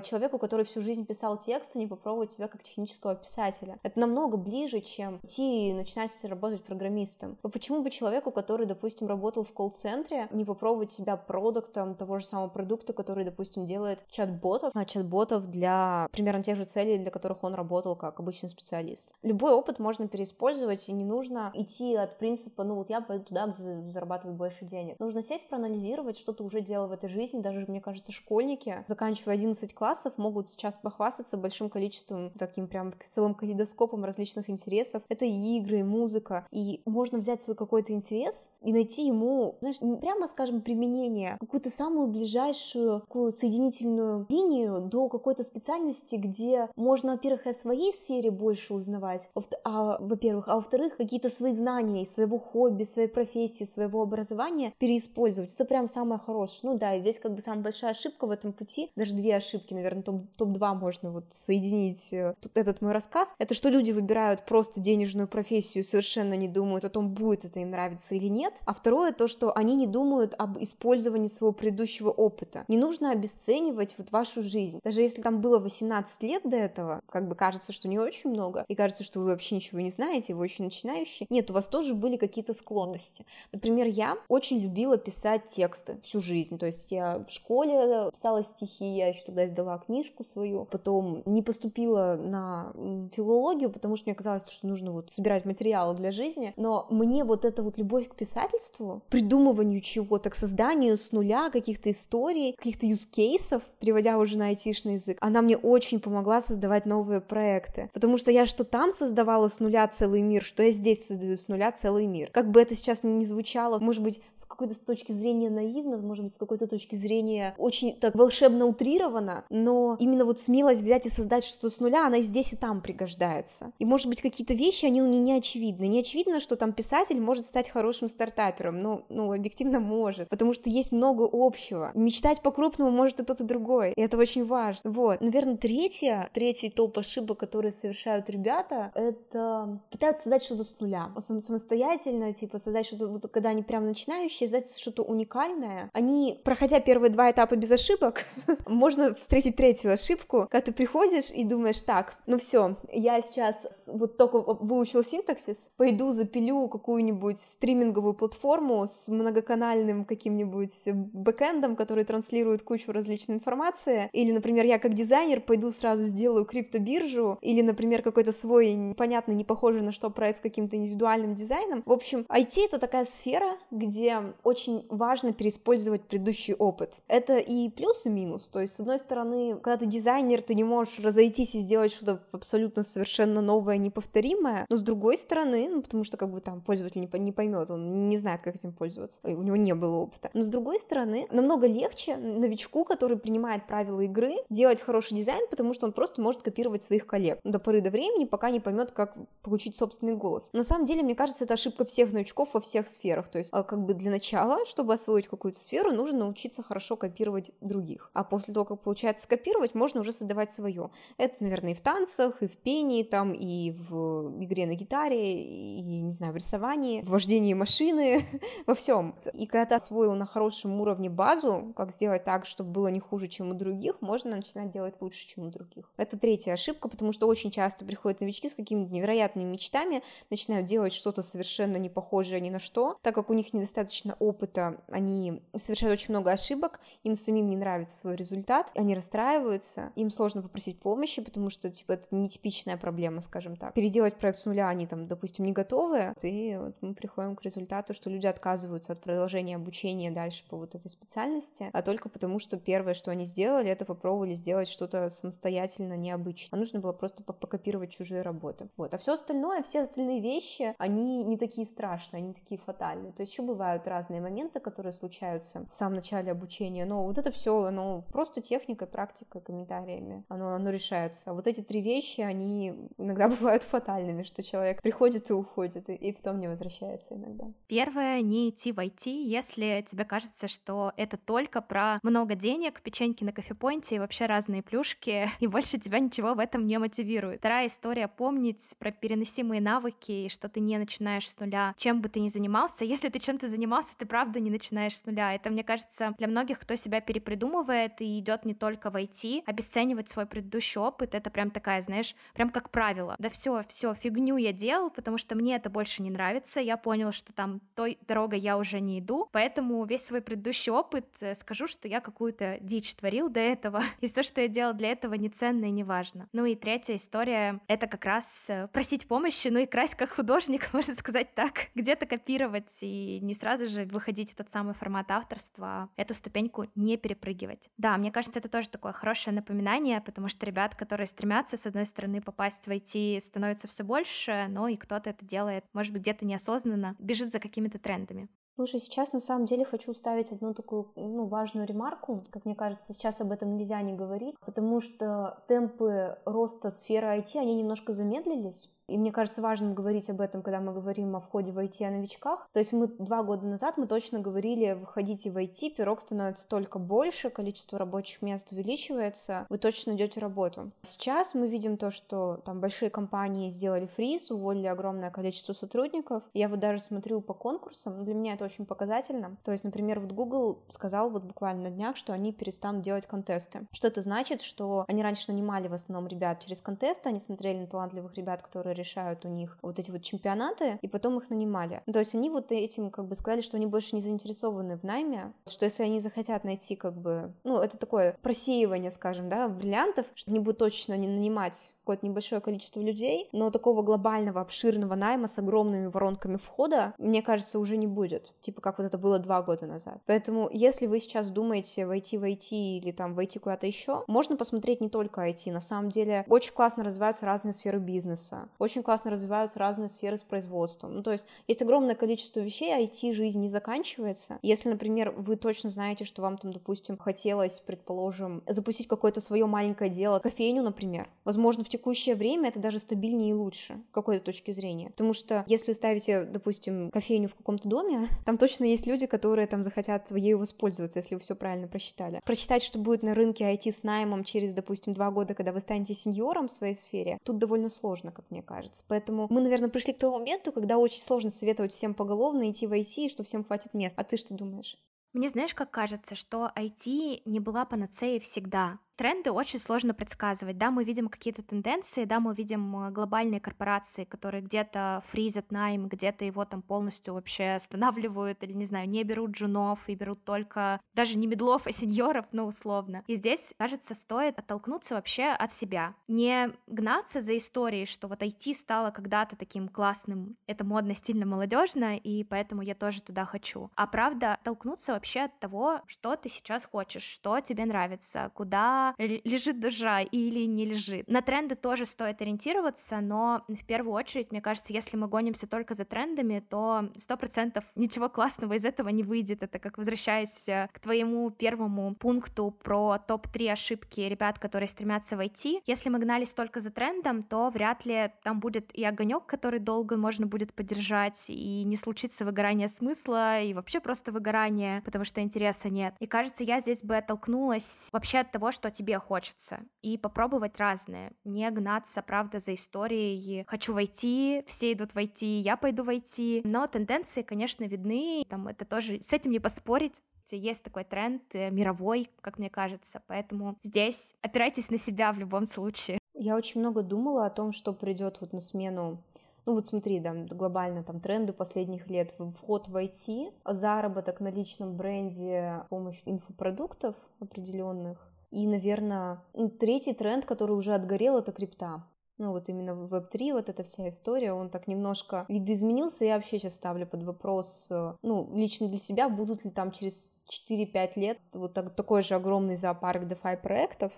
человеку, 0.03 0.37
который 0.37 0.65
всю 0.65 0.81
жизнь 0.81 1.05
писал 1.05 1.37
тексты, 1.37 1.79
не 1.79 1.87
попробовать 1.87 2.33
себя 2.33 2.47
как 2.47 2.63
технического 2.63 3.15
писателя. 3.15 3.79
Это 3.83 3.99
намного 3.99 4.37
ближе, 4.37 4.81
чем 4.81 5.19
идти 5.23 5.69
и 5.69 5.73
начинать 5.73 6.11
работать 6.23 6.63
программистом. 6.63 7.37
Но 7.43 7.49
почему 7.49 7.81
бы 7.81 7.89
человеку, 7.89 8.31
который, 8.31 8.65
допустим, 8.65 9.07
работал 9.07 9.43
в 9.43 9.53
колл-центре, 9.53 10.27
не 10.31 10.45
попробовать 10.45 10.91
себя 10.91 11.17
продуктом 11.17 11.95
того 11.95 12.19
же 12.19 12.25
самого 12.25 12.47
продукта, 12.47 12.93
который, 12.93 13.25
допустим, 13.25 13.65
делает 13.65 14.03
чат-ботов, 14.09 14.71
а 14.73 14.85
чат-ботов 14.85 15.47
для 15.47 16.07
примерно 16.11 16.43
тех 16.43 16.57
же 16.57 16.65
целей, 16.65 16.97
для 16.97 17.11
которых 17.11 17.43
он 17.43 17.53
работал 17.53 17.95
как 17.95 18.19
обычный 18.19 18.49
специалист. 18.49 19.13
Любой 19.21 19.53
опыт 19.53 19.79
можно 19.79 20.07
переиспользовать, 20.07 20.89
и 20.89 20.93
не 20.93 21.05
нужно 21.05 21.51
идти 21.53 21.95
от 21.95 22.17
принципа, 22.17 22.63
ну 22.63 22.75
вот 22.75 22.89
я 22.89 23.01
пойду 23.01 23.25
туда, 23.25 23.47
где 23.47 23.81
зарабатываю 23.91 24.35
больше 24.35 24.65
денег. 24.65 24.99
Нужно 24.99 25.21
сесть, 25.21 25.47
проанализировать, 25.47 26.17
что 26.17 26.33
ты 26.33 26.43
уже 26.43 26.61
делал 26.61 26.87
в 26.87 26.91
этой 26.91 27.09
жизни. 27.09 27.41
Даже, 27.41 27.65
мне 27.67 27.81
кажется, 27.81 28.11
школьники, 28.11 28.83
заканчивая 28.87 29.35
11 29.35 29.70
классов, 29.73 30.13
могут 30.17 30.49
сейчас 30.49 30.75
похвастаться 30.75 31.37
большим 31.37 31.69
количеством, 31.69 32.31
таким 32.37 32.67
прям 32.67 32.93
целым 33.01 33.33
калейдоскопом 33.33 34.03
различных 34.03 34.49
интересов. 34.49 35.03
Это 35.09 35.25
и 35.25 35.57
игры, 35.57 35.79
и 35.79 35.83
музыка. 35.83 36.47
И 36.51 36.81
можно 36.85 37.19
взять 37.19 37.41
свой 37.41 37.55
какой-то 37.55 37.93
интерес 37.93 38.49
и 38.61 38.71
найти 38.71 39.07
ему, 39.07 39.57
знаешь, 39.61 39.79
прямо, 39.79 40.27
скажем, 40.27 40.61
применение, 40.61 41.37
какую-то 41.39 41.69
самую 41.69 42.07
ближайшую 42.07 43.01
такую 43.01 43.31
соединительную 43.31 44.25
линию 44.29 44.81
до 44.81 45.09
какой-то 45.09 45.43
специальности, 45.43 46.15
где 46.15 46.69
можно, 46.75 47.13
во-первых, 47.13 47.47
о 47.47 47.53
своей 47.53 47.93
сфере 47.93 48.31
больше 48.31 48.73
узнавать, 48.73 49.29
а, 49.63 49.97
во-первых, 49.99 50.47
а 50.47 50.55
во-вторых, 50.55 50.97
какие-то 50.97 51.29
свои 51.29 51.51
знания 51.51 52.03
из 52.03 52.13
своего 52.13 52.37
хобби, 52.37 52.83
своей 52.83 53.07
профессии, 53.07 53.63
своего 53.63 54.01
образования 54.01 54.73
переиспользовать. 54.77 55.53
Это 55.53 55.65
прям 55.65 55.87
самое 55.87 56.19
хорошее. 56.19 56.71
Ну 56.71 56.77
да, 56.77 56.95
и 56.95 57.01
здесь 57.01 57.19
как 57.19 57.33
бы 57.33 57.41
самая 57.41 57.63
большая 57.63 57.91
ошибка 57.91 58.25
в 58.25 58.31
этом 58.31 58.53
пути, 58.53 58.91
даже 58.95 59.13
две 59.13 59.35
ошибки, 59.35 59.60
наверное, 59.69 60.03
топ- 60.03 60.27
топ-2 60.37 60.75
можно 60.75 61.11
вот 61.11 61.25
соединить 61.29 62.11
э, 62.13 62.33
этот 62.55 62.81
мой 62.81 62.91
рассказ, 62.91 63.33
это 63.37 63.53
что 63.53 63.69
люди 63.69 63.91
выбирают 63.91 64.45
просто 64.45 64.79
денежную 64.79 65.27
профессию, 65.27 65.83
совершенно 65.83 66.33
не 66.33 66.47
думают 66.47 66.85
о 66.85 66.89
том, 66.89 67.09
будет 67.09 67.45
это 67.45 67.59
им 67.59 67.71
нравиться 67.71 68.15
или 68.15 68.27
нет, 68.27 68.53
а 68.65 68.73
второе 68.73 69.11
то, 69.11 69.27
что 69.27 69.55
они 69.55 69.75
не 69.75 69.87
думают 69.87 70.35
об 70.37 70.61
использовании 70.61 71.27
своего 71.27 71.51
предыдущего 71.51 72.09
опыта. 72.09 72.65
Не 72.67 72.77
нужно 72.77 73.11
обесценивать 73.11 73.95
вот 73.97 74.11
вашу 74.11 74.41
жизнь. 74.41 74.79
Даже 74.83 75.01
если 75.01 75.21
там 75.21 75.41
было 75.41 75.59
18 75.59 76.23
лет 76.23 76.41
до 76.45 76.57
этого, 76.57 77.01
как 77.09 77.27
бы 77.27 77.35
кажется, 77.35 77.71
что 77.71 77.87
не 77.87 77.99
очень 77.99 78.29
много, 78.29 78.65
и 78.67 78.75
кажется, 78.75 79.03
что 79.03 79.19
вы 79.19 79.27
вообще 79.27 79.55
ничего 79.55 79.79
не 79.79 79.89
знаете, 79.89 80.33
вы 80.33 80.43
очень 80.43 80.65
начинающий. 80.65 81.27
Нет, 81.29 81.49
у 81.49 81.53
вас 81.53 81.67
тоже 81.67 81.93
были 81.93 82.17
какие-то 82.17 82.53
склонности. 82.53 83.25
Например, 83.51 83.85
я 83.85 84.17
очень 84.27 84.59
любила 84.59 84.97
писать 84.97 85.45
тексты 85.47 85.99
всю 86.03 86.21
жизнь. 86.21 86.57
То 86.57 86.65
есть 86.65 86.91
я 86.91 87.19
в 87.27 87.31
школе 87.31 88.09
писала 88.11 88.43
стихи, 88.43 88.85
я 88.85 89.07
еще 89.07 89.23
тогда 89.25 89.45
издала 89.51 89.77
книжку 89.77 90.23
свою, 90.23 90.65
потом 90.65 91.21
не 91.25 91.41
поступила 91.41 92.17
на 92.19 92.73
филологию, 93.13 93.69
потому 93.69 93.95
что 93.95 94.09
мне 94.09 94.15
казалось, 94.15 94.43
что 94.49 94.67
нужно 94.67 94.91
вот 94.91 95.11
собирать 95.11 95.45
материалы 95.45 95.95
для 95.95 96.11
жизни. 96.11 96.53
Но 96.57 96.87
мне 96.89 97.23
вот 97.23 97.45
эта 97.45 97.61
вот 97.63 97.77
любовь 97.77 98.07
к 98.07 98.15
писательству, 98.15 99.01
придумыванию 99.09 99.81
чего-то, 99.81 100.29
к 100.29 100.35
созданию 100.35 100.97
с 100.97 101.11
нуля 101.11 101.49
каких-то 101.49 101.91
историй, 101.91 102.53
каких-то 102.53 102.85
юзкейсов, 102.85 103.63
переводя 103.79 104.17
уже 104.17 104.37
на 104.37 104.47
айтишный 104.47 104.93
язык, 104.93 105.17
она 105.21 105.41
мне 105.41 105.57
очень 105.57 105.99
помогла 105.99 106.41
создавать 106.41 106.85
новые 106.85 107.21
проекты. 107.21 107.89
Потому 107.93 108.17
что 108.17 108.31
я 108.31 108.45
что 108.45 108.63
там 108.63 108.91
создавала 108.91 109.47
с 109.49 109.59
нуля 109.59 109.87
целый 109.87 110.21
мир, 110.21 110.43
что 110.43 110.63
я 110.63 110.71
здесь 110.71 111.05
создаю 111.05 111.37
с 111.37 111.47
нуля 111.47 111.71
целый 111.71 112.07
мир. 112.07 112.29
Как 112.31 112.49
бы 112.49 112.61
это 112.61 112.75
сейчас 112.75 113.03
не 113.03 113.25
звучало, 113.25 113.79
может 113.79 114.03
быть, 114.03 114.21
с 114.35 114.45
какой-то 114.45 114.79
точки 114.83 115.11
зрения 115.11 115.49
наивно, 115.49 115.97
может 115.97 116.23
быть, 116.23 116.33
с 116.33 116.37
какой-то 116.37 116.67
точки 116.67 116.95
зрения 116.95 117.55
очень 117.57 117.95
так 117.95 118.15
волшебно 118.15 118.65
утрировано, 118.65 119.40
но 119.49 119.95
именно 119.99 120.25
вот 120.25 120.39
смелость 120.39 120.81
взять 120.81 121.05
и 121.05 121.09
создать 121.09 121.43
что-то 121.43 121.69
с 121.69 121.79
нуля, 121.79 122.07
она 122.07 122.17
и 122.17 122.21
здесь, 122.21 122.53
и 122.53 122.55
там 122.55 122.81
пригождается. 122.81 123.71
И, 123.79 123.85
может 123.85 124.07
быть, 124.07 124.21
какие-то 124.21 124.53
вещи, 124.53 124.85
они 124.85 124.99
не, 124.99 125.19
не 125.19 125.33
очевидны. 125.33 125.87
Не 125.87 125.99
очевидно, 125.99 126.39
что 126.39 126.55
там 126.55 126.73
писатель 126.73 127.19
может 127.19 127.45
стать 127.45 127.69
хорошим 127.69 128.09
стартапером, 128.09 128.79
но, 128.79 129.03
ну, 129.09 129.31
объективно 129.31 129.79
может, 129.79 130.29
потому 130.29 130.53
что 130.53 130.69
есть 130.69 130.91
много 130.91 131.27
общего. 131.31 131.91
Мечтать 131.93 132.41
по-крупному 132.41 132.91
может 132.91 133.19
и 133.19 133.23
тот, 133.23 133.41
и 133.41 133.43
другой, 133.43 133.93
и 133.93 134.01
это 134.01 134.17
очень 134.17 134.45
важно. 134.45 134.91
Вот. 134.91 135.21
Наверное, 135.21 135.57
третье, 135.57 136.29
третий 136.33 136.69
топ 136.69 136.97
ошибок, 136.97 137.39
которые 137.39 137.71
совершают 137.71 138.29
ребята, 138.29 138.91
это 138.95 139.79
пытаются 139.89 140.23
создать 140.23 140.43
что-то 140.43 140.63
с 140.63 140.79
нуля, 140.79 141.11
самостоятельно, 141.17 142.31
типа 142.33 142.57
создать 142.57 142.85
что-то, 142.85 143.07
вот, 143.07 143.29
когда 143.31 143.49
они 143.49 143.63
прям 143.63 143.85
начинающие, 143.85 144.47
создать 144.47 144.77
что-то 144.77 145.03
уникальное. 145.03 145.89
Они, 145.93 146.39
проходя 146.43 146.79
первые 146.79 147.11
два 147.11 147.31
этапа 147.31 147.55
без 147.55 147.71
ошибок, 147.71 148.25
можно 148.67 149.13
встретить 149.31 149.55
третью 149.55 149.93
ошибку, 149.93 150.49
когда 150.51 150.59
ты 150.59 150.73
приходишь 150.73 151.31
и 151.31 151.45
думаешь, 151.45 151.81
так, 151.83 152.17
ну 152.25 152.37
все, 152.37 152.75
я 152.91 153.21
сейчас 153.21 153.89
вот 153.93 154.17
только 154.17 154.41
выучил 154.41 155.05
синтаксис, 155.05 155.69
пойду 155.77 156.11
запилю 156.11 156.67
какую-нибудь 156.67 157.39
стриминговую 157.39 158.13
платформу 158.13 158.85
с 158.85 159.07
многоканальным 159.07 160.03
каким-нибудь 160.03 160.73
бэкэндом, 161.13 161.77
который 161.77 162.03
транслирует 162.03 162.63
кучу 162.63 162.91
различной 162.91 163.35
информации, 163.35 164.09
или, 164.11 164.33
например, 164.33 164.65
я 164.65 164.77
как 164.79 164.95
дизайнер 164.95 165.39
пойду 165.39 165.71
сразу 165.71 166.03
сделаю 166.03 166.43
криптобиржу, 166.43 167.39
или, 167.41 167.61
например, 167.61 168.01
какой-то 168.01 168.33
свой 168.33 168.73
непонятный, 168.73 169.35
не 169.35 169.45
похожий 169.45 169.81
на 169.81 169.93
что 169.93 170.09
проект 170.09 170.39
с 170.39 170.41
каким-то 170.41 170.75
индивидуальным 170.75 171.35
дизайном. 171.35 171.83
В 171.85 171.93
общем, 171.93 172.25
IT— 172.27 172.65
это 172.65 172.79
такая 172.79 173.05
сфера, 173.05 173.51
где 173.71 174.33
очень 174.43 174.85
важно 174.89 175.31
переиспользовать 175.31 176.01
предыдущий 176.01 176.53
опыт. 176.53 176.95
Это 177.07 177.37
и 177.37 177.69
плюс, 177.69 178.05
и 178.05 178.09
минус. 178.09 178.49
То 178.49 178.59
есть, 178.59 178.73
с 178.73 178.79
одной 178.81 178.99
стороны, 178.99 179.20
когда 179.61 179.77
ты 179.77 179.85
дизайнер, 179.85 180.41
ты 180.41 180.55
не 180.55 180.63
можешь 180.63 180.99
разойтись 180.99 181.55
и 181.55 181.59
сделать 181.59 181.91
что-то 181.91 182.21
абсолютно 182.31 182.83
совершенно 182.83 183.41
новое, 183.41 183.77
неповторимое, 183.77 184.65
но 184.69 184.75
с 184.75 184.81
другой 184.81 185.17
стороны, 185.17 185.69
ну, 185.69 185.81
потому 185.81 186.03
что 186.03 186.17
как 186.17 186.31
бы 186.31 186.41
там 186.41 186.61
пользователь 186.61 187.01
не, 187.01 187.19
не 187.19 187.31
поймет, 187.31 187.69
он 187.71 188.07
не 188.09 188.17
знает, 188.17 188.41
как 188.41 188.55
этим 188.55 188.73
пользоваться, 188.73 189.19
и 189.25 189.33
у 189.33 189.41
него 189.41 189.55
не 189.55 189.73
было 189.73 189.97
опыта. 189.97 190.29
Но 190.33 190.41
с 190.41 190.47
другой 190.47 190.79
стороны, 190.79 191.27
намного 191.31 191.67
легче 191.67 192.17
новичку, 192.17 192.83
который 192.85 193.17
принимает 193.17 193.67
правила 193.67 194.01
игры, 194.01 194.35
делать 194.49 194.81
хороший 194.81 195.15
дизайн, 195.15 195.45
потому 195.49 195.73
что 195.73 195.85
он 195.85 195.93
просто 195.93 196.21
может 196.21 196.41
копировать 196.41 196.83
своих 196.83 197.05
коллег 197.05 197.39
до 197.43 197.59
поры 197.59 197.81
до 197.81 197.89
времени, 197.89 198.25
пока 198.25 198.49
не 198.49 198.59
поймет, 198.59 198.91
как 198.91 199.15
получить 199.41 199.77
собственный 199.77 200.15
голос. 200.15 200.49
На 200.53 200.63
самом 200.63 200.85
деле, 200.85 201.03
мне 201.03 201.15
кажется, 201.15 201.43
это 201.43 201.53
ошибка 201.53 201.85
всех 201.85 202.11
новичков 202.11 202.53
во 202.53 202.61
всех 202.61 202.87
сферах. 202.87 203.29
То 203.29 203.37
есть, 203.37 203.49
а, 203.53 203.63
как 203.63 203.83
бы 203.85 203.93
для 203.93 204.11
начала, 204.11 204.65
чтобы 204.65 204.93
освоить 204.93 205.27
какую-то 205.27 205.59
сферу, 205.59 205.91
нужно 205.91 206.19
научиться 206.19 206.63
хорошо 206.63 206.95
копировать 206.95 207.51
других. 207.61 208.09
А 208.13 208.23
после 208.23 208.53
того, 208.53 208.65
как 208.65 208.81
получается 208.81 209.10
скопировать, 209.19 209.75
можно 209.75 210.01
уже 210.01 210.13
создавать 210.13 210.51
свое. 210.51 210.89
Это, 211.17 211.35
наверное, 211.39 211.71
и 211.71 211.75
в 211.75 211.81
танцах, 211.81 212.41
и 212.41 212.47
в 212.47 212.57
пении, 212.57 213.03
там, 213.03 213.33
и 213.33 213.71
в 213.71 214.43
игре 214.43 214.65
на 214.65 214.75
гитаре, 214.75 215.41
и, 215.43 215.81
не 215.81 216.11
знаю, 216.11 216.33
в 216.33 216.37
рисовании, 216.37 217.01
в 217.01 217.09
вождении 217.09 217.53
машины, 217.53 218.25
во 218.67 218.75
всем. 218.75 219.15
И 219.33 219.45
когда 219.45 219.65
ты 219.65 219.75
освоил 219.75 220.13
на 220.13 220.25
хорошем 220.25 220.79
уровне 220.81 221.09
базу, 221.09 221.73
как 221.75 221.91
сделать 221.91 222.23
так, 222.23 222.45
чтобы 222.45 222.71
было 222.71 222.87
не 222.87 222.99
хуже, 222.99 223.27
чем 223.27 223.51
у 223.51 223.53
других, 223.53 224.01
можно 224.01 224.35
начинать 224.35 224.71
делать 224.71 224.95
лучше, 225.01 225.27
чем 225.27 225.47
у 225.47 225.49
других. 225.49 225.91
Это 225.97 226.17
третья 226.17 226.53
ошибка, 226.53 226.87
потому 226.87 227.11
что 227.11 227.27
очень 227.27 227.51
часто 227.51 227.85
приходят 227.85 228.21
новички 228.21 228.49
с 228.49 228.55
какими-то 228.55 228.91
невероятными 228.91 229.49
мечтами, 229.49 230.03
начинают 230.29 230.67
делать 230.67 230.93
что-то 230.93 231.21
совершенно 231.21 231.77
не 231.77 231.89
похожее 231.89 232.39
ни 232.41 232.49
на 232.49 232.59
что, 232.59 232.97
так 233.01 233.15
как 233.15 233.29
у 233.29 233.33
них 233.33 233.53
недостаточно 233.53 234.15
опыта, 234.19 234.81
они 234.87 235.41
совершают 235.55 235.99
очень 235.99 236.13
много 236.13 236.31
ошибок, 236.31 236.79
им 237.03 237.15
самим 237.15 237.47
не 237.47 237.55
нравится 237.55 237.97
свой 237.97 238.15
результат, 238.15 238.71
они 238.75 238.90
расстраиваются, 238.95 239.91
им 239.95 240.09
сложно 240.09 240.41
попросить 240.41 240.79
помощи, 240.79 241.21
потому 241.21 241.49
что, 241.49 241.69
типа, 241.69 241.93
это 241.93 242.07
нетипичная 242.11 242.77
проблема, 242.77 243.21
скажем 243.21 243.55
так. 243.55 243.73
Переделать 243.73 244.15
проект 244.17 244.39
с 244.39 244.45
нуля 244.45 244.69
они 244.69 244.87
там, 244.87 245.07
допустим, 245.07 245.45
не 245.45 245.51
готовы, 245.51 246.13
и 246.21 246.57
вот 246.57 246.75
мы 246.81 246.93
приходим 246.93 247.35
к 247.35 247.43
результату, 247.43 247.93
что 247.93 248.09
люди 248.09 248.27
отказываются 248.27 248.93
от 248.93 249.01
продолжения 249.01 249.55
обучения 249.55 250.11
дальше 250.11 250.43
по 250.49 250.57
вот 250.57 250.75
этой 250.75 250.89
специальности, 250.89 251.69
а 251.73 251.81
только 251.81 252.09
потому, 252.09 252.39
что 252.39 252.57
первое, 252.57 252.93
что 252.93 253.11
они 253.11 253.25
сделали, 253.25 253.69
это 253.69 253.85
попробовали 253.85 254.33
сделать 254.33 254.67
что-то 254.67 255.09
самостоятельно 255.09 255.95
необычно. 255.97 256.55
А 256.55 256.59
нужно 256.59 256.79
было 256.79 256.93
просто 256.93 257.23
покопировать 257.23 257.91
чужие 257.91 258.21
работы. 258.21 258.69
Вот. 258.77 258.93
А 258.93 258.97
все 258.97 259.13
остальное, 259.13 259.63
все 259.63 259.81
остальные 259.81 260.21
вещи, 260.21 260.75
они 260.77 261.23
не 261.23 261.37
такие 261.37 261.65
страшные, 261.65 262.23
они 262.23 262.33
такие 262.33 262.59
фатальные. 262.59 263.13
То 263.13 263.21
есть 263.21 263.33
еще 263.33 263.43
бывают 263.43 263.87
разные 263.87 264.21
моменты, 264.21 264.59
которые 264.59 264.93
случаются 264.93 265.65
в 265.71 265.75
самом 265.75 265.95
начале 265.95 266.31
обучения, 266.31 266.85
но 266.85 267.03
вот 267.03 267.17
это 267.17 267.31
все, 267.31 267.63
оно 267.63 268.03
просто 268.11 268.41
техникой, 268.81 268.87
практикой, 268.87 269.41
комментариями, 269.41 270.23
оно, 270.29 270.53
оно 270.53 270.69
решается. 270.69 271.31
А 271.31 271.33
вот 271.33 271.47
эти 271.47 271.61
три 271.61 271.81
вещи, 271.81 272.21
они 272.21 272.73
иногда 272.97 273.27
бывают 273.41 273.63
фатальными, 273.63 274.23
что 274.23 274.43
человек 274.43 274.81
приходит 274.81 275.29
и 275.29 275.33
уходит, 275.33 275.89
и, 275.89 275.95
и 275.95 276.11
потом 276.11 276.39
не 276.39 276.47
возвращается 276.47 277.15
иногда. 277.15 277.45
Первое, 277.67 278.21
не 278.21 278.49
идти 278.49 278.71
в 278.71 278.79
IT, 278.79 279.09
если 279.09 279.83
тебе 279.89 280.05
кажется, 280.05 280.47
что 280.47 280.93
это 280.97 281.17
только 281.17 281.61
про 281.61 281.99
много 282.03 282.35
денег, 282.35 282.81
печеньки 282.81 283.23
на 283.23 283.31
кофепоинте 283.31 283.95
и 283.95 283.99
вообще 283.99 284.25
разные 284.25 284.61
плюшки, 284.61 285.29
и 285.39 285.47
больше 285.47 285.79
тебя 285.79 285.99
ничего 285.99 286.33
в 286.33 286.39
этом 286.39 286.65
не 286.65 286.77
мотивирует. 286.77 287.39
Вторая 287.39 287.67
история— 287.67 288.07
помнить 288.17 288.75
про 288.79 288.91
переносимые 288.91 289.61
навыки, 289.61 290.11
и 290.11 290.29
что 290.29 290.49
ты 290.49 290.59
не 290.59 290.77
начинаешь 290.77 291.29
с 291.29 291.39
нуля, 291.39 291.73
чем 291.77 292.01
бы 292.01 292.09
ты 292.09 292.19
ни 292.19 292.29
занимался. 292.29 292.85
Если 292.91 293.09
ты 293.09 293.19
чем-то 293.19 293.47
занимался, 293.47 293.95
ты 293.97 294.05
правда 294.05 294.39
не 294.39 294.49
начинаешь 294.49 294.97
с 294.97 295.05
нуля. 295.05 295.33
Это, 295.35 295.49
мне 295.49 295.63
кажется, 295.63 296.13
для 296.17 296.27
многих, 296.27 296.59
кто 296.59 296.75
себя 296.75 297.01
перепридумывает 297.01 298.01
и 298.01 298.19
идет 298.19 298.45
не 298.45 298.53
только 298.53 298.70
только 298.71 298.89
в 298.89 298.95
IT, 298.95 299.43
обесценивать 299.45 300.07
свой 300.07 300.25
предыдущий 300.25 300.79
опыт, 300.79 301.13
это 301.13 301.29
прям 301.29 301.51
такая, 301.51 301.81
знаешь, 301.81 302.15
прям 302.33 302.49
как 302.49 302.69
правило. 302.69 303.15
Да 303.19 303.29
все, 303.29 303.63
все, 303.67 303.93
фигню 303.93 304.37
я 304.37 304.53
делал, 304.53 304.89
потому 304.89 305.17
что 305.17 305.35
мне 305.35 305.55
это 305.55 305.69
больше 305.69 306.01
не 306.01 306.09
нравится, 306.09 306.61
я 306.61 306.77
понял, 306.77 307.11
что 307.11 307.33
там 307.33 307.59
той 307.75 307.97
дорогой 308.07 308.39
я 308.39 308.57
уже 308.57 308.79
не 308.79 308.99
иду, 308.99 309.27
поэтому 309.31 309.83
весь 309.83 310.05
свой 310.05 310.21
предыдущий 310.21 310.71
опыт 310.71 311.05
э, 311.19 311.35
скажу, 311.35 311.67
что 311.67 311.87
я 311.87 311.99
какую-то 311.99 312.57
дичь 312.61 312.95
творил 312.95 313.29
до 313.29 313.41
этого, 313.41 313.81
и 313.99 314.07
все, 314.07 314.23
что 314.23 314.39
я 314.39 314.47
делал 314.47 314.73
для 314.73 314.91
этого, 314.91 315.15
не 315.15 315.29
ценно 315.29 315.65
и 315.65 315.71
не 315.71 315.83
важно. 315.83 316.29
Ну 316.31 316.45
и 316.45 316.55
третья 316.55 316.95
история— 316.95 317.59
это 317.67 317.87
как 317.87 318.05
раз 318.05 318.45
э, 318.49 318.67
просить 318.69 319.07
помощи, 319.07 319.49
ну 319.49 319.59
и 319.59 319.65
красть 319.65 319.95
как 319.95 320.11
художник, 320.11 320.69
можно 320.73 320.95
сказать 320.95 321.35
так, 321.35 321.67
где-то 321.75 322.05
копировать 322.05 322.71
и 322.81 323.19
не 323.21 323.33
сразу 323.33 323.65
же 323.65 323.83
выходить 323.85 324.31
в 324.31 324.35
тот 324.35 324.49
самый 324.49 324.73
формат 324.73 325.11
авторства, 325.11 325.67
а 325.67 325.89
эту 325.97 326.13
ступеньку 326.13 326.67
не 326.75 326.95
перепрыгивать. 326.95 327.69
Да, 327.77 327.97
мне 327.97 328.11
кажется, 328.11 328.39
это 328.39 328.47
тоже 328.47 328.60
такое 328.69 328.93
хорошее 328.93 329.35
напоминание, 329.35 330.01
потому 330.01 330.27
что 330.27 330.45
ребят, 330.45 330.75
которые 330.75 331.07
стремятся, 331.07 331.57
с 331.57 331.65
одной 331.65 331.85
стороны, 331.85 332.21
попасть 332.21 332.67
в 332.67 332.69
IT, 332.69 333.19
становится 333.21 333.67
все 333.67 333.83
больше, 333.83 334.47
но 334.49 334.67
и 334.67 334.75
кто-то 334.75 335.09
это 335.09 335.25
делает, 335.25 335.63
может 335.73 335.93
быть, 335.93 336.01
где-то 336.01 336.25
неосознанно, 336.25 336.95
бежит 336.99 337.31
за 337.31 337.39
какими-то 337.39 337.79
трендами. 337.79 338.29
Слушай, 338.55 338.81
сейчас 338.81 339.13
на 339.13 339.19
самом 339.19 339.45
деле 339.45 339.63
хочу 339.63 339.93
ставить 339.93 340.31
одну 340.31 340.53
такую 340.53 340.91
ну, 340.95 341.25
важную 341.25 341.65
ремарку. 341.65 342.25
Как 342.31 342.45
мне 342.45 342.53
кажется, 342.53 342.93
сейчас 342.93 343.21
об 343.21 343.31
этом 343.31 343.55
нельзя 343.55 343.81
не 343.81 343.93
говорить, 343.93 344.35
потому 344.45 344.81
что 344.81 345.43
темпы 345.47 346.17
роста 346.25 346.69
сферы 346.69 347.07
IT, 347.17 347.37
они 347.37 347.55
немножко 347.55 347.93
замедлились. 347.93 348.69
И 348.91 348.97
мне 348.97 349.13
кажется 349.13 349.41
важным 349.41 349.73
говорить 349.73 350.09
об 350.09 350.19
этом, 350.19 350.41
когда 350.41 350.59
мы 350.59 350.73
говорим 350.73 351.15
о 351.15 351.21
входе 351.21 351.53
в 351.53 351.57
IT 351.57 351.81
о 351.85 351.91
новичках. 351.91 352.49
То 352.51 352.59
есть 352.59 352.73
мы 352.73 352.87
два 352.87 353.23
года 353.23 353.45
назад 353.45 353.77
мы 353.77 353.87
точно 353.87 354.19
говорили, 354.19 354.73
выходите 354.73 355.31
в 355.31 355.37
IT, 355.37 355.75
пирог 355.75 356.01
становится 356.01 356.45
только 356.45 356.77
больше, 356.77 357.29
количество 357.29 357.79
рабочих 357.79 358.21
мест 358.21 358.51
увеличивается, 358.51 359.45
вы 359.47 359.57
точно 359.59 359.93
найдете 359.93 360.19
работу. 360.19 360.71
Сейчас 360.83 361.33
мы 361.35 361.47
видим 361.47 361.77
то, 361.77 361.89
что 361.89 362.41
там 362.43 362.59
большие 362.59 362.89
компании 362.89 363.49
сделали 363.49 363.85
фриз, 363.85 364.29
уволили 364.29 364.67
огромное 364.67 365.09
количество 365.09 365.53
сотрудников. 365.53 366.23
Я 366.33 366.49
вот 366.49 366.59
даже 366.59 366.81
смотрю 366.81 367.21
по 367.21 367.33
конкурсам, 367.33 368.03
для 368.03 368.13
меня 368.13 368.33
это 368.33 368.43
очень 368.43 368.65
показательно. 368.65 369.37
То 369.45 369.53
есть, 369.53 369.63
например, 369.63 370.01
вот 370.01 370.11
Google 370.11 370.63
сказал 370.67 371.09
вот 371.09 371.23
буквально 371.23 371.69
на 371.69 371.69
днях, 371.69 371.95
что 371.95 372.11
они 372.11 372.33
перестанут 372.33 372.81
делать 372.81 373.05
контесты. 373.05 373.67
Что 373.71 373.87
это 373.87 374.01
значит? 374.01 374.41
Что 374.41 374.83
они 374.89 375.01
раньше 375.01 375.31
нанимали 375.31 375.69
в 375.69 375.73
основном 375.73 376.09
ребят 376.09 376.41
через 376.41 376.61
контесты, 376.61 377.07
они 377.07 377.19
смотрели 377.19 377.59
на 377.59 377.67
талантливых 377.67 378.15
ребят, 378.15 378.41
которые 378.41 378.80
решают 378.81 379.25
у 379.25 379.29
них 379.29 379.57
вот 379.61 379.79
эти 379.79 379.89
вот 379.89 380.03
чемпионаты, 380.03 380.77
и 380.81 380.87
потом 380.87 381.17
их 381.17 381.29
нанимали. 381.29 381.81
То 381.91 381.99
есть 381.99 382.15
они 382.15 382.29
вот 382.29 382.51
этим 382.51 382.91
как 382.91 383.05
бы 383.07 383.15
сказали, 383.15 383.41
что 383.41 383.57
они 383.57 383.65
больше 383.65 383.95
не 383.95 384.01
заинтересованы 384.01 384.77
в 384.77 384.83
найме, 384.83 385.33
что 385.49 385.65
если 385.65 385.83
они 385.83 385.99
захотят 385.99 386.43
найти 386.43 386.75
как 386.75 386.95
бы, 386.95 387.33
ну, 387.43 387.59
это 387.59 387.77
такое 387.77 388.17
просеивание, 388.21 388.91
скажем, 388.91 389.29
да, 389.29 389.47
бриллиантов, 389.47 390.05
что 390.15 390.31
они 390.31 390.39
будут 390.39 390.59
точно 390.59 390.97
не 390.97 391.07
нанимать 391.07 391.71
какое-то 391.91 392.05
небольшое 392.05 392.41
количество 392.41 392.79
людей, 392.79 393.27
но 393.33 393.51
такого 393.51 393.81
глобального, 393.81 394.39
обширного 394.39 394.95
найма 394.95 395.27
с 395.27 395.37
огромными 395.37 395.87
воронками 395.87 396.37
входа, 396.37 396.93
мне 396.97 397.21
кажется, 397.21 397.59
уже 397.59 397.75
не 397.75 397.87
будет. 397.87 398.33
Типа 398.39 398.61
как 398.61 398.77
вот 398.77 398.85
это 398.85 398.97
было 398.97 399.19
два 399.19 399.41
года 399.41 399.65
назад. 399.65 399.99
Поэтому, 400.05 400.49
если 400.53 400.87
вы 400.87 401.01
сейчас 401.01 401.29
думаете 401.29 401.85
войти 401.85 402.17
в 402.17 402.23
IT 402.23 402.49
или 402.51 402.91
там 402.91 403.13
войти 403.13 403.39
куда-то 403.39 403.67
еще, 403.67 404.05
можно 404.07 404.37
посмотреть 404.37 404.79
не 404.79 404.87
только 404.87 405.27
IT. 405.27 405.51
На 405.51 405.59
самом 405.59 405.91
деле, 405.91 406.25
очень 406.29 406.53
классно 406.53 406.85
развиваются 406.85 407.25
разные 407.25 407.53
сферы 407.53 407.79
бизнеса, 407.79 408.47
очень 408.57 408.83
классно 408.83 409.11
развиваются 409.11 409.59
разные 409.59 409.89
сферы 409.89 410.17
с 410.17 410.23
производством. 410.23 410.95
Ну, 410.95 411.03
то 411.03 411.11
есть, 411.11 411.25
есть 411.49 411.61
огромное 411.61 411.95
количество 411.95 412.39
вещей, 412.39 412.71
IT 412.85 413.11
жизнь 413.13 413.41
не 413.41 413.49
заканчивается. 413.49 414.39
Если, 414.43 414.69
например, 414.69 415.11
вы 415.11 415.35
точно 415.35 415.69
знаете, 415.69 416.05
что 416.05 416.21
вам 416.21 416.37
там, 416.37 416.53
допустим, 416.53 416.97
хотелось, 416.97 417.59
предположим, 417.59 418.43
запустить 418.47 418.87
какое-то 418.87 419.19
свое 419.19 419.45
маленькое 419.45 419.89
дело, 419.89 420.19
кофейню, 420.19 420.63
например, 420.63 421.09
возможно, 421.25 421.65
в 421.65 421.69
текущее 421.81 422.13
время 422.13 422.49
это 422.49 422.59
даже 422.59 422.77
стабильнее 422.77 423.31
и 423.31 423.33
лучше, 423.33 423.81
какой-то 423.91 424.23
точки 424.23 424.51
зрения. 424.51 424.91
Потому 424.91 425.13
что 425.13 425.43
если 425.47 425.73
ставите, 425.73 426.25
допустим, 426.25 426.91
кофейню 426.91 427.27
в 427.27 427.33
каком-то 427.33 427.67
доме, 427.67 428.07
там 428.25 428.37
точно 428.37 428.65
есть 428.65 428.85
люди, 428.85 429.07
которые 429.07 429.47
там 429.47 429.63
захотят 429.63 430.11
ею 430.11 430.37
воспользоваться, 430.37 430.99
если 430.99 431.15
вы 431.15 431.21
все 431.21 431.35
правильно 431.35 431.67
просчитали. 431.67 432.21
Прочитать, 432.23 432.61
что 432.61 432.77
будет 432.77 433.01
на 433.01 433.15
рынке 433.15 433.51
IT 433.51 433.71
с 433.71 433.81
наймом 433.81 434.23
через, 434.23 434.53
допустим, 434.53 434.93
два 434.93 435.09
года, 435.09 435.33
когда 435.33 435.51
вы 435.51 435.59
станете 435.59 435.95
сеньором 435.95 436.49
в 436.49 436.51
своей 436.51 436.75
сфере, 436.75 437.17
тут 437.23 437.39
довольно 437.39 437.69
сложно, 437.69 438.11
как 438.11 438.29
мне 438.29 438.43
кажется. 438.43 438.83
Поэтому 438.87 439.25
мы, 439.31 439.41
наверное, 439.41 439.69
пришли 439.69 439.93
к 439.93 439.97
тому 439.97 440.19
моменту, 440.19 440.51
когда 440.51 440.77
очень 440.77 441.01
сложно 441.01 441.31
советовать 441.31 441.73
всем 441.73 441.95
поголовно 441.95 442.51
идти 442.51 442.67
в 442.67 442.73
IT, 442.73 443.09
что 443.09 443.23
всем 443.23 443.43
хватит 443.43 443.73
мест. 443.73 443.95
А 443.97 444.03
ты 444.03 444.17
что 444.17 444.35
думаешь? 444.35 444.77
Мне 445.13 445.29
знаешь, 445.29 445.53
как 445.53 445.71
кажется, 445.71 446.15
что 446.15 446.51
IT 446.55 447.23
не 447.25 447.39
была 447.41 447.65
панацеей 447.65 448.19
всегда 448.21 448.79
тренды 448.95 449.31
очень 449.31 449.59
сложно 449.59 449.93
предсказывать. 449.93 450.57
Да, 450.57 450.71
мы 450.71 450.83
видим 450.83 451.09
какие-то 451.09 451.43
тенденции, 451.43 452.05
да, 452.05 452.19
мы 452.19 452.33
видим 452.33 452.87
э, 452.87 452.91
глобальные 452.91 453.39
корпорации, 453.39 454.03
которые 454.03 454.41
где-то 454.41 455.03
фризят 455.07 455.51
найм, 455.51 455.87
где-то 455.87 456.25
его 456.25 456.45
там 456.45 456.61
полностью 456.61 457.13
вообще 457.13 457.55
останавливают, 457.55 458.43
или, 458.43 458.53
не 458.53 458.65
знаю, 458.65 458.87
не 458.87 459.03
берут 459.03 459.31
джунов 459.31 459.79
и 459.87 459.95
берут 459.95 460.23
только 460.23 460.79
даже 460.93 461.17
не 461.17 461.27
медлов, 461.27 461.67
а 461.67 461.71
сеньоров, 461.71 462.25
ну, 462.31 462.45
условно. 462.45 463.03
И 463.07 463.15
здесь, 463.15 463.53
кажется, 463.57 463.95
стоит 463.95 464.39
оттолкнуться 464.39 464.95
вообще 464.95 465.25
от 465.27 465.51
себя. 465.51 465.95
Не 466.07 466.51
гнаться 466.67 467.21
за 467.21 467.37
историей, 467.37 467.85
что 467.85 468.07
вот 468.07 468.21
IT 468.21 468.53
стало 468.53 468.91
когда-то 468.91 469.35
таким 469.35 469.67
классным, 469.69 470.37
это 470.47 470.63
модно, 470.65 470.93
стильно, 470.93 471.25
молодежно, 471.25 471.97
и 471.97 472.23
поэтому 472.23 472.61
я 472.61 472.75
тоже 472.75 473.01
туда 473.01 473.25
хочу. 473.25 473.69
А 473.75 473.87
правда, 473.87 474.39
толкнуться 474.43 474.93
вообще 474.93 475.21
от 475.21 475.39
того, 475.39 475.81
что 475.87 476.15
ты 476.15 476.29
сейчас 476.29 476.65
хочешь, 476.65 477.03
что 477.03 477.39
тебе 477.39 477.65
нравится, 477.65 478.31
куда 478.33 478.80
лежит 478.97 479.59
душа 479.59 480.01
или 480.01 480.45
не 480.45 480.65
лежит. 480.65 481.09
На 481.09 481.21
тренды 481.21 481.55
тоже 481.55 481.85
стоит 481.85 482.21
ориентироваться, 482.21 482.99
но 483.01 483.43
в 483.47 483.65
первую 483.65 483.93
очередь, 483.93 484.31
мне 484.31 484.41
кажется, 484.41 484.73
если 484.73 484.97
мы 484.97 485.07
гонимся 485.07 485.47
только 485.47 485.73
за 485.73 485.85
трендами, 485.85 486.43
то 486.49 486.89
сто 486.97 487.17
процентов 487.17 487.63
ничего 487.75 488.09
классного 488.09 488.53
из 488.53 488.65
этого 488.65 488.89
не 488.89 489.03
выйдет. 489.03 489.43
Это 489.43 489.59
как 489.59 489.77
возвращаясь 489.77 490.47
э, 490.47 490.69
к 490.71 490.79
твоему 490.79 491.29
первому 491.29 491.95
пункту 491.95 492.51
про 492.63 492.97
топ-3 492.97 493.51
ошибки 493.51 494.01
ребят, 494.01 494.39
которые 494.39 494.67
стремятся 494.67 495.17
войти. 495.17 495.61
Если 495.65 495.89
мы 495.89 495.99
гнались 495.99 496.33
только 496.33 496.59
за 496.59 496.71
трендом, 496.71 497.23
то 497.23 497.49
вряд 497.49 497.85
ли 497.85 498.11
там 498.23 498.39
будет 498.39 498.71
и 498.73 498.83
огонек, 498.83 499.25
который 499.25 499.59
долго 499.59 499.97
можно 499.97 500.25
будет 500.25 500.53
поддержать, 500.53 501.29
и 501.29 501.63
не 501.63 501.75
случится 501.75 502.25
выгорание 502.25 502.67
смысла, 502.67 503.41
и 503.41 503.53
вообще 503.53 503.79
просто 503.79 504.11
выгорание, 504.11 504.81
потому 504.81 505.05
что 505.05 505.21
интереса 505.21 505.69
нет. 505.69 505.93
И 505.99 506.07
кажется, 506.07 506.43
я 506.43 506.59
здесь 506.59 506.83
бы 506.83 506.97
оттолкнулась 506.97 507.89
вообще 507.91 508.19
от 508.19 508.31
того, 508.31 508.51
что 508.51 508.70
тебе 508.71 508.99
хочется, 508.99 509.59
и 509.81 509.97
попробовать 509.97 510.59
разное, 510.59 511.13
не 511.23 511.49
гнаться, 511.51 512.01
правда, 512.01 512.39
за 512.39 512.53
историей. 512.53 513.43
«хочу 513.47 513.73
войти», 513.73 514.43
все 514.47 514.73
идут 514.73 514.93
войти, 514.93 515.39
я 515.39 515.57
пойду 515.57 515.83
войти, 515.83 516.41
но 516.43 516.67
тенденции, 516.67 517.21
конечно, 517.21 517.63
видны, 517.65 518.23
там 518.29 518.47
это 518.47 518.65
тоже, 518.65 519.01
с 519.01 519.13
этим 519.13 519.31
не 519.31 519.39
поспорить, 519.39 520.01
есть 520.31 520.63
такой 520.63 520.85
тренд 520.85 521.23
э, 521.33 521.49
мировой, 521.49 522.09
как 522.21 522.39
мне 522.39 522.49
кажется, 522.49 523.01
поэтому 523.07 523.57
здесь 523.63 524.15
опирайтесь 524.21 524.69
на 524.69 524.77
себя 524.77 525.11
в 525.11 525.19
любом 525.19 525.45
случае. 525.45 525.97
Я 526.13 526.35
очень 526.35 526.61
много 526.61 526.83
думала 526.83 527.25
о 527.25 527.29
том, 527.29 527.51
что 527.51 527.73
придет 527.73 528.21
вот 528.21 528.31
на 528.31 528.39
смену 528.39 529.03
ну 529.45 529.55
вот 529.55 529.65
смотри, 529.65 529.99
да, 529.99 530.13
глобально 530.13 530.83
там 530.83 530.99
тренды 530.99 531.33
последних 531.33 531.89
лет, 531.89 532.13
вход 532.37 532.67
в 532.67 532.75
IT, 532.75 533.33
заработок 533.43 534.19
на 534.19 534.29
личном 534.29 534.77
бренде 534.77 535.63
с 535.65 535.69
помощью 535.69 536.03
инфопродуктов 536.11 536.95
определенных, 537.19 538.10
и, 538.31 538.47
наверное, 538.47 539.21
третий 539.59 539.93
тренд, 539.93 540.25
который 540.25 540.51
уже 540.51 540.73
отгорел, 540.73 541.17
это 541.17 541.31
крипта. 541.31 541.83
Ну, 542.17 542.31
вот 542.31 542.49
именно 542.49 542.75
в 542.75 542.93
Web3 542.93 543.33
вот 543.33 543.49
эта 543.49 543.63
вся 543.63 543.89
история, 543.89 544.31
он 544.31 544.49
так 544.49 544.67
немножко 544.67 545.25
видоизменился. 545.27 546.05
Я 546.05 546.15
вообще 546.15 546.39
сейчас 546.39 546.55
ставлю 546.55 546.85
под 546.85 547.03
вопрос, 547.03 547.67
э, 547.71 547.95
ну, 548.03 548.29
лично 548.35 548.67
для 548.67 548.77
себя, 548.77 549.09
будут 549.09 549.43
ли 549.43 549.49
там 549.49 549.71
через 549.71 550.11
4-5 550.29 550.91
лет 550.97 551.17
вот 551.33 551.53
так, 551.53 551.75
такой 551.75 552.03
же 552.03 552.15
огромный 552.15 552.55
зоопарк 552.55 553.03
DeFi 553.03 553.41
проектов, 553.41 553.91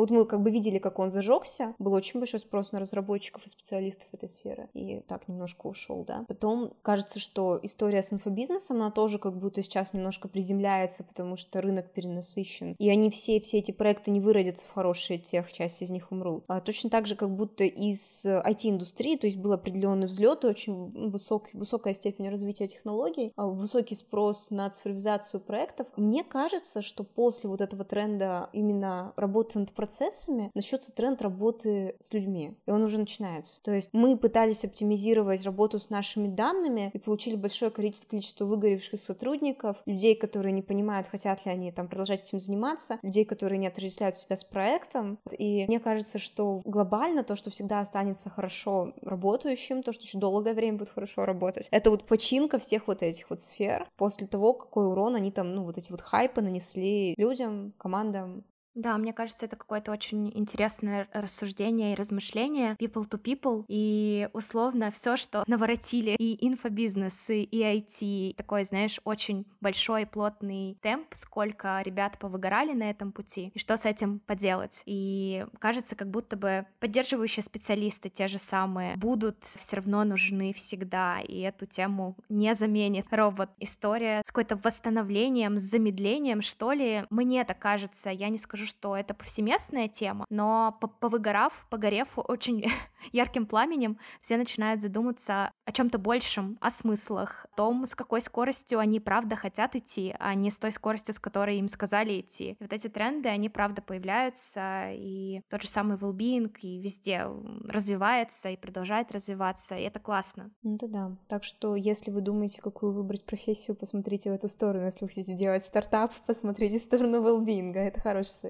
вот 0.00 0.10
мы 0.10 0.24
как 0.26 0.42
бы 0.42 0.50
видели, 0.50 0.78
как 0.78 0.98
он 0.98 1.10
зажегся. 1.10 1.74
Был 1.78 1.92
очень 1.92 2.20
большой 2.20 2.40
спрос 2.40 2.72
на 2.72 2.80
разработчиков 2.80 3.44
и 3.46 3.48
специалистов 3.48 4.08
этой 4.12 4.28
сферы. 4.28 4.68
И 4.74 5.00
так 5.08 5.28
немножко 5.28 5.66
ушел, 5.66 6.04
да. 6.04 6.24
Потом 6.28 6.72
кажется, 6.82 7.20
что 7.20 7.58
история 7.62 8.02
с 8.02 8.12
инфобизнесом, 8.12 8.76
она 8.76 8.90
тоже 8.90 9.18
как 9.18 9.36
будто 9.38 9.62
сейчас 9.62 9.92
немножко 9.92 10.28
приземляется, 10.28 11.04
потому 11.04 11.36
что 11.36 11.60
рынок 11.60 11.92
перенасыщен. 11.92 12.74
И 12.78 12.90
они 12.90 13.10
все, 13.10 13.40
все 13.40 13.58
эти 13.58 13.72
проекты 13.72 14.10
не 14.10 14.20
выродятся 14.20 14.66
в 14.66 14.72
хорошие 14.72 15.18
тех, 15.18 15.52
часть 15.52 15.82
из 15.82 15.90
них 15.90 16.10
умрут. 16.12 16.44
А 16.48 16.60
точно 16.60 16.90
так 16.90 17.06
же, 17.06 17.16
как 17.16 17.30
будто 17.30 17.64
из 17.64 18.24
IT-индустрии, 18.24 19.16
то 19.16 19.26
есть 19.26 19.38
был 19.38 19.52
определенный 19.52 20.06
взлет, 20.06 20.44
очень 20.44 21.10
высок, 21.10 21.48
высокая 21.52 21.94
степень 21.94 22.28
развития 22.28 22.68
технологий, 22.68 23.32
а 23.36 23.46
высокий 23.46 23.94
спрос 23.94 24.50
на 24.50 24.70
цифровизацию 24.70 25.40
проектов. 25.40 25.86
Мне 25.96 26.24
кажется, 26.24 26.82
что 26.82 27.04
после 27.04 27.50
вот 27.50 27.60
этого 27.60 27.84
тренда 27.84 28.48
именно 28.52 29.12
работы 29.16 29.58
над 29.58 29.72
процессами, 29.90 30.52
начнется 30.54 30.92
тренд 30.92 31.20
работы 31.20 31.96
с 31.98 32.12
людьми, 32.12 32.56
и 32.64 32.70
он 32.70 32.84
уже 32.84 32.96
начинается. 32.96 33.60
То 33.62 33.72
есть 33.72 33.90
мы 33.92 34.16
пытались 34.16 34.64
оптимизировать 34.64 35.42
работу 35.42 35.80
с 35.80 35.90
нашими 35.90 36.28
данными 36.28 36.92
и 36.94 36.98
получили 36.98 37.34
большое 37.34 37.72
количество 37.72 38.44
выгоревших 38.44 39.00
сотрудников, 39.00 39.78
людей, 39.86 40.14
которые 40.14 40.52
не 40.52 40.62
понимают, 40.62 41.08
хотят 41.08 41.44
ли 41.44 41.50
они 41.50 41.72
там 41.72 41.88
продолжать 41.88 42.22
этим 42.22 42.38
заниматься, 42.38 43.00
людей, 43.02 43.24
которые 43.24 43.58
не 43.58 43.66
отождествляют 43.66 44.16
себя 44.16 44.36
с 44.36 44.44
проектом. 44.44 45.18
И 45.36 45.64
мне 45.66 45.80
кажется, 45.80 46.20
что 46.20 46.60
глобально 46.64 47.24
то, 47.24 47.34
что 47.34 47.50
всегда 47.50 47.80
останется 47.80 48.30
хорошо 48.30 48.92
работающим, 49.02 49.82
то, 49.82 49.92
что 49.92 50.04
еще 50.04 50.18
долгое 50.18 50.54
время 50.54 50.78
будет 50.78 50.90
хорошо 50.90 51.24
работать, 51.24 51.66
это 51.72 51.90
вот 51.90 52.06
починка 52.06 52.60
всех 52.60 52.86
вот 52.86 53.02
этих 53.02 53.28
вот 53.28 53.42
сфер 53.42 53.88
после 53.96 54.28
того, 54.28 54.52
какой 54.54 54.86
урон 54.86 55.16
они 55.16 55.32
там, 55.32 55.52
ну, 55.52 55.64
вот 55.64 55.78
эти 55.78 55.90
вот 55.90 56.00
хайпы 56.00 56.42
нанесли 56.42 57.14
людям, 57.16 57.72
командам, 57.76 58.44
да, 58.74 58.96
мне 58.98 59.12
кажется, 59.12 59.46
это 59.46 59.56
какое-то 59.56 59.90
очень 59.90 60.30
интересное 60.36 61.08
рассуждение 61.12 61.92
и 61.92 61.96
размышление 61.96 62.76
people 62.78 63.08
to 63.08 63.20
people, 63.20 63.64
и 63.68 64.28
условно 64.32 64.90
все, 64.90 65.16
что 65.16 65.44
наворотили 65.46 66.12
и 66.18 66.46
инфобизнес, 66.46 67.30
и 67.30 67.48
IT, 67.50 68.34
такой, 68.36 68.64
знаешь, 68.64 69.00
очень 69.04 69.46
большой 69.60 70.06
плотный 70.06 70.78
темп, 70.82 71.08
сколько 71.14 71.82
ребят 71.82 72.18
повыгорали 72.18 72.72
на 72.72 72.90
этом 72.90 73.12
пути, 73.12 73.50
и 73.54 73.58
что 73.58 73.76
с 73.76 73.84
этим 73.84 74.20
поделать. 74.20 74.82
И 74.86 75.44
кажется, 75.58 75.96
как 75.96 76.08
будто 76.10 76.36
бы 76.36 76.66
поддерживающие 76.78 77.42
специалисты, 77.42 78.08
те 78.08 78.28
же 78.28 78.38
самые, 78.38 78.96
будут 78.96 79.44
все 79.44 79.76
равно 79.76 80.04
нужны 80.04 80.52
всегда, 80.52 81.20
и 81.20 81.40
эту 81.40 81.66
тему 81.66 82.16
не 82.28 82.54
заменит 82.54 83.06
робот. 83.10 83.50
История 83.58 84.22
с 84.24 84.28
какой-то 84.28 84.56
восстановлением, 84.56 85.58
с 85.58 85.62
замедлением, 85.62 86.40
что 86.40 86.72
ли, 86.72 87.04
мне 87.10 87.44
так 87.44 87.58
кажется, 87.58 88.10
я 88.10 88.28
не 88.28 88.38
скажу 88.38 88.59
скажу, 88.60 88.66
что 88.66 88.96
это 88.96 89.14
повсеместная 89.14 89.88
тема, 89.88 90.26
но 90.28 90.78
повыгорав, 91.00 91.66
погорев 91.70 92.08
очень 92.16 92.64
ярким 93.12 93.46
пламенем, 93.46 93.98
все 94.20 94.36
начинают 94.36 94.80
задуматься 94.80 95.52
о 95.64 95.72
чем-то 95.72 95.98
большем, 95.98 96.58
о 96.60 96.70
смыслах, 96.70 97.46
о 97.52 97.56
том, 97.56 97.86
с 97.86 97.94
какой 97.94 98.20
скоростью 98.20 98.78
они 98.78 99.00
правда 99.00 99.36
хотят 99.36 99.76
идти, 99.76 100.14
а 100.18 100.34
не 100.34 100.50
с 100.50 100.58
той 100.58 100.72
скоростью, 100.72 101.14
с 101.14 101.18
которой 101.18 101.58
им 101.58 101.68
сказали 101.68 102.20
идти. 102.20 102.50
И 102.52 102.56
вот 102.60 102.72
эти 102.72 102.88
тренды, 102.88 103.28
они 103.28 103.48
правда 103.48 103.82
появляются, 103.82 104.90
и 104.92 105.42
тот 105.48 105.62
же 105.62 105.68
самый 105.68 105.96
well-being 105.96 106.50
и 106.60 106.80
везде 106.80 107.26
развивается 107.66 108.50
и 108.50 108.56
продолжает 108.56 109.12
развиваться, 109.12 109.76
и 109.76 109.82
это 109.82 110.00
классно. 110.00 110.50
Ну 110.62 110.76
да, 110.80 110.86
да. 110.86 111.16
Так 111.28 111.44
что, 111.44 111.76
если 111.76 112.10
вы 112.10 112.20
думаете, 112.20 112.60
какую 112.60 112.92
выбрать 112.92 113.24
профессию, 113.24 113.76
посмотрите 113.76 114.30
в 114.30 114.34
эту 114.34 114.48
сторону. 114.48 114.84
Если 114.84 115.04
вы 115.04 115.08
хотите 115.08 115.34
делать 115.34 115.64
стартап, 115.64 116.12
посмотрите 116.26 116.78
в 116.78 116.82
сторону 116.82 117.22
well-being. 117.22 117.72
Это 117.74 118.00
хороший 118.00 118.32
совет. 118.32 118.49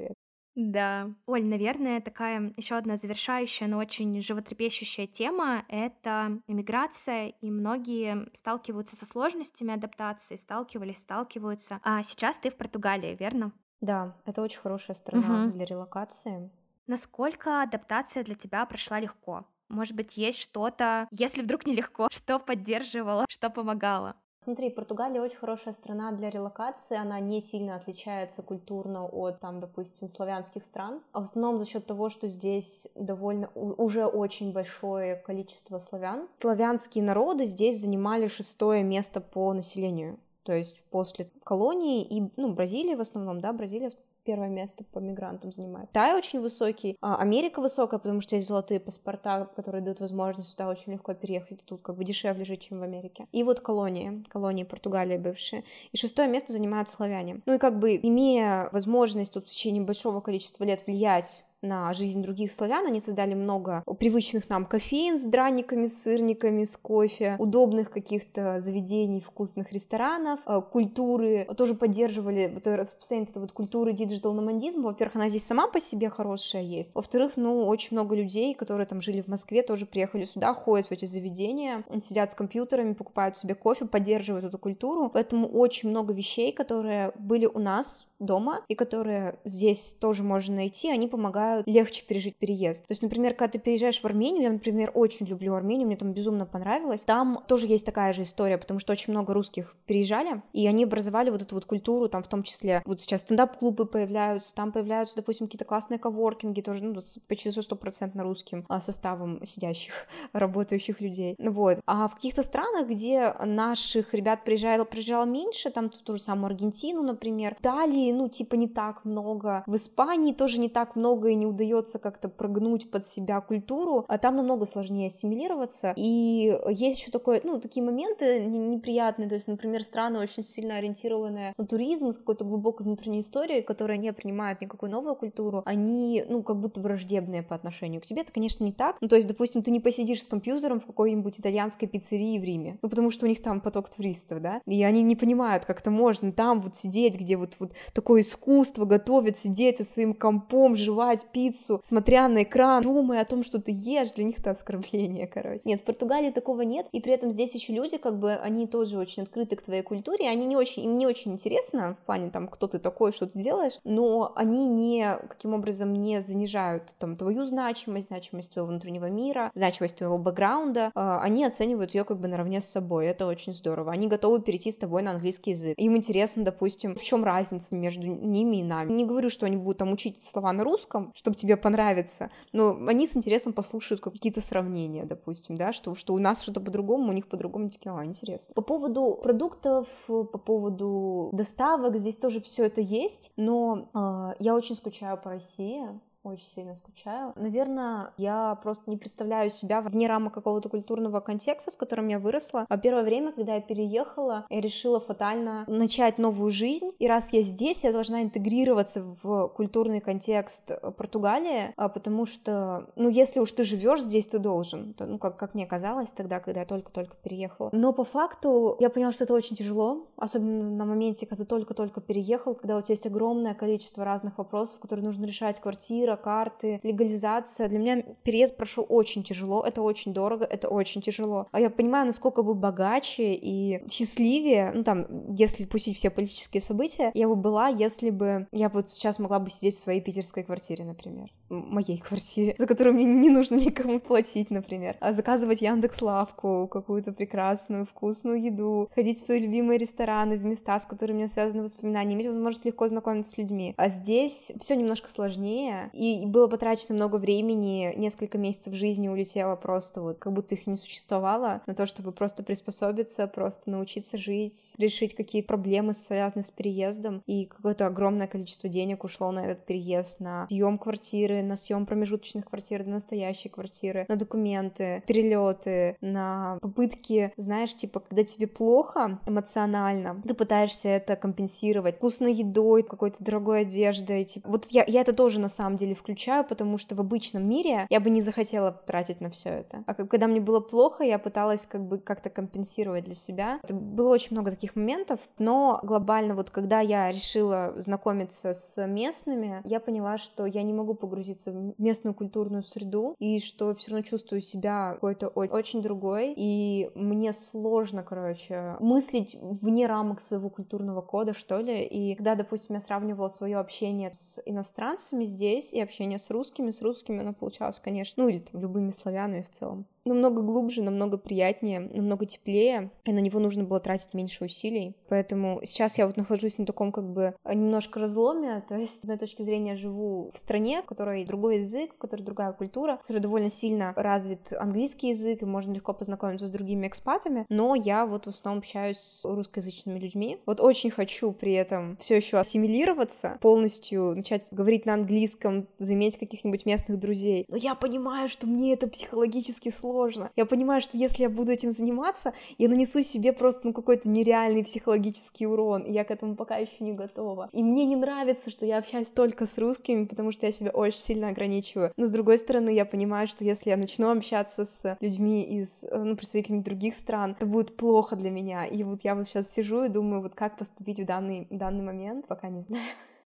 Да. 0.61 1.11
Оль, 1.27 1.45
наверное, 1.45 2.03
такая 2.03 2.53
еще 2.57 2.77
одна 2.77 2.97
завершающая, 2.97 3.67
но 3.67 3.79
очень 3.79 4.21
животрепещущая 4.21 5.07
тема— 5.07 5.65
это 5.69 6.39
иммиграция, 6.47 7.29
и 7.29 7.51
многие 7.51 8.29
сталкиваются 8.37 8.95
со 8.95 9.07
сложностями 9.07 9.73
адаптации, 9.73 10.37
сталкивались, 10.37 10.99
сталкиваются. 10.99 11.81
А 11.83 12.03
сейчас 12.03 12.39
ты 12.39 12.51
в 12.51 12.57
Португалии, 12.57 13.17
верно? 13.19 13.53
Да, 13.81 14.15
это 14.27 14.43
очень 14.43 14.61
хорошая 14.61 14.95
страна 14.97 15.45
угу. 15.45 15.53
для 15.53 15.65
релокации. 15.65 16.51
Насколько 16.87 17.63
адаптация 17.63 18.23
для 18.23 18.35
тебя 18.35 18.67
прошла 18.67 19.01
легко? 19.01 19.47
Может 19.69 19.95
быть, 19.95 20.19
есть 20.19 20.41
что-то, 20.41 21.09
если 21.11 21.43
вдруг 21.43 21.65
нелегко, 21.65 22.09
что 22.11 22.39
поддерживало, 22.39 23.25
что 23.31 23.49
помогало? 23.49 24.17
Смотри, 24.43 24.71
Португалия 24.71 25.21
очень 25.21 25.37
хорошая 25.37 25.75
страна 25.75 26.13
для 26.13 26.31
релокации, 26.31 26.97
она 26.97 27.21
не 27.21 27.43
сильно 27.43 27.77
отличается 27.77 28.43
культурно 28.43 29.07
от, 29.07 29.39
там, 29.39 29.61
допустим, 29.61 30.09
славянских 30.09 30.65
стран. 30.65 31.03
А 31.13 31.21
в 31.21 31.25
основном 31.25 31.59
за 31.59 31.67
счет 31.67 31.85
того, 31.85 32.09
что 32.09 32.27
здесь 32.27 32.89
довольно 32.95 33.51
уже 33.55 34.07
очень 34.07 34.53
большое 34.53 35.17
количество 35.17 35.79
славян. 35.79 36.27
Славянские 36.39 37.05
народы 37.05 37.45
здесь 37.45 37.81
занимали 37.83 38.29
шестое 38.29 38.83
место 38.83 39.21
по 39.21 39.53
населению. 39.53 40.19
То 40.43 40.55
есть 40.55 40.83
после 40.85 41.31
колонии 41.45 42.03
и, 42.03 42.33
ну, 42.37 42.55
Бразилия 42.55 42.97
в 42.97 43.01
основном, 43.01 43.43
да, 43.43 43.53
Бразилия 43.53 43.93
первое 44.25 44.49
место 44.49 44.85
по 44.85 44.99
мигрантам 44.99 45.53
занимает. 45.53 45.89
Китай 45.91 46.17
очень 46.17 46.41
высокий, 46.41 46.97
а 47.01 47.17
Америка 47.17 47.61
высокая, 47.61 47.99
потому 47.99 48.21
что 48.21 48.37
есть 48.37 48.49
золотые 48.49 48.81
паспорта, 48.81 49.51
которые 49.57 49.83
дают 49.83 50.01
возможность 50.01 50.51
сюда 50.51 50.69
очень 50.69 50.93
легко 50.93 51.15
переехать, 51.15 51.65
тут 51.65 51.83
как 51.83 51.97
бы 51.97 52.05
дешевле 52.05 52.45
жить, 52.45 52.63
чем 52.63 52.81
в 52.81 52.83
Америке. 52.83 53.27
И 53.33 53.43
вот 53.43 53.61
колонии, 53.61 54.25
колонии 54.29 54.65
Португалии 54.65 55.19
бывшие. 55.19 55.65
И 55.93 55.97
шестое 55.97 56.29
место 56.29 56.53
занимают 56.53 56.89
славяне. 56.89 57.41
Ну 57.47 57.55
и 57.55 57.59
как 57.59 57.79
бы 57.79 57.97
имея 57.97 58.69
возможность 58.73 59.33
тут 59.33 59.47
в 59.47 59.49
течение 59.49 59.83
большого 59.83 60.21
количества 60.21 60.65
лет 60.65 60.87
влиять 60.87 61.45
на 61.63 61.93
жизнь 61.95 62.23
других 62.23 62.53
славян. 62.53 62.87
Они 62.87 63.01
создали 63.01 63.35
много 63.35 63.83
привычных 63.99 64.49
нам 64.49 64.65
кофеен 64.65 65.19
с 65.19 65.25
драниками, 65.25 65.87
с 65.87 66.03
сырниками, 66.03 66.65
с 66.65 66.77
кофе, 66.77 67.37
удобных 67.39 67.91
каких-то 67.91 68.61
заведений, 68.61 69.21
вкусных 69.21 69.73
ресторанов, 69.73 70.41
э, 70.47 70.61
культуры. 70.63 71.47
Тоже 71.57 71.75
поддерживали 71.75 72.51
вот 72.53 72.67
распространение 72.67 73.31
вот 73.35 73.53
культуры 73.53 73.93
digital 73.93 74.28
-номадизма. 74.28 74.85
Во-первых, 74.85 75.17
она 75.17 75.29
здесь 75.29 75.45
сама 75.45 75.69
по 75.69 75.81
себе 75.81 76.09
хорошая 76.11 76.63
есть. 76.63 76.93
Во-вторых, 76.95 77.33
ну, 77.37 77.67
очень 77.67 77.97
много 77.97 78.15
людей, 78.15 78.55
которые 78.55 78.87
там 78.87 79.01
жили 79.01 79.21
в 79.21 79.29
Москве, 79.29 79.63
тоже 79.63 79.87
приехали 79.87 80.25
сюда, 80.25 80.55
ходят 80.55 80.87
в 80.87 80.93
эти 80.93 81.05
заведения, 81.05 81.85
сидят 82.01 82.33
с 82.33 82.35
компьютерами, 82.35 82.95
покупают 82.95 83.37
себе 83.37 83.55
кофе, 83.55 83.85
поддерживают 83.85 84.45
эту 84.45 84.59
культуру. 84.59 85.11
Поэтому 85.13 85.49
очень 85.49 85.91
много 85.91 86.15
вещей, 86.15 86.53
которые 86.53 87.13
были 87.19 87.47
у 87.47 87.59
нас 87.59 88.07
дома 88.21 88.61
и 88.69 88.75
которые 88.75 89.39
здесь 89.45 89.97
тоже 89.99 90.23
можно 90.23 90.57
найти, 90.57 90.91
они 90.91 91.09
помогают 91.09 91.50
легче 91.67 92.05
пережить 92.05 92.37
переезд. 92.37 92.87
То 92.87 92.93
есть, 92.93 93.03
например, 93.03 93.35
когда 93.35 93.53
ты 93.53 93.59
переезжаешь 93.59 94.01
в 94.01 94.05
Армению, 94.05 94.43
я, 94.43 94.51
например, 94.51 94.91
очень 94.95 95.27
люблю 95.27 95.55
Армению, 95.55 95.87
мне 95.87 95.97
там 95.97 96.13
безумно 96.13 96.47
понравилось, 96.47 97.05
там 97.05 97.43
тоже 97.47 97.67
есть 97.67 97.87
такая 97.87 98.13
же 98.13 98.23
история, 98.23 98.59
потому 98.59 98.81
что 98.81 98.93
очень 98.93 99.13
много 99.13 99.35
русских 99.35 99.77
переезжали, 99.87 100.43
и 100.53 100.67
они 100.67 100.85
образовали 100.85 101.31
вот 101.31 101.43
эту 101.43 101.55
вот 101.55 101.65
культуру, 101.65 102.09
там 102.09 102.23
в 102.23 102.29
том 102.29 102.43
числе, 102.43 102.83
вот 102.87 103.01
сейчас 103.01 103.23
стендап-клубы 103.23 103.87
появляются, 103.87 104.55
там 104.55 104.73
появляются, 104.73 105.17
допустим, 105.17 105.47
какие-то 105.47 105.65
классные 105.65 105.99
коворкинги, 105.99 106.61
тоже, 106.61 106.85
ну, 106.85 106.99
почти 107.29 107.51
стопроцентно 107.51 108.23
русским 108.23 108.65
а, 108.69 108.81
составом 108.81 109.45
сидящих, 109.45 110.07
работающих 110.33 111.01
людей, 111.01 111.35
вот. 111.39 111.79
А 111.87 112.09
в 112.09 112.15
каких-то 112.15 112.43
странах, 112.43 112.89
где 112.89 113.35
наших 113.45 114.15
ребят 114.15 114.45
приезжало, 114.45 114.85
приезжало 114.85 115.25
меньше, 115.25 115.71
там 115.71 115.91
в 115.91 115.99
ту 115.99 116.17
же 116.17 116.23
самую 116.23 116.47
Аргентину, 116.47 117.03
например, 117.03 117.57
Италии, 117.61 118.13
ну, 118.13 118.29
типа, 118.29 118.55
не 118.55 118.69
так 118.69 119.05
много. 119.05 119.63
В 119.67 119.77
Испании 119.77 120.33
тоже 120.33 120.59
не 120.59 120.69
так 120.69 120.97
много 120.97 121.29
и 121.29 121.35
не 121.41 121.47
удается 121.47 121.99
как-то 121.99 122.29
прогнуть 122.29 122.91
под 122.91 123.05
себя 123.07 123.41
культуру, 123.41 124.05
а 124.09 124.19
там 124.19 124.37
намного 124.37 124.67
сложнее 124.67 125.09
ассимилироваться. 125.09 125.93
И 125.97 126.57
есть 126.69 127.01
еще 127.01 127.11
такое, 127.11 127.41
ну, 127.43 127.61
такие 127.61 127.85
моменты 127.85 128.41
неприятные, 128.41 129.29
то 129.29 129.35
есть, 129.35 129.49
например, 129.49 129.83
страны 129.83 130.21
очень 130.21 130.43
сильно 130.43 130.77
ориентированные 130.77 131.55
на 131.57 131.67
туризм 131.67 132.13
с 132.13 132.19
какой-то 132.19 132.45
глубокой 132.45 132.85
внутренней 132.85 133.21
историей, 133.21 133.63
которые 133.63 133.99
не 133.99 134.13
принимают 134.13 134.61
никакую 134.61 134.93
новую 134.93 135.17
культуру, 135.17 135.63
они, 135.65 136.25
ну, 136.29 136.43
как 136.43 136.61
будто 136.61 136.81
враждебные 136.81 137.43
по 137.43 137.55
отношению 137.55 138.01
к 138.01 138.05
тебе. 138.05 138.23
Это, 138.23 138.33
конечно, 138.33 138.63
не 138.65 138.73
так. 138.73 138.97
Ну, 139.01 139.09
то 139.09 139.17
есть, 139.17 139.29
допустим, 139.29 139.63
ты 139.63 139.71
не 139.71 139.81
посидишь 139.81 140.23
с 140.23 140.27
компьютером 140.27 140.81
в 140.81 140.87
какой-нибудь 140.87 141.41
итальянской 141.41 141.89
пиццерии 141.89 142.39
в 142.39 142.45
Риме, 142.45 142.79
ну, 142.83 142.89
потому 142.89 143.11
что 143.11 143.27
у 143.27 143.29
них 143.29 143.43
там 143.43 143.61
поток 143.61 143.89
туристов, 143.89 144.41
да, 144.41 144.61
и 144.67 144.83
они 144.83 145.03
не 145.03 145.17
понимают, 145.17 145.65
как 145.65 145.81
это 145.81 145.91
можно 145.91 146.33
там 146.33 146.61
вот 146.61 146.77
сидеть, 146.77 147.19
где 147.19 147.37
вот, 147.37 147.57
вот 147.59 147.73
такое 147.95 148.21
искусство, 148.21 148.85
готовить, 148.85 149.39
сидеть 149.39 149.79
со 149.79 149.85
своим 149.85 150.15
компом, 150.15 150.77
жевать 150.77 151.27
пиццу, 151.33 151.81
смотря 151.83 152.29
на 152.29 152.43
экран, 152.43 152.83
думая 152.83 153.23
о 153.23 153.25
том, 153.25 153.45
что 153.45 153.61
ты 153.61 153.73
ешь, 153.73 154.13
для 154.13 154.25
них 154.25 154.39
это 154.39 154.51
оскорбление, 154.51 155.27
короче. 155.27 155.61
Нет, 155.65 155.81
в 155.81 155.85
Португалии 155.85 156.31
такого 156.31 156.63
нет, 156.63 156.87
и 156.93 157.01
при 157.01 157.13
этом 157.13 157.31
здесь 157.31 157.55
еще 157.55 157.73
люди, 157.73 157.97
как 157.97 158.19
бы, 158.19 158.33
они 158.33 158.67
тоже 158.67 158.99
очень 158.99 159.23
открыты 159.23 159.57
к 159.57 159.63
твоей 159.63 159.83
культуре, 159.83 160.29
они 160.29 160.47
не 160.47 160.57
очень, 160.57 160.85
им 160.85 160.99
не 160.99 161.07
очень 161.07 161.33
интересно 161.33 161.97
в 162.03 162.07
плане 162.07 162.31
там, 162.31 162.49
кто 162.49 162.67
ты 162.67 162.79
такой, 162.79 163.13
что 163.13 163.27
ты 163.27 163.41
делаешь, 163.41 163.79
но 163.85 164.33
они 164.37 164.69
не, 164.69 165.17
каким 165.29 165.55
образом, 165.55 165.93
не 165.93 166.21
занижают 166.23 166.95
там 166.99 167.17
твою 167.17 167.45
значимость, 167.45 168.09
значимость 168.09 168.53
твоего 168.53 168.69
внутреннего 168.69 169.07
мира, 169.07 169.51
значимость 169.55 169.97
твоего 169.97 170.19
бэкграунда, 170.19 170.93
а, 170.95 171.21
они 171.21 171.45
оценивают 171.45 171.95
ее 171.95 172.05
как 172.05 172.21
бы 172.21 172.29
наравне 172.29 172.61
с 172.61 172.67
собой, 172.67 173.07
это 173.07 173.27
очень 173.27 173.55
здорово. 173.55 173.93
Они 173.93 174.07
готовы 174.07 174.41
перейти 174.41 174.73
с 174.73 174.77
тобой 174.77 175.03
на 175.03 175.13
английский 175.13 175.53
язык. 175.53 175.75
Им 175.77 175.97
интересно, 175.97 176.45
допустим, 176.45 176.95
в 176.95 177.03
чем 177.03 177.25
разница 177.25 177.75
между 177.75 178.07
ними 178.07 178.59
и 178.59 178.63
нами. 178.63 178.93
Не 178.93 179.05
говорю, 179.05 179.31
что 179.31 179.47
они 179.47 179.57
будут 179.57 179.79
там 179.79 179.93
учить 179.93 180.23
слова 180.23 180.53
на 180.53 180.65
русском, 180.65 181.13
чтобы 181.21 181.37
тебе 181.37 181.59
понравится, 181.59 182.31
но 182.53 182.75
они 182.87 183.07
с 183.07 183.15
интересом 183.15 183.53
послушают 183.53 184.01
какие-то 184.01 184.41
сравнения, 184.41 185.05
допустим, 185.05 185.55
да, 185.55 185.75
что, 185.75 185.95
что 185.95 186.15
у 186.15 186.19
нас 186.19 186.41
что-то 186.41 186.63
по-другому, 186.63 187.11
у 187.11 187.13
них 187.13 187.29
по-другому, 187.29 187.69
такие, 187.69 187.93
а, 187.93 188.03
интересно. 188.07 188.55
По 188.55 188.63
поводу 188.63 189.21
продуктов, 189.23 189.87
по 190.07 190.25
поводу 190.25 191.29
доставок, 191.35 191.99
здесь 191.99 192.17
тоже 192.17 192.41
все 192.41 192.65
это 192.65 192.81
есть, 192.81 193.33
но 193.37 193.91
э, 193.93 194.43
я 194.43 194.55
очень 194.55 194.75
скучаю 194.75 195.21
по 195.21 195.29
России, 195.29 195.85
очень 196.23 196.45
сильно 196.45 196.77
скучаю. 196.77 197.33
Наверное, 197.37 198.13
я 198.19 198.59
просто 198.63 198.91
не 198.91 198.97
представляю 198.97 199.51
себя 199.51 199.81
вне 199.81 200.07
рамок 200.07 200.35
какого-то 200.35 200.69
культурного 200.69 201.21
контекста, 201.21 201.71
с 201.71 201.77
которым 201.77 202.09
я 202.09 202.19
выросла. 202.19 202.67
А 202.69 202.79
первое 202.79 203.03
время, 203.03 203.33
когда 203.33 203.55
я 203.55 203.61
переехала, 203.61 204.47
я 204.51 204.61
решила 204.61 205.01
фатально 205.01 205.65
начать 205.67 206.19
новую 206.19 206.51
жизнь. 206.51 206.91
И 206.99 207.09
раз 207.09 207.33
я 207.33 207.43
здесь, 207.43 207.85
я 207.85 207.93
должна 207.93 208.23
интегрироваться 208.23 209.03
в 209.23 209.49
культурный 209.49 210.01
контекст 210.01 210.71
Португалии, 210.97 211.73
а 211.77 211.89
потому 211.89 212.27
что, 212.27 212.89
ну, 212.97 213.09
если 213.09 213.41
уж 213.41 213.53
ты 213.53 213.65
живешь 213.65 214.03
здесь, 214.03 214.27
ты 214.27 214.39
должен. 214.39 214.95
Ну, 214.99 215.19
как, 215.19 215.39
как 215.39 215.55
мне 215.55 215.67
казалось 215.67 216.13
тогда, 216.13 216.41
когда 216.41 216.61
я 216.61 216.67
только-только 216.67 217.17
переехала. 217.17 217.71
Но 217.73 217.93
по 217.93 218.05
факту 218.05 218.77
я 218.79 218.91
поняла, 218.91 219.13
что 219.13 219.25
это 219.25 219.35
очень 219.35 219.57
тяжело, 219.57 220.07
особенно 220.17 220.71
на 220.71 220.85
моменте, 220.85 221.27
когда 221.27 221.45
ты 221.45 221.49
только-только 221.49 222.01
переехал, 222.01 222.55
когда 222.55 222.77
у 222.77 222.83
тебя 222.83 222.93
есть 222.93 223.07
огромное 223.07 223.55
количество 223.55 224.05
разных 224.05 224.39
вопросов, 224.39 224.81
которые 224.81 225.05
нужно 225.07 225.25
решать, 225.25 225.61
квартира, 225.61 226.10
карты, 226.17 226.81
легализация. 226.83 227.69
Для 227.69 227.79
меня 227.79 228.03
переезд 228.23 228.57
прошел 228.57 228.87
очень 228.89 229.23
тяжело, 229.23 229.63
это 229.63 229.83
очень 229.83 230.13
дорого, 230.13 230.45
это 230.45 230.69
очень 230.69 231.03
тяжело. 231.03 231.49
А 231.53 231.61
я 231.61 231.71
понимаю, 231.71 232.07
насколько 232.07 232.43
бы 232.43 232.55
богаче 232.55 233.35
и 233.35 233.83
счастливее, 233.89 234.73
ну 234.75 234.85
там, 234.85 235.35
если 235.35 235.65
пустить 235.67 235.97
все 235.97 236.11
политические 236.11 236.61
события, 236.61 237.11
я 237.15 237.29
бы 237.29 237.37
была, 237.37 237.69
если 237.69 238.11
бы 238.11 238.47
я 238.53 238.69
вот 238.69 238.91
сейчас 238.91 239.19
могла 239.19 239.39
бы 239.39 239.51
сидеть 239.51 239.75
в 239.75 239.83
своей 239.83 240.01
питерской 240.01 240.43
квартире, 240.43 240.85
например, 240.85 241.31
моей 241.51 241.99
квартире, 241.99 242.55
за 242.59 242.67
которую 242.67 242.95
мне 242.95 243.05
не 243.05 243.29
нужно 243.29 243.57
никому 243.57 244.01
платить, 244.01 244.51
например, 244.51 244.97
а 245.01 245.13
заказывать 245.13 245.61
Яндекс 245.61 246.01
Лавку, 246.01 246.69
какую-то 246.71 247.13
прекрасную 247.13 247.85
вкусную 247.85 248.41
еду, 248.41 248.89
ходить 248.95 249.19
в 249.19 249.27
свои 249.27 249.41
любимые 249.41 249.79
рестораны, 249.79 250.39
в 250.39 250.45
места, 250.45 250.79
с 250.79 250.87
которыми 250.87 251.17
у 251.17 251.19
меня 251.21 251.29
связаны 251.29 251.63
воспоминания, 251.63 252.15
иметь 252.15 252.29
возможность 252.29 252.65
легко 252.65 252.87
знакомиться 252.89 253.33
с 253.33 253.39
людьми. 253.39 253.75
А 253.77 253.89
здесь 253.89 254.53
все 254.61 254.77
немножко 254.77 255.09
сложнее, 255.09 255.91
и 255.93 256.25
было 256.27 256.47
потрачено 256.47 256.95
много 256.95 257.17
времени, 257.17 257.93
несколько 257.97 258.39
месяцев 258.39 258.75
жизни 258.75 259.09
улетело 259.09 259.57
просто 259.57 260.01
вот, 260.01 260.19
как 260.19 260.33
будто 260.33 260.55
их 260.55 260.67
не 260.67 260.77
существовало, 260.77 261.63
на 261.67 261.75
то, 261.75 261.87
чтобы 261.87 262.13
просто 262.13 262.43
приспособиться, 262.43 263.27
просто 263.27 263.71
научиться 263.71 264.17
жить, 264.17 264.75
решить 264.79 265.15
какие-то 265.15 265.49
проблемы, 265.49 265.95
связанные 265.95 266.45
с 266.45 266.51
переездом, 266.51 267.23
и 267.27 267.47
какое-то 267.47 267.87
огромное 267.87 268.27
количество 268.27 268.69
денег 268.69 269.05
ушло 269.05 269.33
на 269.33 269.45
этот 269.45 269.67
переезд, 269.67 270.21
на 270.21 270.47
съем 270.49 270.79
квартиры, 270.79 271.40
на 271.43 271.57
съем 271.57 271.87
промежуточных 271.87 272.45
квартир, 272.47 272.85
на 272.87 272.93
настоящие 272.93 273.51
квартиры, 273.51 274.07
на 274.09 274.17
документы, 274.17 275.03
перелеты, 275.07 275.97
на 276.01 276.59
попытки, 276.61 277.33
знаешь, 277.37 277.75
типа, 277.75 278.01
когда 278.01 278.25
тебе 278.25 278.47
плохо 278.47 279.19
эмоционально, 279.27 280.23
ты 280.27 280.35
пытаешься 280.35 280.89
это 280.89 281.17
компенсировать 281.17 281.97
вкусной 281.97 282.33
едой, 282.33 282.83
какой-то 282.83 283.23
дорогой 283.23 283.63
одеждой, 283.63 284.25
типа, 284.25 284.49
вот 284.49 284.67
я, 284.71 284.85
я 284.87 285.01
это 285.01 285.13
тоже 285.13 285.41
на 285.41 285.49
самом 285.49 285.77
деле 285.77 285.95
включаю, 285.95 286.45
потому 286.45 286.79
что 286.79 286.95
в 286.95 287.01
обычном 287.01 287.49
мире 287.49 287.87
я 287.89 288.01
бы 288.01 288.11
не 288.11 288.21
захотела 288.21 288.73
тратить 288.73 289.21
на 289.21 289.31
все 289.31 289.51
это. 289.51 289.85
А 289.87 289.95
когда 289.95 290.27
мне 290.27 290.41
было 290.41 290.61
плохо, 290.61 291.05
я 291.05 291.19
пыталась 291.19 291.67
как 291.67 291.87
бы 291.87 291.99
как-то 291.99 292.31
компенсировать 292.31 293.05
для 293.05 293.15
себя. 293.15 293.61
Это 293.63 293.75
было 293.75 294.09
очень 294.09 294.33
много 294.33 294.51
таких 294.51 294.77
моментов, 294.77 295.21
но 295.39 295.81
глобально 295.83 296.35
вот 296.35 296.51
когда 296.51 296.81
я 296.81 297.11
решила 297.11 297.75
знакомиться 297.77 298.55
с 298.55 298.87
местными, 298.87 299.61
я 299.65 299.81
поняла, 299.81 300.19
что 300.19 300.47
я 300.47 300.63
не 300.63 300.73
могу 300.73 300.95
погрузиться 300.95 301.30
в 301.47 301.75
местную 301.79 302.15
культурную 302.15 302.63
среду 302.63 303.15
и 303.19 303.39
что 303.41 303.75
все 303.75 303.93
равно 303.93 304.05
чувствую 304.05 304.41
себя 304.41 304.93
какой-то 304.95 305.29
очень 305.29 305.83
другой, 305.83 306.35
и 306.37 306.91
мне 306.95 307.33
сложно, 307.33 308.03
короче, 308.03 308.77
мыслить 308.81 309.37
вне 309.41 309.87
рамок 309.87 310.21
своего 310.21 310.51
культурного 310.51 311.01
кода, 311.01 311.35
что 311.35 311.59
ли, 311.59 311.83
и 311.85 312.15
когда, 312.15 312.35
допустим, 312.35 312.75
я 312.75 312.81
сравнивала 312.81 313.29
свое 313.29 313.59
общение 313.59 314.13
с 314.13 314.41
иностранцами 314.45 315.25
здесь 315.25 315.73
и 315.73 315.81
общение 315.81 316.19
с 316.19 316.31
русскими, 316.31 316.71
с 316.71 316.83
русскими 316.83 317.21
оно 317.21 317.33
получалось, 317.33 317.81
конечно, 317.81 318.25
ну 318.25 318.29
или 318.29 318.41
там 318.41 318.61
любыми 318.61 318.91
славянами 318.91 319.43
в 319.43 319.51
целом, 319.51 319.87
намного 320.05 320.43
глубже, 320.43 320.83
намного 320.83 321.19
приятнее, 321.19 321.81
намного 321.81 322.27
теплее, 322.27 322.91
и 323.05 323.13
на 323.13 323.19
него 323.19 323.39
нужно 323.39 323.65
было 323.65 323.81
тратить 323.81 324.15
меньше 324.15 324.45
усилий. 324.45 324.97
Поэтому 325.09 325.61
сейчас 325.65 325.99
я 325.99 326.07
вот 326.07 326.17
нахожусь 326.17 326.59
на 326.59 326.67
таком 326.67 326.93
как 326.93 327.13
бы 327.13 327.35
немножко 327.45 328.01
разломе, 328.01 328.65
то 328.69 328.77
есть 328.77 328.97
с 328.97 329.01
одной 329.01 329.19
точки 329.19 329.43
зрения 329.43 329.77
живу 329.77 330.31
в 330.33 330.39
стране, 330.39 330.83
в 330.83 330.87
которой 330.87 331.25
другой 331.25 331.59
язык, 331.59 331.95
в 331.95 331.99
которой 331.99 332.23
другая 332.23 332.53
культура, 332.53 332.97
в 332.97 333.07
которой 333.07 333.21
довольно 333.21 333.51
сильно 333.51 333.93
развит 333.97 334.53
английский 334.53 335.11
язык, 335.11 335.43
и 335.43 335.47
можно 335.47 335.73
легко 335.73 335.93
познакомиться 335.93 336.47
с 336.47 336.51
другими 336.51 336.87
экспатами, 336.87 337.47
но 337.49 337.75
я 337.75 338.07
вот 338.07 338.27
в 338.27 338.29
основном 338.29 338.61
общаюсь 338.61 338.99
с 338.99 339.25
русскоязычными 339.25 339.99
людьми. 339.99 340.39
Вот 340.47 340.61
очень 340.61 340.91
хочу 340.91 341.33
при 341.33 341.53
этом 341.53 341.97
все 341.99 342.17
еще 342.17 342.39
ассимилироваться, 342.39 343.39
полностью 343.41 344.15
начать 344.17 344.47
говорить 344.51 344.87
на 344.87 344.95
английском, 344.95 345.69
заиметь 345.79 346.19
каких-нибудь 346.19 346.67
местных 346.67 346.99
друзей. 346.99 347.45
Но 347.49 347.57
я 347.57 347.75
понимаю, 347.75 348.29
что 348.29 348.47
мне 348.47 348.73
это 348.73 348.89
психологически 348.89 349.69
сложно 349.69 349.90
сложно. 349.91 350.31
Я 350.37 350.47
понимаю, 350.47 350.81
что 350.81 350.97
если 350.97 351.25
я 351.25 351.31
буду 351.31 351.53
этим 351.53 351.73
заниматься, 351.73 352.33
я 352.59 352.69
нанесу 352.69 353.03
себе 353.03 353.33
просто 353.33 353.67
ну, 353.67 353.73
какой-то 353.73 354.09
нереальный 354.09 354.65
психологический 354.65 355.47
урон, 355.47 355.83
и 355.83 355.93
я 355.93 356.05
к 356.05 356.11
этому 356.11 356.37
пока 356.37 356.57
еще 356.57 356.77
не 356.81 356.93
готова. 356.93 357.49
И 357.53 357.63
мне 357.63 357.85
не 357.87 357.97
нравится, 357.97 358.51
что 358.51 358.67
я 358.67 358.79
общаюсь 358.79 359.11
только 359.11 359.47
с 359.47 359.59
русскими, 359.59 360.05
потому 360.05 360.33
что 360.33 360.47
я 360.47 360.53
себя 360.53 360.71
очень 360.71 360.99
сильно 360.99 361.29
ограничиваю. 361.29 361.93
Но 361.97 362.07
с 362.07 362.13
другой 362.13 362.39
стороны, 362.39 362.71
я 362.71 362.85
понимаю, 362.85 363.27
что 363.27 363.45
если 363.45 363.71
я 363.71 363.77
начну 363.77 364.11
общаться 364.11 364.65
с 364.65 364.97
людьми 365.01 365.43
из, 365.43 365.85
э, 365.85 365.99
ну, 365.99 366.17
представителями 366.17 366.63
других 366.63 366.95
стран, 366.95 367.33
это 367.33 367.47
будет 367.47 367.77
плохо 367.77 368.17
для 368.17 368.31
меня. 368.31 368.67
И 368.67 368.83
вот 368.85 369.01
я 369.03 369.15
вот 369.15 369.27
сейчас 369.27 369.53
сижу 369.53 369.85
и 369.85 369.89
думаю, 369.89 370.23
вот 370.23 370.35
как 370.35 370.57
поступить 370.57 371.01
в 371.01 371.05
данный, 371.05 371.47
в 371.51 371.57
данный 371.57 371.83
момент, 371.83 372.27
пока 372.29 372.49
не 372.49 372.61
знаю. 372.61 372.85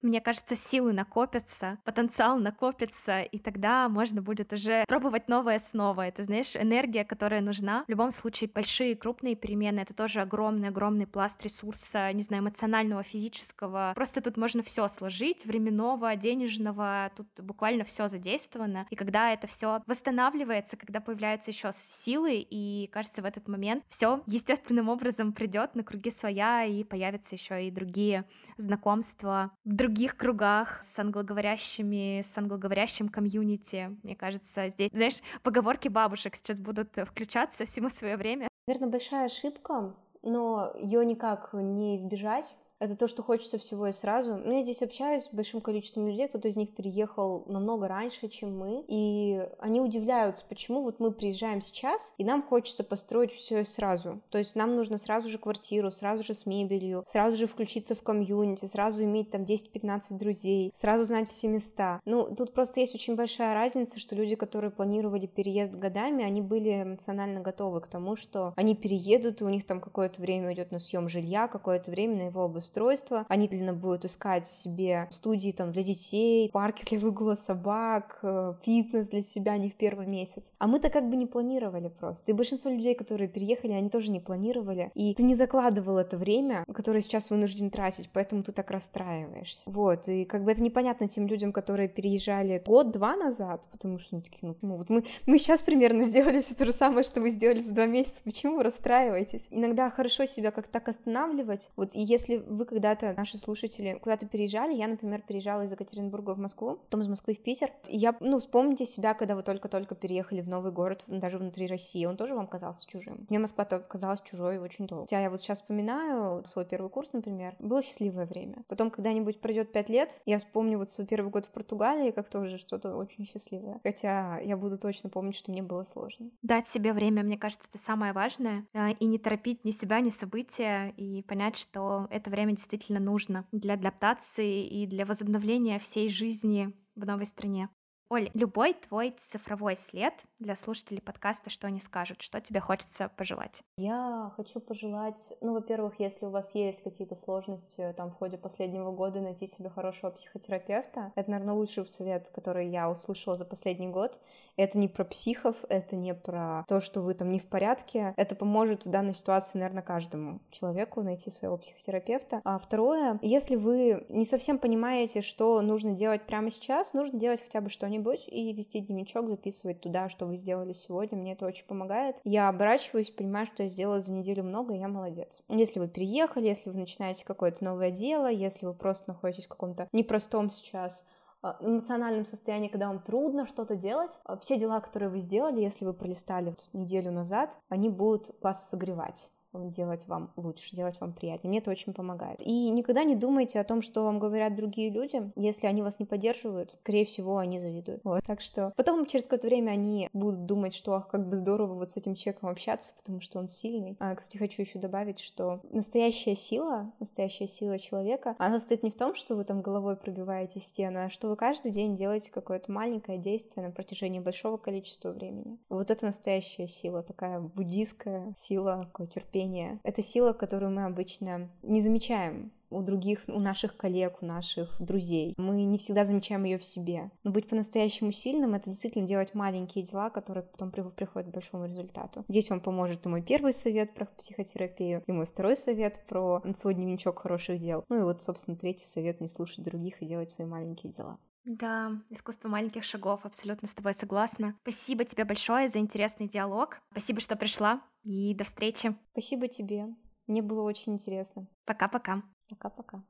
Мне 0.04 0.20
кажется, 0.20 0.54
силы 0.54 0.92
накопятся, 0.92 1.78
потенциал 1.82 2.38
накопится, 2.38 3.22
и 3.22 3.38
тогда 3.38 3.88
можно 3.88 4.20
будет 4.20 4.52
уже 4.52 4.84
пробовать 4.86 5.28
новое 5.28 5.58
снова. 5.58 6.06
Это, 6.06 6.24
знаешь, 6.24 6.54
энергия, 6.56 7.04
которая 7.06 7.40
нужна. 7.40 7.84
В 7.86 7.90
любом 7.90 8.10
случае, 8.10 8.50
большие 8.52 8.96
крупные 8.96 9.34
перемены— 9.34 9.80
это 9.80 9.94
тоже 9.94 10.20
огромный-огромный 10.20 11.06
пласт 11.06 11.42
ресурса, 11.42 12.12
не 12.12 12.20
знаю, 12.20 12.42
эмоционального, 12.42 13.02
физического. 13.02 13.92
Просто 13.94 14.20
тут 14.20 14.36
можно 14.36 14.62
все 14.62 14.88
сложить, 14.88 15.46
временного, 15.46 16.14
денежного, 16.16 17.10
тут 17.16 17.28
буквально 17.40 17.84
все 17.84 18.06
задействовано. 18.06 18.86
И 18.90 18.96
когда 18.96 19.32
это 19.32 19.46
все 19.46 19.80
восстанавливается, 19.86 20.76
когда 20.76 21.00
появляются 21.00 21.50
еще 21.50 21.70
силы, 21.72 22.46
и 22.46 22.90
кажется, 22.92 23.22
в 23.22 23.24
этот 23.24 23.48
момент 23.48 23.82
все 23.88 24.22
естественным 24.26 24.90
образом 24.90 25.32
придет 25.32 25.74
на 25.74 25.82
круги 25.82 26.10
своя, 26.10 26.64
и 26.66 26.84
появятся 26.84 27.36
еще 27.36 27.66
и 27.66 27.70
другие 27.70 28.26
знакомства 28.58 29.50
в 29.64 29.72
других 29.94 30.16
кругах 30.16 30.82
с 30.82 30.98
англоговорящими, 30.98 32.20
с 32.20 32.36
англоговорящим 32.36 33.08
комьюнити. 33.08 33.96
Мне 34.02 34.16
кажется, 34.16 34.68
здесь, 34.68 34.90
знаешь, 34.92 35.20
поговорки 35.44 35.86
бабушек 35.86 36.34
сейчас 36.34 36.58
будут 36.58 36.96
включаться 36.96 37.64
всему 37.64 37.88
свое 37.88 38.16
время. 38.16 38.48
Наверное, 38.66 38.90
большая 38.90 39.26
ошибка, 39.26 39.94
но 40.22 40.72
ее 40.80 41.06
никак 41.06 41.50
не 41.52 41.94
избежать 41.94 42.56
это 42.78 42.96
то, 42.96 43.08
что 43.08 43.22
хочется 43.22 43.58
всего 43.58 43.86
и 43.86 43.92
сразу. 43.92 44.36
Ну, 44.36 44.52
я 44.52 44.62
здесь 44.62 44.82
общаюсь 44.82 45.24
с 45.24 45.32
большим 45.32 45.60
количеством 45.60 46.06
людей, 46.06 46.28
кто-то 46.28 46.48
из 46.48 46.56
них 46.56 46.74
переехал 46.74 47.44
намного 47.46 47.88
раньше, 47.88 48.28
чем 48.28 48.56
мы, 48.56 48.84
и 48.88 49.46
они 49.58 49.80
удивляются, 49.80 50.44
почему 50.48 50.82
вот 50.82 51.00
мы 51.00 51.12
приезжаем 51.12 51.60
сейчас, 51.62 52.12
и 52.18 52.24
нам 52.24 52.42
хочется 52.42 52.84
построить 52.84 53.32
все 53.32 53.60
и 53.60 53.64
сразу. 53.64 54.20
То 54.30 54.38
есть 54.38 54.56
нам 54.56 54.76
нужно 54.76 54.98
сразу 54.98 55.28
же 55.28 55.38
квартиру, 55.38 55.90
сразу 55.90 56.22
же 56.22 56.34
с 56.34 56.46
мебелью, 56.46 57.04
сразу 57.06 57.36
же 57.36 57.46
включиться 57.46 57.94
в 57.94 58.02
комьюнити, 58.02 58.66
сразу 58.66 59.02
иметь 59.04 59.30
там 59.30 59.42
10-15 59.42 60.18
друзей, 60.18 60.72
сразу 60.74 61.04
знать 61.04 61.30
все 61.30 61.48
места. 61.48 62.00
Ну, 62.04 62.34
тут 62.34 62.52
просто 62.52 62.80
есть 62.80 62.94
очень 62.94 63.16
большая 63.16 63.54
разница, 63.54 63.98
что 63.98 64.14
люди, 64.14 64.34
которые 64.34 64.70
планировали 64.70 65.26
переезд 65.26 65.74
годами, 65.74 66.24
они 66.24 66.42
были 66.42 66.82
эмоционально 66.82 67.40
готовы 67.40 67.80
к 67.80 67.86
тому, 67.86 68.16
что 68.16 68.52
они 68.56 68.74
переедут, 68.74 69.40
и 69.40 69.44
у 69.44 69.48
них 69.48 69.64
там 69.64 69.80
какое-то 69.80 70.20
время 70.20 70.52
идет 70.52 70.72
на 70.72 70.78
съем 70.78 71.08
жилья, 71.08 71.48
какое-то 71.48 71.90
время 71.90 72.16
на 72.16 72.22
его 72.28 72.42
обустройство 72.42 72.63
устройства. 72.64 73.24
Они 73.28 73.48
длинно 73.48 73.72
будут 73.72 74.04
искать 74.04 74.46
себе 74.46 75.08
студии 75.10 75.52
там 75.52 75.72
для 75.72 75.82
детей, 75.82 76.50
парки 76.52 76.84
для 76.84 76.98
выгула 76.98 77.36
собак, 77.36 78.18
э, 78.22 78.54
фитнес 78.62 79.08
для 79.08 79.22
себя 79.22 79.56
не 79.58 79.70
в 79.70 79.74
первый 79.74 80.06
месяц. 80.06 80.52
А 80.58 80.66
мы-то 80.66 80.90
как 80.90 81.08
бы 81.08 81.16
не 81.16 81.26
планировали 81.26 81.88
просто. 81.88 82.32
И 82.32 82.34
большинство 82.34 82.70
людей, 82.70 82.94
которые 82.94 83.28
переехали, 83.28 83.72
они 83.72 83.90
тоже 83.90 84.10
не 84.10 84.20
планировали. 84.20 84.90
И 84.94 85.14
ты 85.14 85.22
не 85.22 85.34
закладывал 85.34 85.98
это 85.98 86.16
время, 86.16 86.64
которое 86.72 87.00
сейчас 87.00 87.30
вынужден 87.30 87.70
тратить, 87.70 88.10
поэтому 88.12 88.42
ты 88.42 88.52
так 88.52 88.70
расстраиваешься. 88.70 89.62
Вот, 89.66 90.08
и 90.08 90.24
как 90.24 90.44
бы 90.44 90.52
это 90.52 90.62
непонятно 90.62 91.08
тем 91.08 91.26
людям, 91.26 91.52
которые 91.52 91.88
переезжали 91.88 92.62
год-два 92.64 93.16
назад, 93.16 93.66
потому 93.70 93.98
что, 93.98 94.16
ну, 94.16 94.22
такие, 94.22 94.54
ну 94.62 94.76
вот 94.76 94.88
мы, 94.90 95.04
мы 95.26 95.38
сейчас 95.38 95.62
примерно 95.62 96.04
сделали 96.04 96.40
все 96.40 96.54
то 96.54 96.64
же 96.66 96.72
самое, 96.72 97.04
что 97.04 97.20
вы 97.20 97.30
сделали 97.30 97.58
за 97.58 97.72
два 97.72 97.86
месяца, 97.86 98.22
почему 98.24 98.56
вы 98.56 98.62
расстраиваетесь? 98.62 99.46
Иногда 99.50 99.90
хорошо 99.90 100.26
себя 100.26 100.50
как 100.50 100.68
так 100.68 100.88
останавливать, 100.88 101.70
вот, 101.76 101.94
и 101.94 102.00
если 102.00 102.36
вы 102.54 102.64
когда-то, 102.64 103.14
наши 103.16 103.38
слушатели, 103.38 103.98
куда-то 104.02 104.26
переезжали, 104.26 104.74
я, 104.74 104.88
например, 104.88 105.22
переезжала 105.22 105.62
из 105.62 105.72
Екатеринбурга 105.72 106.34
в 106.34 106.38
Москву, 106.38 106.76
потом 106.76 107.02
из 107.02 107.08
Москвы 107.08 107.34
в 107.34 107.40
Питер, 107.40 107.70
я, 107.88 108.16
ну, 108.20 108.38
вспомните 108.38 108.86
себя, 108.86 109.14
когда 109.14 109.34
вы 109.34 109.42
только-только 109.42 109.94
переехали 109.94 110.40
в 110.40 110.48
новый 110.48 110.72
город, 110.72 111.04
даже 111.06 111.38
внутри 111.38 111.66
России, 111.66 112.04
он 112.04 112.16
тоже 112.16 112.34
вам 112.34 112.46
казался 112.46 112.86
чужим. 112.88 113.26
Мне 113.28 113.38
Москва-то 113.38 113.80
казалась 113.80 114.20
чужой 114.22 114.58
очень 114.58 114.86
долго. 114.86 115.04
Хотя 115.04 115.20
я 115.20 115.30
вот 115.30 115.40
сейчас 115.40 115.60
вспоминаю 115.60 116.44
свой 116.46 116.64
первый 116.64 116.90
курс, 116.90 117.12
например, 117.12 117.54
было 117.58 117.82
счастливое 117.82 118.26
время. 118.26 118.64
Потом 118.68 118.90
когда-нибудь 118.90 119.40
пройдет 119.40 119.72
пять 119.72 119.88
лет, 119.88 120.20
я 120.26 120.38
вспомню 120.38 120.78
вот 120.78 120.90
свой 120.90 121.06
первый 121.06 121.30
год 121.30 121.46
в 121.46 121.50
Португалии, 121.50 122.10
как 122.10 122.28
тоже 122.28 122.58
что-то 122.58 122.96
очень 122.96 123.26
счастливое. 123.26 123.80
Хотя 123.82 124.38
я 124.40 124.56
буду 124.56 124.78
точно 124.78 125.10
помнить, 125.10 125.36
что 125.36 125.50
мне 125.50 125.62
было 125.62 125.84
сложно. 125.84 126.30
Дать 126.42 126.68
себе 126.68 126.92
время, 126.92 127.22
мне 127.22 127.38
кажется, 127.38 127.68
это 127.68 127.78
самое 127.78 128.12
важное, 128.12 128.66
э, 128.72 128.92
и 128.92 129.06
не 129.06 129.18
торопить 129.18 129.64
ни 129.64 129.70
себя, 129.70 130.00
ни 130.00 130.10
события, 130.10 130.92
и 130.96 131.22
понять, 131.22 131.56
что 131.56 132.06
это 132.10 132.30
время 132.30 132.43
действительно 132.52 133.00
нужно 133.00 133.46
для 133.52 133.74
адаптации 133.74 134.66
и 134.66 134.86
для 134.86 135.06
возобновления 135.06 135.78
всей 135.78 136.08
жизни 136.08 136.72
в 136.94 137.06
новой 137.06 137.26
стране. 137.26 137.68
Оль, 138.10 138.30
любой 138.34 138.74
твой 138.74 139.12
цифровой 139.16 139.76
след 139.76 140.12
для 140.38 140.56
слушателей 140.56 141.00
подкаста, 141.00 141.48
что 141.48 141.68
они 141.68 141.80
скажут, 141.80 142.20
что 142.20 142.38
тебе 142.38 142.60
хочется 142.60 143.10
пожелать? 143.16 143.62
Я 143.78 144.30
хочу 144.36 144.60
пожелать, 144.60 145.32
ну, 145.40 145.54
во-первых, 145.54 145.94
если 145.98 146.26
у 146.26 146.30
вас 146.30 146.54
есть 146.54 146.82
какие-то 146.82 147.14
сложности 147.14 147.94
там 147.96 148.10
в 148.10 148.14
ходе 148.14 148.36
последнего 148.36 148.92
года, 148.92 149.20
найти 149.20 149.46
себе 149.46 149.70
хорошего 149.70 150.10
психотерапевта. 150.10 151.12
Это, 151.16 151.30
наверное, 151.30 151.54
лучший 151.54 151.88
совет, 151.88 152.28
который 152.28 152.68
я 152.68 152.90
услышала 152.90 153.36
за 153.36 153.46
последний 153.46 153.88
год. 153.88 154.20
Это 154.56 154.78
не 154.78 154.86
про 154.86 155.04
психов, 155.04 155.56
это 155.70 155.96
не 155.96 156.14
про 156.14 156.64
то, 156.68 156.82
что 156.82 157.00
вы 157.00 157.14
там 157.14 157.32
не 157.32 157.40
в 157.40 157.48
порядке. 157.48 158.12
Это 158.18 158.36
поможет 158.36 158.84
в 158.84 158.90
данной 158.90 159.14
ситуации, 159.14 159.58
наверное, 159.58 159.82
каждому 159.82 160.40
человеку 160.50 161.02
найти 161.02 161.30
своего 161.30 161.56
психотерапевта. 161.56 162.42
А 162.44 162.58
второе, 162.58 163.18
если 163.22 163.56
вы 163.56 164.04
не 164.10 164.26
совсем 164.26 164.58
понимаете, 164.58 165.22
что 165.22 165.60
нужно 165.62 165.92
делать 165.92 166.26
прямо 166.26 166.50
сейчас, 166.50 166.92
нужно 166.92 167.18
делать 167.18 167.40
хотя 167.40 167.62
бы 167.62 167.70
что-нибудь 167.70 167.93
что-нибудь 167.94 168.24
и 168.28 168.52
вести 168.52 168.80
дневничок, 168.80 169.28
записывать 169.28 169.80
туда, 169.80 170.08
что 170.08 170.26
вы 170.26 170.36
сделали 170.36 170.72
сегодня. 170.72 171.16
Мне 171.16 171.32
это 171.32 171.46
очень 171.46 171.66
помогает. 171.66 172.16
Я 172.24 172.48
оборачиваюсь, 172.48 173.10
понимаю, 173.10 173.46
что 173.46 173.62
я 173.62 173.68
сделала 173.68 174.00
за 174.00 174.12
неделю 174.12 174.42
много, 174.42 174.74
и 174.74 174.78
я 174.78 174.88
молодец. 174.88 175.42
Если 175.48 175.78
вы 175.78 175.88
переехали, 175.88 176.46
если 176.46 176.70
вы 176.70 176.76
начинаете 176.76 177.24
какое-то 177.24 177.64
новое 177.64 177.90
дело, 177.90 178.30
если 178.30 178.66
вы 178.66 178.74
просто 178.74 179.10
находитесь 179.10 179.46
в 179.46 179.48
каком-то 179.48 179.88
непростом 179.92 180.50
сейчас 180.50 181.06
а, 181.42 181.56
эмоциональном 181.60 182.26
состоянии, 182.26 182.68
когда 182.68 182.88
вам 182.88 183.00
трудно 183.00 183.46
что-то 183.46 183.76
делать, 183.76 184.18
а, 184.24 184.36
все 184.38 184.58
дела, 184.58 184.80
которые 184.80 185.10
вы 185.10 185.20
сделали, 185.20 185.60
если 185.60 185.84
вы 185.84 185.94
пролистали 185.94 186.56
неделю 186.72 187.12
назад, 187.12 187.58
они 187.68 187.88
будут 187.88 188.30
вас 188.42 188.68
согревать 188.68 189.30
делать 189.70 190.06
вам 190.06 190.32
лучше, 190.36 190.74
делать 190.74 191.00
вам 191.00 191.12
приятнее. 191.12 191.50
Мне 191.50 191.58
это 191.58 191.70
очень 191.70 191.92
помогает. 191.92 192.40
И 192.42 192.70
никогда 192.70 193.04
не 193.04 193.16
думайте 193.16 193.60
о 193.60 193.64
том, 193.64 193.82
что 193.82 194.04
вам 194.04 194.18
говорят 194.18 194.54
другие 194.54 194.90
люди. 194.90 195.32
Если 195.36 195.66
они 195.66 195.82
вас 195.82 195.98
не 195.98 196.06
поддерживают, 196.06 196.76
скорее 196.80 197.04
всего, 197.04 197.38
они 197.38 197.58
завидуют. 197.58 198.00
Вот. 198.04 198.24
Так 198.26 198.40
что 198.40 198.72
потом 198.76 199.06
через 199.06 199.24
какое-то 199.24 199.48
время 199.48 199.72
они 199.72 200.08
будут 200.12 200.46
думать, 200.46 200.74
что 200.74 200.94
ах, 200.94 201.08
как 201.08 201.28
бы 201.28 201.36
здорово 201.36 201.74
вот 201.74 201.90
с 201.90 201.96
этим 201.96 202.14
человеком 202.14 202.48
общаться, 202.48 202.94
потому 202.96 203.20
что 203.20 203.38
он 203.38 203.48
сильный. 203.48 203.96
А, 204.00 204.14
кстати, 204.14 204.36
хочу 204.36 204.62
еще 204.62 204.78
добавить, 204.78 205.20
что 205.20 205.60
настоящая 205.70 206.34
сила, 206.34 206.92
настоящая 207.00 207.46
сила 207.46 207.78
человека, 207.78 208.34
она 208.38 208.58
состоит 208.58 208.82
не 208.82 208.90
в 208.90 208.96
том, 208.96 209.14
что 209.14 209.36
вы 209.36 209.44
там 209.44 209.62
головой 209.62 209.96
пробиваете 209.96 210.60
стены, 210.60 211.04
а 211.04 211.10
что 211.10 211.28
вы 211.28 211.36
каждый 211.36 211.72
день 211.72 211.96
делаете 211.96 212.30
какое-то 212.32 212.72
маленькое 212.72 213.18
действие 213.18 213.66
на 213.66 213.72
протяжении 213.72 214.20
большого 214.20 214.56
количества 214.56 215.10
времени. 215.10 215.58
Вот 215.68 215.90
это 215.90 216.06
настоящая 216.06 216.66
сила, 216.66 217.02
такая 217.02 217.40
буддийская 217.40 218.34
сила, 218.36 218.82
такое 218.84 219.06
терпение 219.06 219.43
мышления. 219.44 219.80
Это 219.82 220.02
сила, 220.02 220.32
которую 220.32 220.72
мы 220.72 220.84
обычно 220.84 221.50
не 221.62 221.80
замечаем 221.80 222.52
у 222.70 222.82
других, 222.82 223.20
у 223.28 223.38
наших 223.38 223.76
коллег, 223.76 224.18
у 224.20 224.26
наших 224.26 224.74
друзей. 224.80 225.34
Мы 225.36 225.62
не 225.62 225.78
всегда 225.78 226.04
замечаем 226.04 226.42
ее 226.42 226.58
в 226.58 226.64
себе. 226.64 227.12
Но 227.22 227.30
быть 227.30 227.48
по-настоящему 227.48 228.10
сильным— 228.10 228.54
это 228.54 228.70
действительно 228.70 229.06
делать 229.06 229.34
маленькие 229.34 229.84
дела, 229.84 230.10
которые 230.10 230.42
потом 230.42 230.72
приходят 230.72 231.30
к 231.30 231.32
большому 231.32 231.66
результату. 231.66 232.24
Здесь 232.28 232.50
вам 232.50 232.60
поможет 232.60 233.06
и 233.06 233.08
мой 233.08 233.22
первый 233.22 233.52
совет 233.52 233.94
про 233.94 234.06
психотерапию, 234.06 235.04
и 235.06 235.12
мой 235.12 235.26
второй 235.26 235.56
совет 235.56 236.04
про 236.08 236.42
свой 236.56 236.74
дневничок 236.74 237.20
хороших 237.20 237.60
дел. 237.60 237.84
Ну 237.88 238.00
и 238.00 238.02
вот, 238.02 238.20
собственно, 238.20 238.56
третий 238.56 238.86
совет— 238.86 239.20
не 239.20 239.28
слушать 239.28 239.62
других 239.64 240.02
и 240.02 240.06
делать 240.06 240.30
свои 240.30 240.46
маленькие 240.46 240.92
дела. 240.92 241.18
Да, 241.44 241.92
искусство 242.08 242.48
маленьких 242.48 242.84
шагов, 242.84 243.24
абсолютно 243.24 243.68
с 243.68 243.74
тобой 243.74 243.92
согласна. 243.92 244.56
Спасибо 244.62 245.04
тебе 245.04 245.24
большое 245.24 245.68
за 245.68 245.78
интересный 245.78 246.26
диалог. 246.26 246.80
Спасибо, 246.90 247.20
что 247.20 247.36
пришла, 247.36 247.82
и 248.02 248.34
до 248.34 248.44
встречи. 248.44 248.96
Спасибо 249.12 249.48
тебе. 249.48 249.86
Мне 250.26 250.40
было 250.42 250.62
очень 250.62 250.94
интересно. 250.94 251.46
Пока-пока. 251.66 252.22
Пока-пока. 252.48 253.04